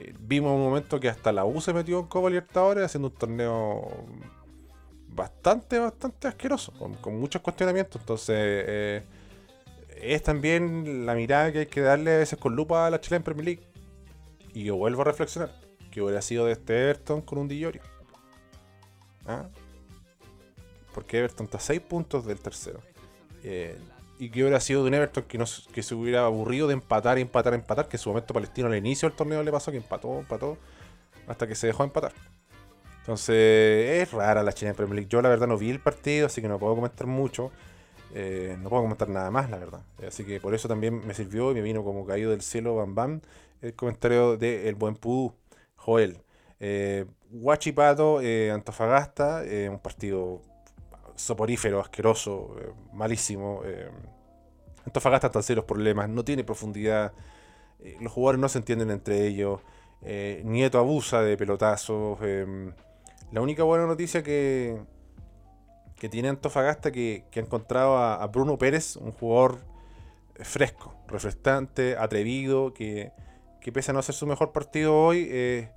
Eh, 0.00 0.14
vimos 0.18 0.52
un 0.52 0.62
momento 0.62 0.98
que 0.98 1.08
hasta 1.08 1.32
la 1.32 1.44
U 1.44 1.60
se 1.60 1.72
metió 1.72 2.00
en 2.00 2.06
Copa 2.06 2.28
Libertadores 2.28 2.84
haciendo 2.84 3.08
un 3.08 3.14
torneo 3.14 4.06
bastante, 5.08 5.78
bastante 5.78 6.28
asqueroso, 6.28 6.72
con, 6.72 7.18
muchos 7.18 7.42
cuestionamientos. 7.42 8.00
Entonces, 8.00 8.36
eh, 8.38 9.02
es 10.04 10.22
también 10.22 11.06
la 11.06 11.14
mirada 11.14 11.52
que 11.52 11.60
hay 11.60 11.66
que 11.66 11.80
darle 11.80 12.14
a 12.14 12.18
veces 12.18 12.38
con 12.38 12.54
lupa 12.54 12.86
a 12.86 12.90
la 12.90 13.00
Chile 13.00 13.16
en 13.16 13.22
Premier 13.22 13.44
League. 13.44 13.62
Y 14.52 14.64
yo 14.64 14.76
vuelvo 14.76 15.02
a 15.02 15.06
reflexionar 15.06 15.52
que 15.90 16.02
hubiera 16.02 16.20
sido 16.22 16.46
de 16.46 16.52
este 16.52 16.76
Everton 16.76 17.22
con 17.22 17.38
un 17.38 17.48
Dillorio. 17.48 17.82
¿Ah? 19.26 19.48
Porque 20.92 21.18
Everton 21.18 21.46
está 21.46 21.58
a 21.58 21.60
6 21.60 21.80
puntos 21.80 22.26
del 22.26 22.38
tercero. 22.38 22.80
Eh, 23.42 23.78
y 24.18 24.30
que 24.30 24.42
hubiera 24.42 24.60
sido 24.60 24.82
de 24.82 24.88
un 24.88 24.94
Everton 24.94 25.24
que, 25.24 25.38
no, 25.38 25.44
que 25.72 25.82
se 25.82 25.94
hubiera 25.94 26.24
aburrido 26.24 26.68
de 26.68 26.74
empatar, 26.74 27.18
empatar, 27.18 27.54
empatar, 27.54 27.88
que 27.88 27.96
en 27.96 28.02
su 28.02 28.10
momento 28.10 28.34
Palestino 28.34 28.68
al 28.68 28.76
inicio 28.76 29.08
del 29.08 29.16
torneo 29.16 29.42
le 29.42 29.50
pasó 29.50 29.70
que 29.70 29.78
empató, 29.78 30.18
empató, 30.18 30.58
hasta 31.26 31.46
que 31.46 31.54
se 31.54 31.66
dejó 31.66 31.84
empatar. 31.84 32.12
Entonces, 33.00 34.02
es 34.02 34.12
rara 34.12 34.42
la 34.42 34.52
China 34.52 34.72
Premier 34.72 34.96
League. 34.96 35.10
Yo 35.10 35.20
la 35.20 35.28
verdad 35.28 35.46
no 35.46 35.58
vi 35.58 35.70
el 35.70 35.80
partido, 35.80 36.26
así 36.26 36.40
que 36.40 36.48
no 36.48 36.58
puedo 36.58 36.74
comentar 36.74 37.06
mucho. 37.06 37.50
Eh, 38.14 38.56
no 38.60 38.70
puedo 38.70 38.82
comentar 38.82 39.08
nada 39.08 39.30
más, 39.30 39.50
la 39.50 39.58
verdad. 39.58 39.82
Así 40.06 40.24
que 40.24 40.40
por 40.40 40.54
eso 40.54 40.68
también 40.68 41.06
me 41.06 41.14
sirvió 41.14 41.50
y 41.50 41.54
me 41.54 41.62
vino 41.62 41.84
como 41.84 42.06
caído 42.06 42.30
del 42.30 42.42
cielo, 42.42 42.76
bam 42.76 42.94
bam, 42.94 43.20
el 43.60 43.74
comentario 43.74 44.36
de 44.36 44.68
El 44.68 44.76
Buen 44.76 44.94
Pudú, 44.96 45.34
Joel. 45.76 46.22
Eh, 46.60 47.06
Huachipato, 47.30 48.20
eh, 48.22 48.50
Antofagasta, 48.52 49.42
un 49.68 49.80
partido 49.80 50.40
soporífero, 51.16 51.80
asqueroso, 51.80 52.56
eh, 52.60 52.72
malísimo. 52.92 53.62
Eh. 53.64 53.90
Antofagasta 54.86 55.28
está 55.28 55.42
serios 55.42 55.64
problemas, 55.64 56.08
no 56.08 56.24
tiene 56.24 56.44
profundidad, 56.44 57.12
eh, 57.80 57.96
los 58.00 58.12
jugadores 58.12 58.40
no 58.40 58.48
se 58.48 58.58
entienden 58.58 58.90
entre 58.90 59.26
ellos, 59.26 59.60
Nieto 60.44 60.78
abusa 60.78 61.22
de 61.22 61.34
pelotazos. 61.38 62.18
la 63.32 63.40
única 63.40 63.62
buena 63.62 63.86
noticia 63.86 64.22
que, 64.22 64.78
que 66.04 66.10
tiene 66.10 66.28
Antofagasta 66.28 66.92
que, 66.92 67.24
que 67.30 67.40
ha 67.40 67.42
encontrado 67.42 67.96
a, 67.96 68.26
Bruno 68.26 68.58
Pérez, 68.58 68.96
un 68.96 69.10
jugador 69.10 69.64
fresco, 70.34 70.94
refrescante, 71.08 71.96
atrevido, 71.98 72.74
que, 72.74 73.12
pese 73.72 73.90
a 73.90 73.94
no 73.94 74.00
hacer 74.00 74.14
su 74.14 74.26
mejor 74.26 74.52
partido 74.52 74.94
hoy, 74.94 75.26
eh, 75.30 75.70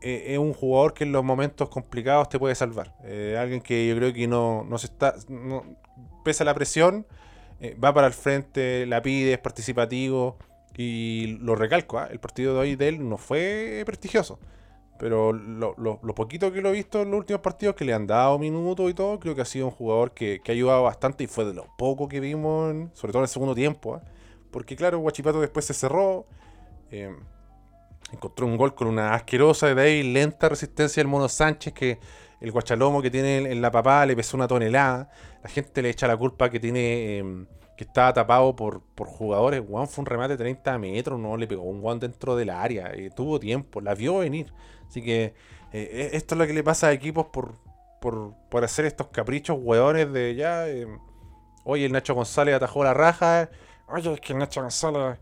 es 0.00 0.38
un 0.38 0.54
jugador 0.54 0.94
que 0.94 1.04
en 1.04 1.12
los 1.12 1.22
momentos 1.22 1.68
complicados 1.68 2.30
te 2.30 2.38
puede 2.38 2.54
salvar. 2.54 2.94
Eh, 3.04 3.36
alguien 3.38 3.60
que 3.60 3.86
yo 3.86 3.94
creo 3.94 4.10
que 4.14 4.26
no, 4.26 4.64
no 4.64 4.78
se 4.78 4.86
está. 4.86 5.14
Pese 6.24 6.44
a 6.44 6.46
la 6.46 6.54
presión, 6.54 7.06
eh, 7.60 7.76
va 7.78 7.92
para 7.92 8.06
el 8.06 8.14
frente, 8.14 8.86
la 8.86 9.02
pide, 9.02 9.34
es 9.34 9.38
participativo. 9.38 10.38
Y 10.78 11.36
lo 11.42 11.56
recalco, 11.56 11.98
¿ah? 11.98 12.08
el 12.10 12.20
partido 12.20 12.54
de 12.54 12.60
hoy 12.60 12.74
de 12.74 12.88
él 12.88 13.06
no 13.06 13.18
fue 13.18 13.82
prestigioso. 13.84 14.38
Pero 14.98 15.32
lo, 15.32 15.96
poquito 16.14 16.52
que 16.52 16.60
lo 16.60 16.70
he 16.70 16.72
visto 16.72 17.02
en 17.02 17.10
los 17.10 17.18
últimos 17.18 17.40
partidos, 17.40 17.76
que 17.76 17.84
le 17.84 17.94
han 17.94 18.06
dado 18.06 18.38
minutos 18.38 18.90
y 18.90 18.94
todo, 18.94 19.20
creo 19.20 19.34
que 19.34 19.42
ha 19.42 19.44
sido 19.44 19.66
un 19.66 19.72
jugador 19.72 20.12
que, 20.12 20.40
ha 20.46 20.50
ayudado 20.50 20.82
bastante 20.82 21.24
y 21.24 21.26
fue 21.28 21.44
de 21.44 21.54
lo 21.54 21.66
poco 21.76 22.08
que 22.08 22.20
vimos, 22.20 22.74
sobre 22.94 23.12
todo 23.12 23.20
en 23.20 23.24
el 23.24 23.28
segundo 23.28 23.54
tiempo. 23.54 23.94
¿ah? 23.94 24.02
Porque 24.50 24.74
claro, 24.74 24.98
Guachipato 24.98 25.40
después 25.40 25.64
se 25.64 25.74
cerró 25.74 26.26
encontró 28.12 28.46
un 28.46 28.56
gol 28.56 28.74
con 28.74 28.88
una 28.88 29.14
asquerosa 29.14 29.70
y 29.88 30.02
lenta 30.02 30.48
resistencia 30.48 31.02
del 31.02 31.08
Mono 31.08 31.28
Sánchez 31.28 31.72
que 31.72 31.98
el 32.40 32.52
guachalomo 32.52 33.02
que 33.02 33.10
tiene 33.10 33.38
en 33.38 33.60
la 33.60 33.70
papá 33.70 34.06
le 34.06 34.14
pesó 34.14 34.36
una 34.36 34.46
tonelada. 34.48 35.10
La 35.42 35.50
gente 35.50 35.82
le 35.82 35.90
echa 35.90 36.06
la 36.06 36.16
culpa 36.16 36.48
que 36.50 36.60
tiene 36.60 37.18
em, 37.18 37.46
que 37.76 37.84
estaba 37.84 38.12
tapado 38.12 38.54
por, 38.54 38.82
por 38.94 39.08
jugadores. 39.08 39.62
Juan 39.68 39.88
fue 39.88 40.02
un 40.02 40.06
remate 40.06 40.34
de 40.34 40.38
30 40.38 40.78
metros, 40.78 41.18
no 41.18 41.36
le 41.36 41.46
pegó 41.46 41.62
un 41.62 41.80
Juan 41.80 41.98
dentro 41.98 42.36
del 42.36 42.50
área. 42.50 42.92
Eh, 42.94 43.10
tuvo 43.14 43.40
tiempo, 43.40 43.80
la 43.80 43.94
vio 43.94 44.18
venir. 44.18 44.52
Así 44.88 45.02
que 45.02 45.34
eh, 45.72 46.10
e, 46.12 46.16
esto 46.16 46.34
es 46.34 46.38
lo 46.38 46.46
que 46.46 46.52
le 46.52 46.64
pasa 46.64 46.88
a 46.88 46.92
equipos 46.92 47.26
por, 47.26 47.54
por, 48.00 48.64
hacer 48.64 48.84
estos 48.86 49.08
caprichos 49.08 49.58
hueones 49.60 50.12
de 50.12 50.34
ya. 50.34 50.68
Em, 50.68 50.98
oye, 51.64 51.86
el 51.86 51.92
Nacho 51.92 52.14
González 52.14 52.54
atajó 52.54 52.84
la 52.84 52.94
raja. 52.94 53.50
Oye, 53.88 54.12
es 54.12 54.20
que 54.20 54.32
el 54.32 54.38
Nacho 54.38 54.62
González 54.62 55.18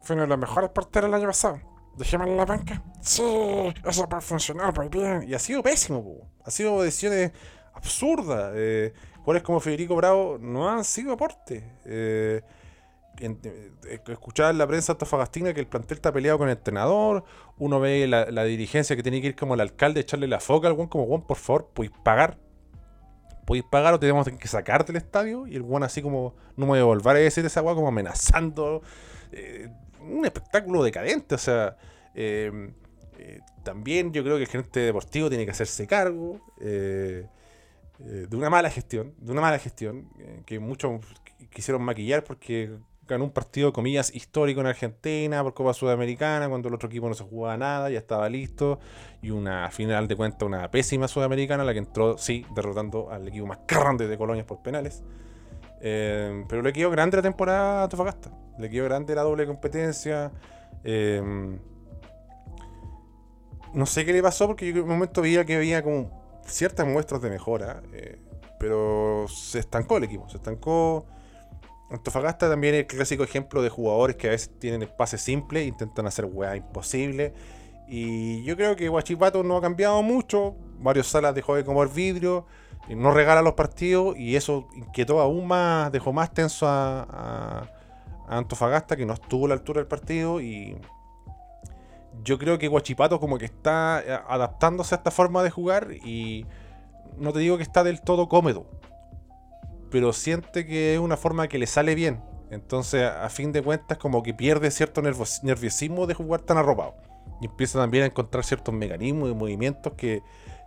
fue 0.00 0.14
uno 0.14 0.22
de 0.22 0.28
los 0.28 0.38
mejores 0.38 0.70
porteros 0.70 1.08
el 1.08 1.14
año 1.14 1.26
pasado 1.26 1.60
dejémosle 1.96 2.36
la 2.36 2.44
banca. 2.44 2.82
Sí, 3.00 3.22
eso 3.84 4.08
puede 4.08 4.22
funcionar 4.22 4.76
muy 4.76 4.88
bien. 4.88 5.24
Y 5.28 5.34
ha 5.34 5.38
sido 5.38 5.62
pésimo, 5.62 6.28
ha 6.44 6.50
sido 6.50 6.82
decisiones 6.82 7.32
absurdas. 7.74 8.52
Eh, 8.56 8.92
jugadores 9.18 9.42
como 9.42 9.60
Federico 9.60 9.96
Bravo 9.96 10.38
no 10.40 10.68
han 10.68 10.84
sido 10.84 11.12
aporte. 11.12 11.64
Eh, 11.84 12.42
eh, 13.20 14.00
escuchar 14.08 14.50
en 14.50 14.58
la 14.58 14.66
prensa 14.66 14.92
autofagastina 14.92 15.52
que 15.52 15.60
el 15.60 15.66
plantel 15.66 15.98
está 15.98 16.12
peleado 16.12 16.38
con 16.38 16.48
el 16.48 16.56
entrenador. 16.56 17.24
Uno 17.58 17.78
ve 17.78 18.06
la, 18.06 18.44
dirigencia 18.44 18.96
que 18.96 19.02
tiene 19.02 19.20
que 19.20 19.28
ir 19.28 19.36
como 19.36 19.54
el 19.54 19.60
alcalde, 19.60 20.00
echarle 20.00 20.26
la 20.26 20.40
foca 20.40 20.68
al 20.68 20.76
como 20.88 21.06
Juan, 21.06 21.22
por 21.26 21.36
favor, 21.36 21.68
podéis 21.74 21.92
pagar. 22.02 22.38
Podéis 23.46 23.64
pagar 23.70 23.94
o 23.94 24.00
tenemos 24.00 24.26
que 24.26 24.48
sacarte 24.48 24.92
del 24.92 25.02
estadio. 25.02 25.46
Y 25.46 25.56
el 25.56 25.62
Juan 25.62 25.82
así 25.82 26.00
como, 26.02 26.34
no 26.56 26.66
me 26.66 26.82
voy 26.82 27.00
a 27.04 27.10
a 27.10 27.14
decir 27.14 27.44
esa 27.44 27.60
agua 27.60 27.74
como 27.74 27.88
amenazando. 27.88 28.82
Eh, 29.32 29.68
un 30.00 30.24
espectáculo 30.24 30.82
decadente. 30.82 31.34
O 31.34 31.38
sea, 31.38 31.76
eh, 32.14 32.70
también 33.62 34.12
yo 34.12 34.24
creo 34.24 34.36
que 34.36 34.44
el 34.44 34.48
gerente 34.48 34.80
deportivo 34.80 35.28
tiene 35.28 35.44
que 35.44 35.50
hacerse 35.50 35.86
cargo 35.86 36.40
de 36.58 37.28
una 38.32 38.48
mala 38.48 38.70
gestión, 38.70 39.14
de 39.18 39.30
una 39.30 39.42
mala 39.42 39.58
gestión 39.58 40.08
que 40.46 40.58
muchos 40.58 41.02
quisieron 41.50 41.82
maquillar 41.82 42.24
porque 42.24 42.78
ganó 43.10 43.24
un 43.24 43.30
partido, 43.30 43.72
comillas, 43.72 44.14
histórico 44.14 44.60
en 44.60 44.66
Argentina 44.66 45.42
por 45.42 45.54
Copa 45.54 45.74
Sudamericana, 45.74 46.48
cuando 46.48 46.68
el 46.68 46.74
otro 46.74 46.88
equipo 46.88 47.08
no 47.08 47.14
se 47.14 47.24
jugaba 47.24 47.56
nada, 47.56 47.90
ya 47.90 47.98
estaba 47.98 48.28
listo, 48.28 48.78
y 49.20 49.30
una 49.30 49.70
final 49.70 50.08
de 50.08 50.16
cuenta, 50.16 50.46
una 50.46 50.70
pésima 50.70 51.08
Sudamericana, 51.08 51.64
la 51.64 51.72
que 51.72 51.80
entró, 51.80 52.16
sí, 52.16 52.46
derrotando 52.54 53.10
al 53.10 53.28
equipo 53.28 53.46
más 53.46 53.58
grande 53.68 54.08
de 54.08 54.16
Colonia 54.16 54.46
por 54.46 54.62
penales. 54.62 55.02
pero 55.80 56.62
le 56.62 56.72
quedó 56.72 56.90
grande 56.90 57.16
la 57.16 57.22
temporada 57.22 57.84
a 57.84 57.88
Tofagasta. 57.88 58.30
Le 58.58 58.68
quedó 58.68 58.84
grande 58.84 59.14
la 59.14 59.22
doble 59.22 59.46
competencia. 59.46 60.30
Em, 60.84 61.58
no 63.72 63.86
sé 63.86 64.04
qué 64.04 64.12
le 64.12 64.22
pasó 64.22 64.46
porque 64.46 64.66
yo 64.66 64.76
en 64.76 64.82
un 64.82 64.88
momento 64.88 65.22
veía 65.22 65.44
que 65.44 65.56
había 65.56 65.82
como 65.82 66.40
ciertas 66.46 66.86
muestras 66.86 67.22
de 67.22 67.30
mejora. 67.30 67.82
Eh, 67.92 68.18
pero 68.58 69.26
se 69.28 69.58
estancó 69.58 69.96
el 69.96 70.04
equipo. 70.04 70.28
Se 70.28 70.36
estancó. 70.36 71.06
Antofagasta 71.90 72.48
también 72.48 72.74
es 72.74 72.80
el 72.80 72.86
clásico 72.86 73.24
ejemplo 73.24 73.62
de 73.62 73.68
jugadores 73.68 74.16
que 74.16 74.28
a 74.28 74.30
veces 74.30 74.50
tienen 74.58 74.82
espacio 74.82 75.18
simple, 75.18 75.64
intentan 75.64 76.06
hacer 76.06 76.24
weá 76.24 76.54
imposible 76.56 77.34
Y 77.88 78.44
yo 78.44 78.56
creo 78.56 78.76
que 78.76 78.88
Guachipato 78.88 79.42
no 79.42 79.56
ha 79.56 79.60
cambiado 79.60 80.00
mucho. 80.02 80.54
Varios 80.78 81.08
salas 81.08 81.34
dejó 81.34 81.56
de 81.56 81.64
comer 81.64 81.88
vidrio, 81.88 82.46
y 82.88 82.94
no 82.94 83.10
regala 83.12 83.42
los 83.42 83.54
partidos 83.54 84.16
y 84.16 84.36
eso 84.36 84.68
inquietó 84.74 85.20
aún 85.20 85.46
más, 85.46 85.92
dejó 85.92 86.12
más 86.12 86.32
tenso 86.32 86.66
a, 86.66 87.02
a- 87.02 87.70
a 88.28 88.36
Antofagasta 88.38 88.96
que 88.96 89.04
no 89.04 89.12
estuvo 89.14 89.46
a 89.46 89.48
la 89.48 89.54
altura 89.54 89.80
del 89.80 89.88
partido 89.88 90.40
y 90.40 90.76
yo 92.22 92.38
creo 92.38 92.58
que 92.58 92.68
Guachipato 92.68 93.18
como 93.20 93.38
que 93.38 93.44
está 93.46 94.02
eh, 94.06 94.18
adaptándose 94.28 94.94
a 94.94 94.98
esta 94.98 95.10
forma 95.10 95.42
de 95.42 95.50
jugar 95.50 95.92
y 95.92 96.46
no 97.16 97.32
te 97.32 97.40
digo 97.40 97.56
que 97.56 97.62
está 97.64 97.82
del 97.84 98.00
todo 98.02 98.28
cómodo, 98.28 98.66
pero 99.90 100.12
siente 100.12 100.66
que 100.66 100.94
es 100.94 101.00
una 101.00 101.16
forma 101.16 101.48
que 101.48 101.58
le 101.58 101.66
sale 101.66 101.94
bien. 101.94 102.22
Entonces, 102.50 103.04
a 103.04 103.28
fin 103.28 103.52
de 103.52 103.62
cuentas, 103.62 103.98
como 103.98 104.22
que 104.22 104.34
pierde 104.34 104.70
cierto 104.70 105.02
nerviosismo 105.02 106.06
de 106.06 106.14
jugar 106.14 106.40
tan 106.40 106.58
arropado. 106.58 106.96
Y 107.40 107.46
empieza 107.46 107.78
también 107.78 108.04
a 108.04 108.06
encontrar 108.06 108.44
ciertos 108.44 108.74
mecanismos 108.74 109.30
y 109.30 109.34
movimientos 109.34 109.92
que, 109.96 110.22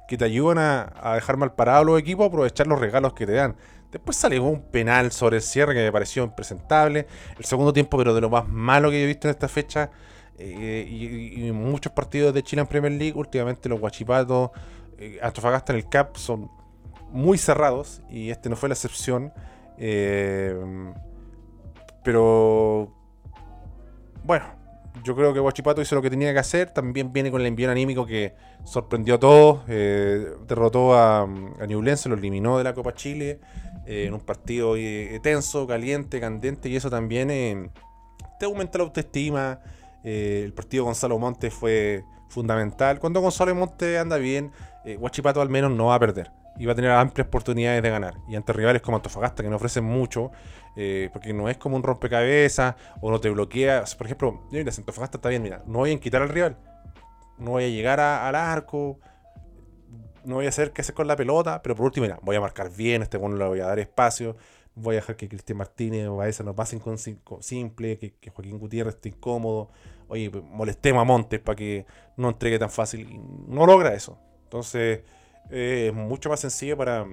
que 0.07 0.17
te 0.17 0.25
ayudan 0.25 0.57
a, 0.59 0.93
a 1.01 1.15
dejar 1.15 1.37
mal 1.37 1.53
parados 1.53 1.85
los 1.85 1.99
equipos, 1.99 2.27
aprovechar 2.27 2.67
los 2.67 2.79
regalos 2.79 3.13
que 3.13 3.25
te 3.25 3.33
dan. 3.33 3.55
Después 3.91 4.17
sale 4.17 4.39
un 4.39 4.61
penal 4.71 5.11
sobre 5.11 5.37
el 5.37 5.43
cierre 5.43 5.75
que 5.75 5.83
me 5.83 5.91
pareció 5.91 6.23
impresentable. 6.23 7.05
El 7.37 7.45
segundo 7.45 7.71
tiempo, 7.71 7.95
pero 7.97 8.15
de 8.15 8.21
lo 8.21 8.29
más 8.29 8.47
malo 8.47 8.89
que 8.89 9.03
he 9.03 9.05
visto 9.05 9.27
en 9.27 9.31
esta 9.31 9.47
fecha. 9.47 9.91
eh, 10.39 10.87
y, 10.89 11.51
muchos 11.51 11.91
partidos 11.93 12.33
de 12.33 12.41
Chile 12.43 12.61
en 12.61 12.67
Premier 12.67 12.93
League, 12.93 13.13
últimamente 13.15 13.69
los 13.69 13.79
guachipatos, 13.79 14.49
eh, 14.97 15.19
Antofagasta 15.21 15.73
en 15.73 15.79
el 15.79 15.89
CAP 15.89 16.17
son 16.17 16.49
muy 17.13 17.37
cerrados 17.37 18.01
y 18.09 18.31
este 18.31 18.49
no 18.49 18.55
fue 18.55 18.67
la 18.67 18.73
excepción. 18.73 19.31
Eh, 19.77 20.55
pero 22.03 22.91
bueno, 24.23 24.45
yo 25.03 25.15
creo 25.15 25.33
que 25.33 25.39
Guachipato 25.39 25.81
hizo 25.81 25.95
lo 25.95 26.01
que 26.01 26.09
tenía 26.09 26.33
que 26.33 26.39
hacer. 26.39 26.71
También 26.71 27.13
viene 27.13 27.31
con 27.31 27.39
el 27.39 27.47
envío 27.47 27.71
anímico 27.71 28.05
que 28.05 28.33
sorprendió 28.65 29.15
a 29.15 29.19
todos. 29.19 29.61
eh, 29.67 30.27
derrotó 30.47 30.95
a, 30.95 31.21
a 31.21 31.65
Ñublense, 31.65 32.09
lo 32.09 32.15
eliminó 32.15 32.57
de 32.57 32.63
la 32.63 32.73
Copa 32.73 32.93
Chile 32.93 33.39
eh, 33.85 34.05
en 34.07 34.13
un 34.13 34.21
partido 34.21 34.75
tenso, 35.21 35.67
caliente, 35.67 36.19
candente. 36.19 36.67
Y 36.67 36.75
eso 36.75 36.89
también 36.89 37.71
te 38.39 38.45
aumenta 38.45 38.79
la 38.79 38.85
autoestima. 38.85 39.59
El 40.03 40.51
partido 40.53 40.83
de 40.83 40.85
Gonzalo 40.87 41.17
Monte 41.19 41.49
fue 41.49 42.03
fundamental. 42.27 42.99
Cuando 42.99 43.21
Gonzalo 43.21 43.53
Monte 43.55 43.97
anda 43.99 44.17
bien, 44.17 44.51
Guachipato 44.97 45.41
al 45.41 45.49
menos 45.49 45.71
no 45.71 45.85
va 45.85 45.95
a 45.95 45.99
perder. 45.99 46.42
Y 46.57 46.65
va 46.65 46.73
a 46.73 46.75
tener 46.75 46.91
amplias 46.91 47.27
oportunidades 47.27 47.81
de 47.81 47.89
ganar. 47.89 48.15
Y 48.27 48.35
ante 48.35 48.53
rivales 48.53 48.81
como 48.81 48.97
Antofagasta, 48.97 49.41
que 49.41 49.49
no 49.49 49.55
ofrecen 49.55 49.83
mucho, 49.83 50.31
eh, 50.75 51.09
porque 51.13 51.33
no 51.33 51.49
es 51.49 51.57
como 51.57 51.75
un 51.75 51.83
rompecabezas 51.83 52.75
o 53.01 53.11
no 53.11 53.19
te 53.19 53.29
bloquea. 53.29 53.83
Por 53.97 54.07
ejemplo, 54.07 54.43
mira, 54.51 54.71
Antofagasta 54.75 55.17
está 55.17 55.29
bien, 55.29 55.43
mira, 55.43 55.63
no 55.65 55.79
voy 55.79 55.91
a 55.91 55.99
quitar 55.99 56.21
al 56.21 56.29
rival, 56.29 56.57
no 57.37 57.51
voy 57.51 57.65
a 57.65 57.69
llegar 57.69 57.99
al 57.99 58.35
arco, 58.35 58.99
no 60.25 60.35
voy 60.35 60.45
a 60.45 60.49
hacer 60.49 60.71
qué 60.71 60.81
hacer 60.81 60.95
con 60.95 61.07
la 61.07 61.15
pelota, 61.15 61.61
pero 61.61 61.75
por 61.75 61.85
último, 61.85 62.05
mira, 62.05 62.19
voy 62.21 62.35
a 62.35 62.41
marcar 62.41 62.71
bien, 62.71 63.01
este 63.01 63.17
bueno 63.17 63.35
le 63.37 63.45
voy 63.45 63.59
a 63.59 63.67
dar 63.67 63.79
espacio, 63.79 64.35
voy 64.75 64.95
a 64.95 64.99
dejar 64.99 65.15
que 65.15 65.27
Cristian 65.27 65.57
Martínez 65.57 66.07
o 66.07 66.17
Baeza 66.17 66.43
nos 66.43 66.55
pasen 66.55 66.79
con, 66.79 66.97
con 67.23 67.43
simple, 67.43 67.97
que, 67.97 68.29
Joaquín 68.31 68.57
Gutiérrez 68.57 68.95
esté 68.95 69.09
incómodo, 69.09 69.69
oye, 70.07 70.29
molestemos 70.29 71.01
a 71.01 71.05
Montes 71.05 71.39
para 71.39 71.55
que 71.55 71.85
no 72.17 72.29
entregue 72.29 72.59
tan 72.59 72.69
fácil, 72.69 73.01
y 73.01 73.17
no 73.47 73.65
logra 73.65 73.93
eso. 73.93 74.17
Entonces, 74.43 75.01
eh, 75.49 75.87
es 75.89 75.93
mucho 75.93 76.29
más 76.29 76.39
sencillo 76.39 76.77
para 76.77 77.05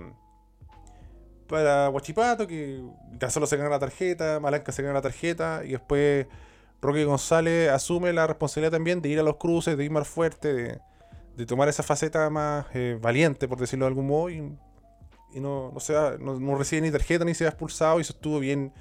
para 1.46 1.88
Guachipato, 1.88 2.46
que 2.46 2.80
Gazolo 3.18 3.46
se 3.46 3.56
gana 3.56 3.70
la 3.70 3.80
tarjeta, 3.80 4.38
Malanca 4.38 4.70
se 4.70 4.82
gana 4.82 4.94
la 4.94 5.02
tarjeta, 5.02 5.62
y 5.64 5.70
después 5.72 6.26
Roque 6.80 7.04
González 7.04 7.70
asume 7.70 8.12
la 8.12 8.26
responsabilidad 8.26 8.70
también 8.70 9.02
de 9.02 9.08
ir 9.08 9.18
a 9.18 9.24
los 9.24 9.36
cruces, 9.36 9.76
de 9.76 9.84
ir 9.84 9.90
más 9.90 10.06
fuerte, 10.06 10.80
de, 11.36 11.46
tomar 11.46 11.68
esa 11.68 11.82
faceta 11.82 12.28
más 12.30 12.66
eh, 12.74 12.98
valiente, 13.00 13.48
por 13.48 13.58
decirlo 13.58 13.86
de 13.86 13.88
algún 13.88 14.06
modo, 14.06 14.30
y, 14.30 14.40
no, 15.40 15.72
no, 15.72 15.80
se 15.80 15.94
va- 15.94 16.16
no, 16.18 16.38
no 16.38 16.56
recibe 16.56 16.82
ni 16.82 16.90
tarjeta 16.92 17.24
ni 17.24 17.34
se 17.34 17.44
va 17.44 17.50
expulsado, 17.50 17.98
y 17.98 18.04
sostuvo 18.04 18.38
bien 18.38 18.72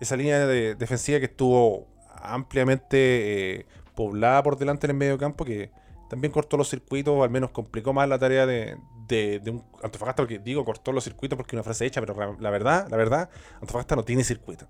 esa 0.00 0.16
línea 0.16 0.46
de, 0.46 0.74
defensiva 0.76 1.18
que 1.18 1.26
estuvo 1.26 1.88
ampliamente 2.22 3.58
eh, 3.60 3.66
poblada 3.94 4.42
por 4.42 4.56
delante 4.56 4.86
en 4.86 4.92
el 4.92 4.96
medio 4.96 5.18
campo, 5.18 5.44
que 5.44 5.70
también 6.08 6.32
cortó 6.32 6.56
los 6.56 6.70
circuitos, 6.70 7.14
o 7.14 7.22
al 7.22 7.30
menos 7.30 7.50
complicó 7.50 7.92
más 7.92 8.08
la 8.08 8.18
tarea 8.18 8.46
de, 8.46 8.78
de, 9.08 9.40
de 9.40 9.50
un 9.50 9.64
Antofagasta, 9.82 10.22
porque 10.22 10.38
digo 10.38 10.64
cortó 10.64 10.92
los 10.92 11.04
circuitos 11.04 11.36
porque 11.36 11.56
una 11.56 11.62
frase 11.62 11.86
hecha, 11.86 12.00
pero 12.00 12.14
la, 12.14 12.36
la 12.38 12.50
verdad, 12.50 12.88
la 12.90 12.96
verdad, 12.96 13.30
Antofagasta 13.60 13.96
no 13.96 14.04
tiene 14.04 14.24
circuito. 14.24 14.66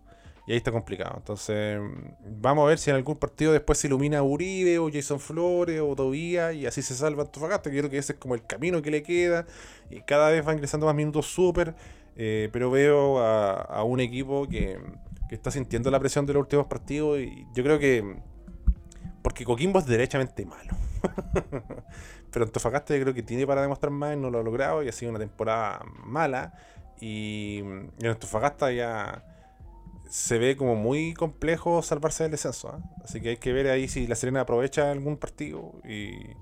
Y 0.47 0.53
ahí 0.53 0.59
está 0.59 0.73
complicado. 0.73 1.15
Entonces, 1.17 1.81
mm, 1.81 2.41
vamos 2.43 2.65
a 2.65 2.69
ver 2.69 2.79
si 2.79 2.91
en 2.91 2.97
algún 2.97 3.17
partido 3.17 3.53
después 3.53 3.79
se 3.79 3.87
ilumina 3.87 4.23
Uribe 4.23 4.79
o 4.79 4.91
Jason 4.93 5.19
Flores 5.19 5.81
o 5.81 5.95
Tobía 5.97 6.53
y 6.53 6.67
así 6.67 6.83
se 6.83 6.95
salva 6.95 7.23
Antofagasta. 7.23 7.71
que 7.71 7.79
Creo 7.79 7.91
que 7.91 7.99
ese 7.99 8.13
es 8.15 8.19
como 8.19 8.35
el 8.35 8.45
camino 8.47 8.83
que 8.83 8.91
le 8.91 9.03
queda. 9.03 9.47
Y 9.91 10.01
cada 10.03 10.31
vez 10.31 10.47
va 10.47 10.53
ingresando 10.53 10.87
más 10.87 10.95
minutos 10.95 11.27
súper. 11.27 11.75
eh, 12.17 12.49
pero 12.53 12.71
veo 12.71 13.19
a, 13.21 13.55
a 13.55 13.85
un 13.85 14.01
equipo 14.01 14.47
que, 14.49 14.79
que 15.29 15.35
está 15.35 15.51
sintiendo 15.51 15.91
la 15.91 15.99
presión 16.01 16.27
de 16.27 16.35
los 16.35 16.41
últimos 16.43 16.67
partidos. 16.67 17.21
Y 17.21 17.47
yo 17.55 17.65
creo 17.65 17.79
que. 17.79 18.17
Porque 19.23 19.45
Coquimbo 19.45 19.79
es 19.79 19.87
derechamente 19.87 20.45
malo. 20.45 20.77
Pero 22.35 22.47
Antofagasta 22.47 22.97
yo 22.97 23.03
creo 23.03 23.15
que 23.15 23.23
tiene 23.23 23.47
para 23.47 23.63
demostrar 23.63 23.93
más 23.93 24.17
no 24.19 24.29
lo 24.29 24.41
ha 24.41 24.43
logrado 24.43 24.83
y 24.83 24.89
ha 24.89 24.93
sido 24.93 25.11
una 25.11 25.21
temporada 25.21 25.85
mala. 26.05 26.53
Y 27.01 27.61
en 27.61 28.07
Antofagasta 28.07 28.73
ya 28.73 29.25
se 30.09 30.39
ve 30.39 30.57
como 30.57 30.75
muy 30.75 31.15
complejo 31.15 31.81
salvarse 31.81 32.25
del 32.25 32.33
descenso. 32.33 32.71
¿ah? 32.71 32.81
Así 33.05 33.21
que 33.21 33.29
hay 33.31 33.37
que 33.37 33.53
ver 33.53 33.69
ahí 33.69 33.87
si 33.87 34.09
la 34.09 34.17
Serena 34.17 34.41
aprovecha 34.41 34.91
algún 34.91 35.17
partido 35.17 35.75
y, 35.85 36.35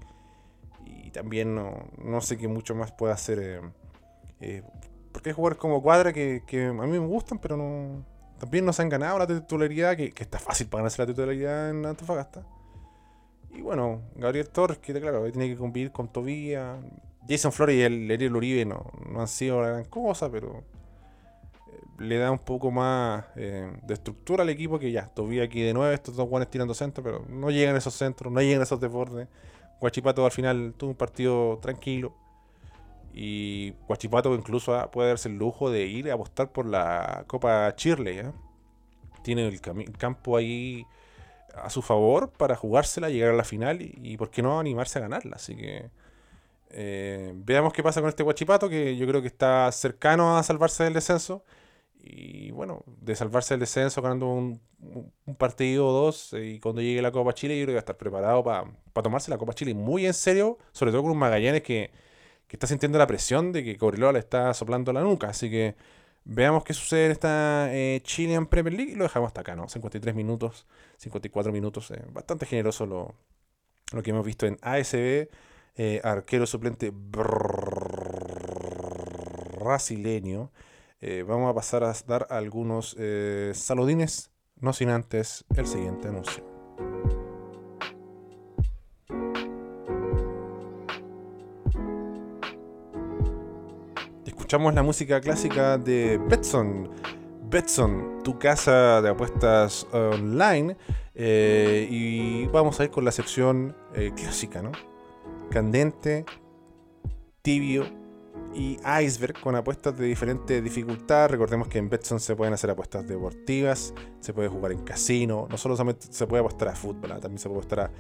y 0.87 1.11
también 1.13 1.55
no, 1.55 1.87
no 2.03 2.23
sé 2.23 2.39
qué 2.39 2.49
mucho 2.49 2.75
más 2.75 2.91
puede 2.91 3.13
hacer. 3.13 3.39
eh, 3.39 3.61
eh, 4.41 4.63
porque 5.13 5.29
hay 5.29 5.35
jugadores 5.35 5.59
como 5.59 5.83
Cuadra 5.83 6.15
que, 6.15 6.43
a 6.53 6.73
mí 6.73 6.99
me 6.99 7.07
gustan, 7.07 7.39
pero 7.39 7.59
no 7.59 8.03
también 8.41 8.65
no 8.65 8.73
se 8.73 8.81
han 8.81 8.89
ganado 8.89 9.19
la 9.19 9.27
titularidad, 9.27 9.95
que, 9.95 10.11
que 10.11 10.23
está 10.23 10.39
fácil 10.39 10.69
para 10.69 10.81
ganarse 10.81 11.03
la 11.03 11.07
titularidad 11.07 11.69
en 11.69 11.85
Antofagasta. 11.85 12.47
Y 13.53 13.61
bueno, 13.61 14.01
Gabriel 14.17 14.49
Torres, 14.49 14.79
que 14.79 14.93
claro, 14.99 15.31
tiene 15.31 15.49
que 15.49 15.57
convivir 15.57 15.93
con 15.93 16.09
Tobía. 16.09 16.79
Jason 17.29 17.53
Flores 17.53 17.77
y 17.77 17.83
el 17.83 18.11
Ariel 18.11 18.35
Uribe 18.35 18.65
no, 18.65 18.91
no 19.09 19.21
han 19.21 19.29
sido 19.29 19.63
la 19.63 19.69
gran 19.69 19.85
cosa, 19.85 20.31
pero 20.31 20.65
eh, 21.69 21.81
le 21.99 22.17
da 22.19 22.31
un 22.31 22.39
poco 22.39 22.71
más 22.71 23.25
eh, 23.37 23.71
de 23.83 23.95
estructura 23.95 24.43
al 24.43 24.49
equipo 24.49 24.79
que 24.79 24.91
ya. 24.91 25.07
Tobía 25.09 25.45
aquí 25.45 25.61
de 25.63 25.75
nuevo, 25.75 25.93
estos 25.93 26.17
dos 26.17 26.29
guanes 26.29 26.51
tirando 26.51 26.75
centro, 26.75 27.05
pero 27.05 27.25
no 27.29 27.51
llegan 27.51 27.77
esos 27.77 27.95
centros, 27.95 28.33
no 28.33 28.41
llegan 28.41 28.63
esos 28.63 28.81
desbordes. 28.81 29.29
Guachipato 29.81 30.25
al 30.25 30.33
final 30.33 30.75
tuvo 30.77 30.91
un 30.91 30.97
partido 30.97 31.59
tranquilo. 31.61 32.15
Y 33.15 33.75
Guachipato 33.87 34.35
incluso 34.35 34.75
ah, 34.75 34.91
puede 34.91 35.11
darse 35.11 35.29
el 35.29 35.37
lujo 35.37 35.71
de 35.71 35.85
ir 35.87 36.11
a 36.11 36.15
apostar 36.15 36.51
por 36.51 36.65
la 36.67 37.25
Copa 37.27 37.75
Chirley. 37.77 38.19
¿eh? 38.21 38.33
Tiene 39.23 39.47
el 39.47 39.61
cami- 39.61 39.93
campo 39.93 40.37
ahí 40.37 40.87
a 41.55 41.71
su 41.71 41.83
favor 41.83 42.31
para 42.31 42.57
jugársela, 42.57 43.11
llegar 43.11 43.31
a 43.31 43.37
la 43.37 43.45
final 43.45 43.81
y, 43.81 44.17
por 44.17 44.31
qué 44.31 44.43
no 44.43 44.59
animarse 44.59 44.99
a 44.99 45.03
ganarla. 45.03 45.37
Así 45.37 45.57
que 45.57 45.91
eh, 46.71 47.33
veamos 47.35 47.73
qué 47.73 47.83
pasa 47.83 48.01
con 48.01 48.09
este 48.09 48.23
Guachipato, 48.23 48.69
que 48.69 48.97
yo 48.97 49.07
creo 49.07 49.21
que 49.21 49.29
está 49.29 49.71
cercano 49.73 50.37
a 50.37 50.43
salvarse 50.43 50.85
del 50.85 50.95
descenso. 50.95 51.45
Y 52.05 52.51
bueno, 52.51 52.83
de 52.87 53.15
salvarse 53.15 53.55
del 53.55 53.61
descenso 53.61 54.03
ganando 54.03 54.27
un, 54.27 54.61
un 55.25 55.37
partido 55.37 55.87
o 55.87 55.93
dos, 55.93 56.33
eh, 56.33 56.47
y 56.47 56.61
cuando 56.61 56.83
llegue 56.83 57.01
la 57.01 57.13
Copa 57.13 57.33
Chile, 57.33 57.57
yo 57.57 57.65
creo 57.65 57.73
que 57.73 57.75
va 57.75 57.79
a 57.79 57.81
estar 57.81 57.97
preparado 57.97 58.43
para 58.43 59.03
tomarse 59.03 59.31
la 59.31 59.39
Copa 59.39 59.53
Chile 59.53 59.75
muy 59.75 60.07
en 60.07 60.15
serio, 60.15 60.59
sobre 60.73 60.91
todo 60.91 61.03
con 61.03 61.13
un 61.13 61.19
Magallanes 61.19 61.63
que, 61.63 61.91
que 62.49 62.57
está 62.57 62.67
sintiendo 62.67 62.99
la 62.99 63.07
presión 63.07 63.53
de 63.53 63.63
que 63.63 63.77
Cobreloa 63.77 64.13
le 64.13 64.19
está 64.19 64.53
soplando 64.55 64.93
la 64.93 65.03
nuca. 65.03 65.29
Así 65.29 65.51
que 65.51 65.77
veamos 66.25 66.65
qué 66.65 66.75
sucede 66.75 67.07
en 67.07 67.13
esta 67.13 67.69
eh, 67.73 68.01
Chilean 68.03 68.47
Premier 68.47 68.75
League 68.75 68.93
y 68.93 68.95
lo 68.97 69.05
dejamos 69.05 69.29
hasta 69.29 69.41
acá, 69.43 69.55
¿no? 69.57 69.69
53 69.69 70.15
minutos, 70.15 70.67
54 70.99 71.53
minutos, 71.53 71.91
eh, 71.91 72.03
bastante 72.13 72.47
generoso 72.47 72.87
lo, 72.87 73.15
lo 73.93 74.03
que 74.03 74.11
hemos 74.11 74.25
visto 74.25 74.47
en 74.47 74.59
ASB. 74.63 75.29
eh, 75.77 76.01
arquero 76.05 76.47
suplente 76.47 76.93
brasileño. 79.59 80.53
Eh, 81.01 81.25
vamos 81.27 81.51
a 81.51 81.55
pasar 81.55 81.83
a 81.85 81.95
dar 82.07 82.27
algunos 82.31 82.97
saludines, 83.55 84.31
no 84.61 84.73
sin 84.73 84.91
antes 84.91 85.45
el 85.57 85.67
siguiente 85.67 86.09
anuncio. 86.09 86.52
Escuchamos 94.53 94.75
la 94.75 94.83
música 94.83 95.19
clásica 95.19 95.79
de 95.79 96.21
Betson. 96.29 96.91
Betson, 97.49 98.19
tu 98.23 98.39
casa 98.39 99.01
de 99.01 99.09
apuestas 99.09 99.87
online. 99.95 100.77
eh, 101.15 101.89
y 101.91 102.49
vamos 102.49 102.79
a 102.79 102.85
ir 102.85 102.91
con 102.91 103.03
la 103.03 103.13
sección 103.13 103.75
eh, 103.95 104.13
clásica, 104.15 104.61
¿no? 104.61 104.73
Candente, 105.51 106.27
tibio 107.41 107.87
y 108.55 108.77
iceberg 109.03 109.41
con 109.41 109.57
apuestas 109.57 109.97
de 109.97 110.05
diferente 110.05 110.61
dificultad. 110.61 111.31
Recordemos 111.31 111.69
que 111.69 111.79
en 111.79 111.89
Betson 111.89 112.21
se 112.21 112.37
pueden 112.37 112.53
hacer 112.53 112.69
apuestas 112.69 113.09
deportivas, 113.09 113.95
se 114.21 114.35
puede 114.35 114.49
jugar 114.49 114.73
en 114.73 114.85
casino, 114.85 115.49
no 115.49 115.57
solo 115.57 115.79
se 115.79 116.27
puede 116.27 116.41
apostar 116.41 116.69
a 116.69 116.77
fútbol, 116.77 117.09
también 117.23 117.39
se 117.39 117.49
puede 117.49 117.61
apostar 117.61 117.81
a 117.81 117.91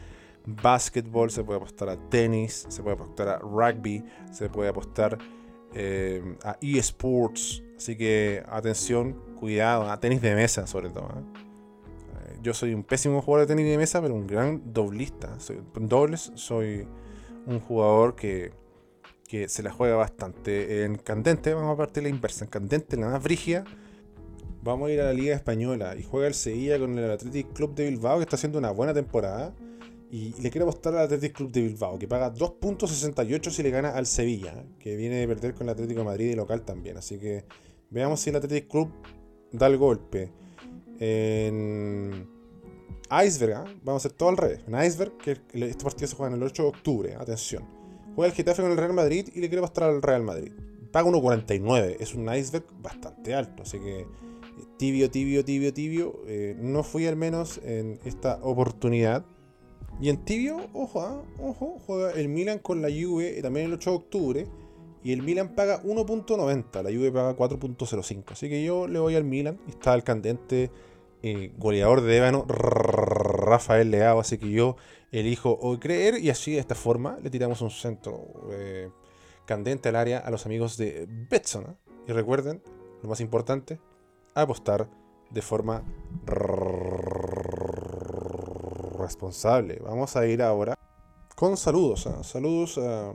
básquetbol, 0.44 1.30
se 1.30 1.44
puede 1.44 1.57
apostar 1.57 1.88
a 1.88 1.96
tenis, 2.11 2.66
se 2.68 2.82
puede 2.82 2.96
apostar 2.96 3.28
a 3.28 3.38
rugby, 3.38 4.05
se 4.30 4.50
puede 4.50 4.68
apostar 4.68 5.16
eh, 5.75 6.37
a 6.45 6.57
eSports. 6.61 7.62
Así 7.77 7.97
que 7.97 8.43
atención, 8.49 9.14
cuidado, 9.39 9.91
a 9.91 9.99
tenis 9.99 10.23
de 10.23 10.35
mesa 10.35 10.66
sobre 10.66 10.91
todo. 10.91 11.09
¿eh? 11.16 11.43
Yo 12.43 12.55
soy 12.55 12.75
un 12.75 12.83
pésimo 12.83 13.23
jugador 13.23 13.47
de 13.47 13.55
tenis 13.55 13.70
de 13.70 13.79
mesa, 13.79 14.03
pero 14.03 14.14
un 14.14 14.27
gran 14.27 14.73
doblista. 14.73 15.39
Soy, 15.39 15.62
dobles 15.75 16.33
soy 16.35 16.89
un 17.47 17.61
jugador 17.61 18.16
que, 18.16 18.53
que 19.29 19.49
se 19.49 19.62
la 19.62 19.70
juega 19.70 19.95
bastante. 19.95 20.85
En 20.85 20.97
candente, 20.97 21.55
vamos 21.55 21.75
a 21.75 21.77
partir 21.77 22.03
la 22.03 22.09
inversa. 22.09 22.45
En 22.45 22.51
candente, 22.51 22.97
la 22.97 23.09
más 23.11 23.23
brígida, 23.23 23.64
vamos 24.62 24.89
a 24.89 24.93
ir 24.93 25.01
a 25.01 25.05
la 25.05 25.12
Liga 25.12 25.35
Española 25.37 25.95
y 25.97 26.03
juega 26.03 26.27
el 26.27 26.35
Sevilla 26.35 26.79
con 26.81 26.99
el 26.99 27.11
Athletic 27.11 27.53
Club 27.53 27.75
de 27.75 27.91
Bilbao, 27.91 28.18
que 28.18 28.25
está 28.25 28.37
haciendo 28.37 28.59
una 28.59 28.73
buena 28.73 28.93
temporada. 28.93 29.55
Y 30.13 30.35
le 30.43 30.51
quiero 30.51 30.69
apostar 30.69 30.95
al 30.95 31.07
Athletic 31.07 31.33
Club 31.33 31.51
de 31.51 31.63
Bilbao, 31.63 31.99
que 31.99 32.07
paga 32.07 32.31
2.68 32.35 33.51
si 33.51 33.63
le 33.63 33.71
gana 33.71 33.89
al 33.97 34.05
Sevilla, 34.05 34.63
que 34.79 34.95
viene 34.95 35.17
de 35.17 35.27
perder 35.27 35.55
con 35.55 35.67
el 35.67 35.73
Atlético 35.73 36.01
de 36.01 36.05
Madrid 36.05 36.31
y 36.33 36.35
local 36.35 36.67
también. 36.67 36.99
Así 36.99 37.19
que 37.19 37.47
veamos 37.89 38.21
si 38.21 38.29
el 38.29 38.37
Athletic 38.37 38.69
Club 38.69 38.93
da 39.53 39.69
el 39.69 39.79
golpe. 39.79 40.31
En 40.99 42.29
Iceberg, 43.25 43.55
¿ah? 43.55 43.65
vamos 43.83 44.05
a 44.05 44.09
hacer 44.09 44.13
todo 44.13 44.29
al 44.29 44.37
revés. 44.37 44.61
En 44.69 44.75
Iceberg, 44.85 45.17
que 45.17 45.31
este 45.33 45.83
partido 45.83 46.07
se 46.07 46.15
juega 46.15 46.35
en 46.35 46.43
el 46.43 46.47
8 46.47 46.63
de 46.63 46.69
octubre, 46.69 47.15
atención. 47.15 47.65
Juega 48.15 48.31
el 48.31 48.37
Getafe 48.37 48.61
con 48.61 48.71
el 48.71 48.77
Real 48.77 48.93
Madrid 48.93 49.31
y 49.35 49.41
le 49.41 49.49
quiero 49.49 49.65
apostar 49.65 49.89
al 49.89 50.03
Real 50.03 50.23
Madrid. 50.23 50.53
Paga 50.93 51.09
1.49, 51.09 51.97
es 51.99 52.15
un 52.15 52.33
Iceberg 52.35 52.67
bastante 52.83 53.35
alto, 53.35 53.63
así 53.63 53.79
que 53.79 54.07
tibio, 54.77 55.11
tibio, 55.11 55.43
tibio, 55.43 55.73
tibio. 55.73 56.21
Eh, 56.27 56.55
no 56.59 56.83
fui 56.83 57.07
al 57.07 57.17
menos 57.17 57.59
en 57.65 57.99
esta 58.05 58.39
oportunidad. 58.43 59.25
Y 60.01 60.09
en 60.09 60.24
tibio, 60.24 60.68
ojo, 60.72 61.01
ah, 61.01 61.22
ojo, 61.40 61.78
juega 61.86 62.12
el 62.12 62.28
Milan 62.28 62.59
con 62.59 62.82
la 62.82 62.88
Juve 62.88 63.40
también 63.43 63.66
el 63.66 63.74
8 63.74 63.90
de 63.90 63.97
octubre. 63.97 64.47
Y 65.05 65.12
el 65.12 65.22
Milan 65.22 65.55
paga 65.55 65.82
1.90, 65.82 66.82
la 66.82 66.90
Juve 66.90 67.11
paga 67.11 67.36
4.05. 67.36 68.32
Así 68.32 68.49
que 68.49 68.64
yo 68.64 68.86
le 68.86 68.99
voy 68.99 69.16
al 69.16 69.24
Milan. 69.24 69.59
Está 69.68 69.95
el 69.95 70.05
candente 70.05 70.70
eh, 71.22 71.53
goleador 71.57 72.01
de 72.03 72.16
Ébano, 72.16 72.45
Rafael 72.47 73.90
Leao. 73.90 74.20
Así 74.20 74.38
que 74.38 74.51
yo 74.51 74.76
elijo 75.11 75.51
o 75.51 75.78
creer 75.78 76.18
y 76.18 76.30
así 76.30 76.53
de 76.53 76.59
esta 76.59 76.74
forma 76.74 77.18
le 77.22 77.30
tiramos 77.30 77.61
un 77.61 77.70
centro 77.70 78.49
eh, 78.53 78.88
candente 79.45 79.90
al 79.90 79.97
área 79.97 80.18
a 80.18 80.30
los 80.30 80.47
amigos 80.47 80.76
de 80.76 81.07
Betson. 81.09 81.66
¿ah? 81.68 81.76
Y 82.09 82.12
recuerden, 82.12 82.62
lo 83.03 83.09
más 83.09 83.20
importante, 83.20 83.78
apostar 84.34 84.88
de 85.30 85.43
forma 85.43 85.82
responsable. 89.03 89.80
Vamos 89.82 90.16
a 90.16 90.26
ir 90.26 90.42
ahora 90.42 90.78
con 91.34 91.57
saludos. 91.57 92.07
¿ah? 92.07 92.22
Saludos 92.22 92.78
a, 92.78 93.14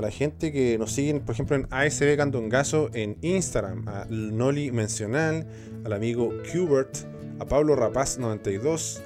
la 0.00 0.10
gente 0.10 0.52
que 0.52 0.76
nos 0.78 0.92
siguen, 0.92 1.20
por 1.20 1.34
ejemplo, 1.34 1.56
en 1.56 1.66
ASB 1.70 2.16
Candongazo 2.18 2.90
en 2.92 3.16
Instagram, 3.22 3.88
a 3.88 4.06
Noli 4.10 4.70
Mencional, 4.70 5.46
al 5.84 5.94
amigo 5.94 6.34
Qbert, 6.52 6.98
a 7.38 7.46
Pablo 7.46 7.74
Rapaz92, 7.76 9.00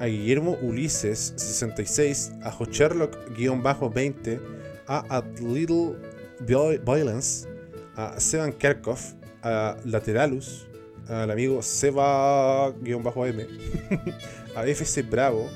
a 0.00 0.06
Guillermo 0.06 0.58
Ulises 0.62 1.32
66, 1.36 2.32
a 2.42 2.50
Jocherlock-20, 2.50 4.40
a 4.88 5.16
At 5.16 5.38
Little 5.38 5.96
Violence, 6.40 7.48
a 7.94 8.18
Sevan 8.18 8.52
Kerkhoff, 8.52 9.14
a 9.44 9.76
Lateralus, 9.84 10.66
al 11.08 11.30
amigo 11.30 11.62
Seba-M, 11.62 13.46
a 14.54 14.66
FC 14.66 15.02
Bravo, 15.02 15.48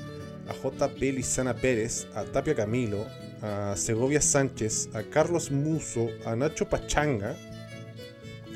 a 0.47 0.53
JP 0.53 1.11
Lizana 1.13 1.53
Pérez, 1.53 2.07
a 2.15 2.23
Tapia 2.23 2.55
Camilo, 2.55 3.05
a 3.41 3.75
Segovia 3.75 4.21
Sánchez, 4.21 4.89
a 4.93 5.03
Carlos 5.03 5.51
Muso, 5.51 6.09
a 6.25 6.35
Nacho 6.35 6.65
Pachanga, 6.65 7.35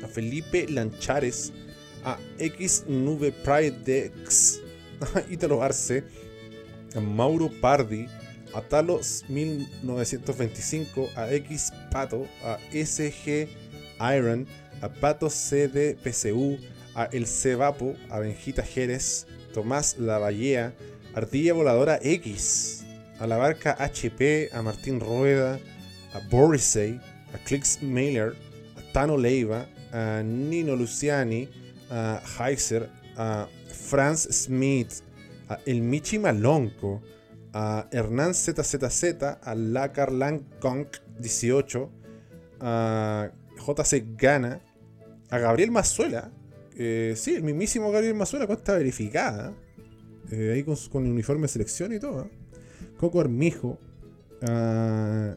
a 0.02 0.08
Felipe 0.08 0.66
Lanchares, 0.68 1.52
a 2.04 2.18
X 2.38 2.84
Nube 2.88 3.30
Pride 3.44 3.78
Dex, 3.84 4.60
a 5.14 5.20
Italo 5.32 5.62
Arce, 5.62 6.02
a 6.94 7.00
Mauro 7.00 7.48
Pardi, 7.48 8.08
a 8.54 8.60
Talos 8.60 9.24
1925, 9.28 11.10
a 11.16 11.32
X 11.34 11.72
Pato, 11.90 12.26
a 12.44 12.58
SG 12.72 13.48
Iron, 14.00 14.46
a 14.80 14.88
Pato 14.88 15.28
CDPCU, 15.30 16.58
a 16.94 17.04
El 17.12 17.26
Cebapo, 17.26 17.96
a 18.10 18.18
Benjita 18.18 18.62
Jerez, 18.62 19.26
Tomás 19.52 19.96
Lavallea, 19.98 20.74
Ardilla 21.14 21.52
Voladora 21.52 21.98
X, 22.02 22.84
a 23.20 23.26
la 23.26 23.36
barca 23.36 23.76
HP, 23.78 24.50
a 24.52 24.62
Martín 24.62 24.98
Rueda, 24.98 25.60
a 26.14 26.20
Borisey, 26.30 27.00
a 27.34 27.38
Clicks 27.46 27.82
Mailer, 27.82 28.34
a 28.76 28.92
Tano 28.92 29.16
Leiva, 29.16 29.66
a 29.92 30.22
Nino 30.22 30.74
Luciani, 30.74 31.48
a 31.90 32.20
Heiser, 32.38 32.88
a 33.16 33.46
Franz 33.68 34.22
Smith, 34.30 35.02
a 35.48 35.58
El 35.66 35.82
Michi 35.82 36.18
Malonco, 36.18 37.02
a 37.52 37.86
Hernán 37.90 38.32
ZZZ, 38.34 39.22
a 39.42 39.54
Lacar 39.54 40.10
Kong 40.60 40.86
18, 41.18 41.90
a 42.60 43.30
JC 43.56 44.16
Gana, 44.16 44.60
a 45.30 45.38
Gabriel 45.38 45.70
Mazuela, 45.70 46.30
eh, 46.76 47.14
sí, 47.16 47.34
el 47.34 47.42
mismísimo 47.42 47.90
Gabriel 47.90 48.14
Mazuela, 48.14 48.46
cuenta 48.46 48.74
verificada, 48.74 49.54
eh, 50.30 50.52
ahí 50.54 50.64
con, 50.64 51.04
el 51.04 51.12
uniforme 51.12 51.42
de 51.42 51.48
selección 51.48 51.92
y 51.92 51.98
todo. 51.98 52.30
Coco 52.98 53.20
Armijo, 53.20 53.78
a 54.42 55.36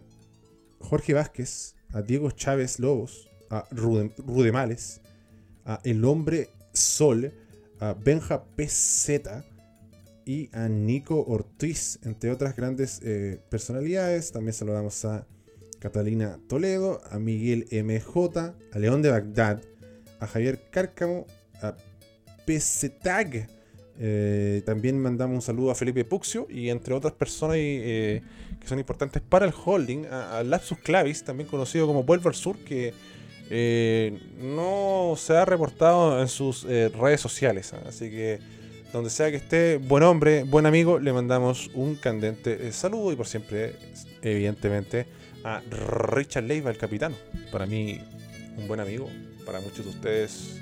Jorge 0.79 1.13
Vázquez, 1.13 1.75
a 1.93 2.01
Diego 2.01 2.31
Chávez 2.31 2.79
Lobos, 2.79 3.29
a 3.49 3.67
Rudemales, 3.71 5.01
a 5.65 5.79
El 5.83 6.03
Hombre 6.05 6.49
Sol, 6.73 7.33
a 7.79 7.93
Benja 7.93 8.43
PZ 8.55 9.43
y 10.25 10.49
a 10.53 10.67
Nico 10.67 11.23
Ortiz, 11.27 11.99
entre 12.03 12.31
otras 12.31 12.55
grandes 12.55 12.99
eh, 13.03 13.39
personalidades. 13.49 14.31
También 14.31 14.53
saludamos 14.53 15.03
a 15.05 15.27
Catalina 15.79 16.39
Toledo, 16.47 17.01
a 17.11 17.19
Miguel 17.19 17.67
MJ, 17.71 18.55
a 18.71 18.79
León 18.79 19.01
de 19.01 19.09
Bagdad, 19.09 19.61
a 20.19 20.27
Javier 20.27 20.59
Cárcamo, 20.71 21.25
a 21.61 21.75
PCTAG. 22.45 23.47
Eh, 23.97 24.61
también 24.65 24.99
mandamos 24.99 25.35
un 25.35 25.41
saludo 25.41 25.71
a 25.71 25.75
Felipe 25.75 26.03
Puxio 26.03 26.47
y 26.49 26.69
entre 26.69 26.93
otras 26.93 27.13
personas 27.13 27.55
eh, 27.57 28.21
que 28.59 28.67
son 28.67 28.77
importantes 28.77 29.21
para 29.21 29.45
el 29.45 29.53
holding, 29.53 30.05
a, 30.05 30.43
Lapsus 30.43 30.79
Clavis, 30.79 31.23
también 31.23 31.49
conocido 31.49 31.87
como 31.87 32.03
Vuelvo 32.03 32.29
al 32.29 32.35
Sur, 32.35 32.57
que 32.57 32.93
eh, 33.49 34.19
no 34.41 35.13
se 35.17 35.37
ha 35.37 35.45
reportado 35.45 36.21
en 36.21 36.27
sus 36.27 36.63
redes 36.63 37.21
sociales. 37.21 37.73
¿ah? 37.73 37.81
Así 37.87 38.09
que 38.09 38.39
donde 38.91 39.09
sea 39.09 39.29
que 39.29 39.37
esté, 39.37 39.77
buen 39.77 40.03
hombre, 40.03 40.43
buen 40.43 40.65
amigo, 40.65 40.99
le 40.99 41.11
mandamos 41.13 41.69
un 41.73 41.95
candente 41.95 42.71
saludo 42.71 43.11
y 43.11 43.15
por 43.15 43.27
siempre, 43.27 43.75
evidentemente, 44.21 45.05
a 45.43 45.61
Richard 45.69 46.45
Leiva, 46.45 46.71
el 46.71 46.77
capitano. 46.77 47.15
Para 47.51 47.65
mí, 47.65 47.99
un 48.57 48.67
buen 48.67 48.79
amigo, 48.79 49.09
para 49.45 49.59
muchos 49.61 49.85
de 49.85 49.91
ustedes 49.91 50.57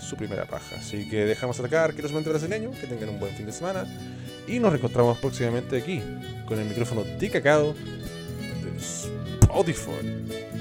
su 0.00 0.16
primera 0.16 0.44
paja. 0.44 0.76
Así 0.76 1.08
que 1.08 1.24
dejamos 1.24 1.58
atacar, 1.58 1.92
quiero 1.92 2.08
solamente 2.08 2.30
brasileño, 2.30 2.70
que 2.72 2.86
tengan 2.86 3.08
un 3.08 3.20
buen 3.20 3.34
fin 3.34 3.46
de 3.46 3.52
semana 3.52 3.84
y 4.46 4.58
nos 4.58 4.70
reencontramos 4.70 5.18
próximamente 5.18 5.78
aquí 5.78 6.00
con 6.46 6.58
el 6.58 6.66
micrófono 6.66 7.02
de 7.02 7.30
cacao 7.30 7.74
de 7.74 8.76
Spotify. 8.78 10.55